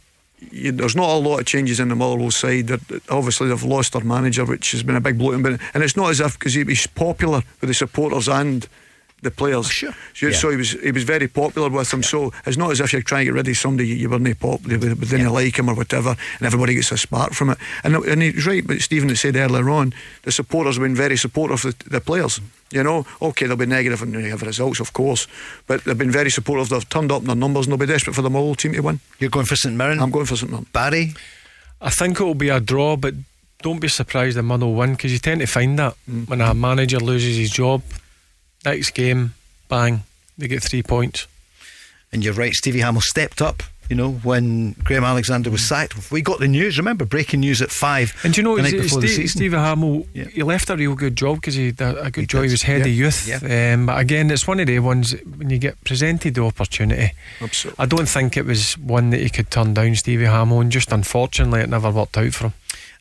[0.52, 2.68] you, there's not a lot of changes in the Motherwell side.
[2.68, 5.32] They're- obviously, they've lost their manager, which has been a big blow.
[5.34, 8.68] And it's not as if because he was popular with the supporters and
[9.24, 9.68] the players.
[9.68, 9.96] Oh, sure.
[10.14, 10.36] So, Yeah.
[10.36, 12.04] so he was he was very popular with them.
[12.04, 14.78] So it's not as if you're trying to get rid of somebody you weren't popular
[14.78, 17.58] with, but didn't like him or whatever, and everybody gets a spark from it.
[17.84, 19.94] And and he's right, but Stephen had said earlier on,
[20.24, 22.42] the supporters have been very supportive of the, the players.
[22.72, 25.28] You know, okay, they'll be negative and they have results, of course,
[25.68, 26.70] but they've been very supportive.
[26.70, 28.82] They've turned up in their numbers and they'll be desperate for the Motherwell team to
[28.82, 29.00] win.
[29.20, 30.00] You're going for St Mirren.
[30.00, 30.66] I'm going for St Mirren.
[30.74, 31.14] Barry.
[31.80, 33.14] I think it'll be a draw, but
[33.62, 36.28] don't be surprised if Motherwell win because you tend to find that mm.
[36.28, 37.82] when a manager loses his job,
[38.66, 39.34] next game,
[39.70, 40.04] bang,
[40.38, 41.28] they get three points.
[42.12, 46.22] And you're right, Stevie Hammell stepped up You know, when Graham Alexander was sacked, we
[46.22, 46.78] got the news.
[46.78, 48.14] Remember, breaking news at five.
[48.24, 49.28] And do you know, the Steve, the season.
[49.28, 52.42] Stevie Hammell, he left a real good job because he did a good job.
[52.42, 53.44] did, He was head of yeah, youth.
[53.44, 57.12] Um, but again, it's one of the ones when you get presented the opportunity.
[57.42, 57.84] Absolutely.
[57.84, 60.92] I don't think it was one that he could turn down, Stevie Hammell, and just
[60.92, 62.54] unfortunately, it never worked out for him.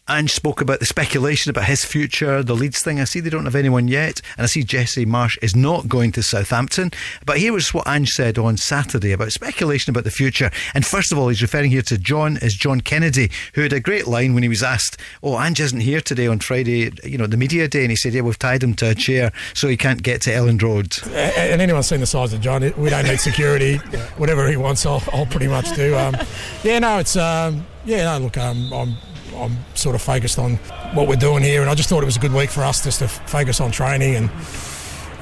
[0.09, 2.99] Ange spoke about the speculation about his future, the Leeds thing.
[2.99, 6.11] I see they don't have anyone yet, and I see Jesse Marsch is not going
[6.13, 6.91] to Southampton.
[7.25, 10.51] But here was what Ange said on Saturday about speculation about the future.
[10.75, 13.79] And first of all, he's referring here to John as John Kennedy, who had a
[13.79, 17.29] great line when he was asked, "Oh, Ange isn't here today on Friday, you know,
[17.29, 19.77] the media day," and he said, "Yeah, we've tied him to a chair so he
[19.77, 23.21] can't get to Elland Road." And anyone's seen the size of John, we don't need
[23.21, 23.77] security.
[24.17, 25.97] Whatever he wants, I'll, I'll pretty much do.
[25.97, 26.17] Um,
[26.65, 28.25] yeah, no, it's um, yeah, no.
[28.25, 28.97] Look, um, I'm
[29.37, 30.57] I'm sort of focused on
[30.95, 32.83] what we're doing here, and I just thought it was a good week for us
[32.85, 34.17] just to focus on training.
[34.17, 34.31] And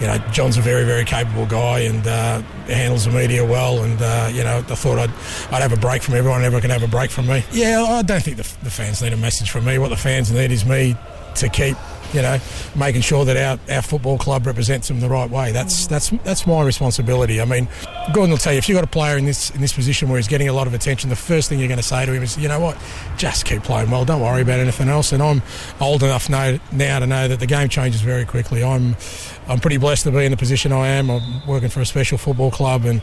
[0.00, 3.82] you know, John's a very very capable guy and uh, handles the media well.
[3.82, 5.10] And uh, you know, I thought I'd
[5.52, 6.42] I'd have a break from everyone.
[6.42, 7.44] Everyone can have a break from me.
[7.52, 9.78] Yeah, I don't think the, the fans need a message from me.
[9.78, 10.96] What the fans need is me
[11.36, 11.76] to keep
[12.12, 12.38] you know,
[12.74, 15.52] making sure that our, our football club represents them the right way.
[15.52, 15.88] That's mm.
[15.88, 17.40] that's that's my responsibility.
[17.40, 17.68] I mean,
[18.12, 20.18] Gordon will tell you if you've got a player in this in this position where
[20.18, 22.22] he's getting a lot of attention, the first thing you're going to say to him
[22.22, 22.76] is, you know what,
[23.16, 24.04] just keep playing well.
[24.04, 25.12] Don't worry about anything else.
[25.12, 25.42] And I'm
[25.80, 28.64] old enough now, now to know that the game changes very quickly.
[28.64, 28.96] I'm
[29.48, 31.10] I'm pretty blessed to be in the position I am.
[31.10, 33.02] I'm working for a special football club and.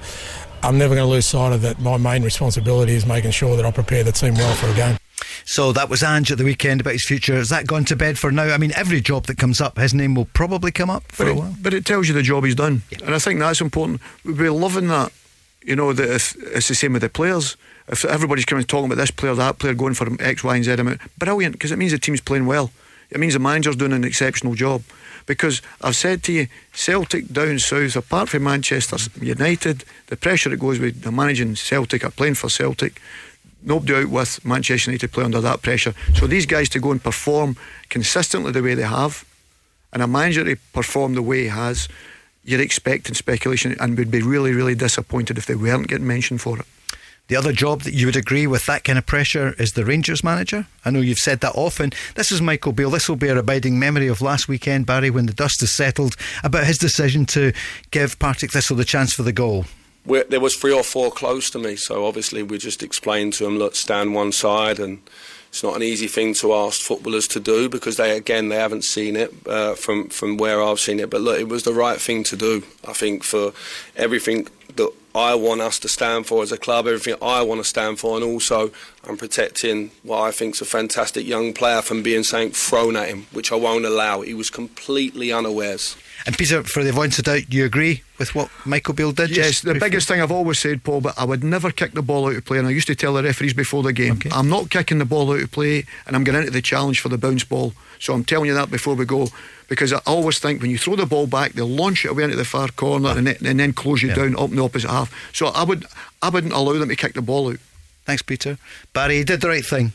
[0.63, 1.79] I'm never going to lose sight of that.
[1.79, 4.97] My main responsibility is making sure that I prepare the team well for a game.
[5.45, 7.35] So that was Ange at the weekend about his future.
[7.35, 8.53] Has that gone to bed for now?
[8.53, 11.27] I mean, every job that comes up, his name will probably come up for but
[11.27, 11.55] a it, while.
[11.61, 14.01] But it tells you the job he's done, and I think that's important.
[14.23, 15.11] We'd be loving that.
[15.63, 17.57] You know, that if it's the same with the players.
[17.89, 20.73] If everybody's coming talking about this player, that player, going for X, Y, and Z
[20.73, 22.71] amount, brilliant because it means the team's playing well.
[23.09, 24.83] It means the manager's doing an exceptional job.
[25.25, 30.57] Because I've said to you, Celtic down south, apart from Manchester United, the pressure that
[30.57, 33.01] goes with the managing Celtic or playing for Celtic,
[33.67, 35.93] nobody out with Manchester United to play under that pressure.
[36.15, 37.57] So these guys to go and perform
[37.89, 39.25] consistently the way they have,
[39.93, 41.87] and a manager to perform the way he has,
[42.43, 46.59] you're expecting speculation and would be really, really disappointed if they weren't getting mentioned for
[46.59, 46.65] it.
[47.27, 50.23] The other job that you would agree with that kind of pressure is the Rangers
[50.23, 50.65] manager.
[50.85, 51.91] I know you've said that often.
[52.15, 52.89] This is Michael Beale.
[52.89, 56.15] This will be a abiding memory of last weekend, Barry, when the dust is settled
[56.41, 57.51] about his decision to
[57.91, 59.65] give Partick Thistle the chance for the goal.
[60.07, 63.43] We're, there was three or four close to me, so obviously we just explained to
[63.43, 65.01] them, look, stand one side, and
[65.49, 68.83] it's not an easy thing to ask footballers to do because they, again, they haven't
[68.83, 71.09] seen it uh, from from where I've seen it.
[71.09, 72.63] But look, it was the right thing to do.
[72.87, 73.51] I think for
[73.95, 77.67] everything that I want us to stand for as a club, everything I want to
[77.67, 78.71] stand for, and also
[79.07, 83.09] I'm protecting what I think is a fantastic young player from being something thrown at
[83.09, 84.21] him, which I won't allow.
[84.21, 85.97] He was completely unawares.
[86.27, 89.29] And Peter, for the avoidance of doubt, you agree with what Michael Beale did?
[89.29, 89.87] Yes, Just the briefly?
[89.89, 92.43] biggest thing I've always said, Paul, but I would never kick the ball out of
[92.43, 92.57] play.
[92.57, 95.31] And I used to tell the referees before the game, I'm not kicking the ball
[95.31, 97.71] out of play, and I'm getting into the challenge for the bounce ball.
[97.99, 99.29] So I'm telling you that before we go,
[99.69, 102.35] because I always think when you throw the ball back, they launch it away into
[102.35, 104.15] the far corner and, then, and then close you Yeah.
[104.15, 105.13] down up in the opposite half.
[105.33, 105.85] So I would,
[106.21, 107.57] I wouldn't allow them to kick the ball out.
[108.05, 108.57] Thanks, Peter.
[108.91, 109.93] Barry, he did the right thing.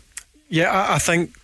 [0.49, 1.37] Yeah, I, I think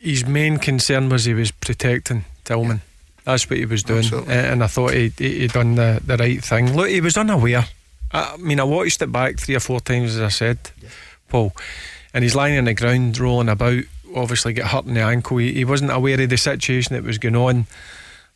[0.00, 2.82] his main concern was he was protecting Tillman.
[3.24, 4.04] That's what he was doing.
[4.12, 6.76] Uh, and I thought he he, done the, the right thing.
[6.76, 7.66] Look, he was unaware.
[8.10, 10.58] I, I mean, I watched it back three or four times, as I said,
[11.28, 11.52] Paul,
[12.12, 13.84] and he's lying on the ground, rolling about.
[14.14, 15.38] Obviously, get hurt in the ankle.
[15.38, 17.66] He, he wasn't aware of the situation that was going on.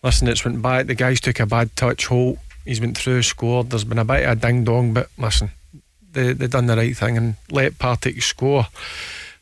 [0.02, 0.86] Listen, it's went back.
[0.86, 2.06] The guys took a bad touch.
[2.06, 3.70] Holt, he's went through, scored.
[3.70, 5.50] There's been a bit of a ding dong, but listen,
[6.12, 8.68] they they done the right thing and let Partick score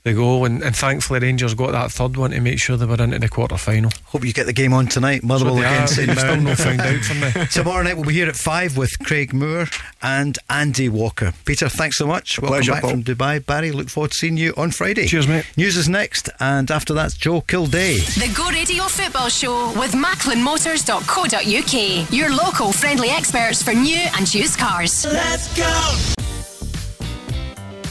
[0.05, 0.45] the goal.
[0.45, 3.29] And, and thankfully, Rangers got that third one to make sure they were into the
[3.29, 3.91] quarter final.
[4.05, 5.25] Hope you get the game on tonight.
[5.25, 5.95] Motherwell So they against.
[5.97, 6.45] St Still Mirren.
[6.45, 7.33] no found out from me.
[7.51, 9.67] Tomorrow night we'll be here at five with Craig Moore
[10.03, 11.33] and Andy Walker.
[11.47, 12.39] Peter, thanks so much.
[12.39, 12.91] Welcome pleasure, back Paul.
[12.91, 13.45] from Dubai.
[13.45, 15.07] Barry, look forward to seeing you on Friday.
[15.07, 15.47] Cheers, mate.
[15.57, 17.97] News is next, and after that's Joe Kilday.
[18.21, 22.13] The Go Radio Football Show with MacklinMotors.co.uk.
[22.13, 25.07] Your local friendly experts for new and used cars.
[25.07, 26.34] Let's go!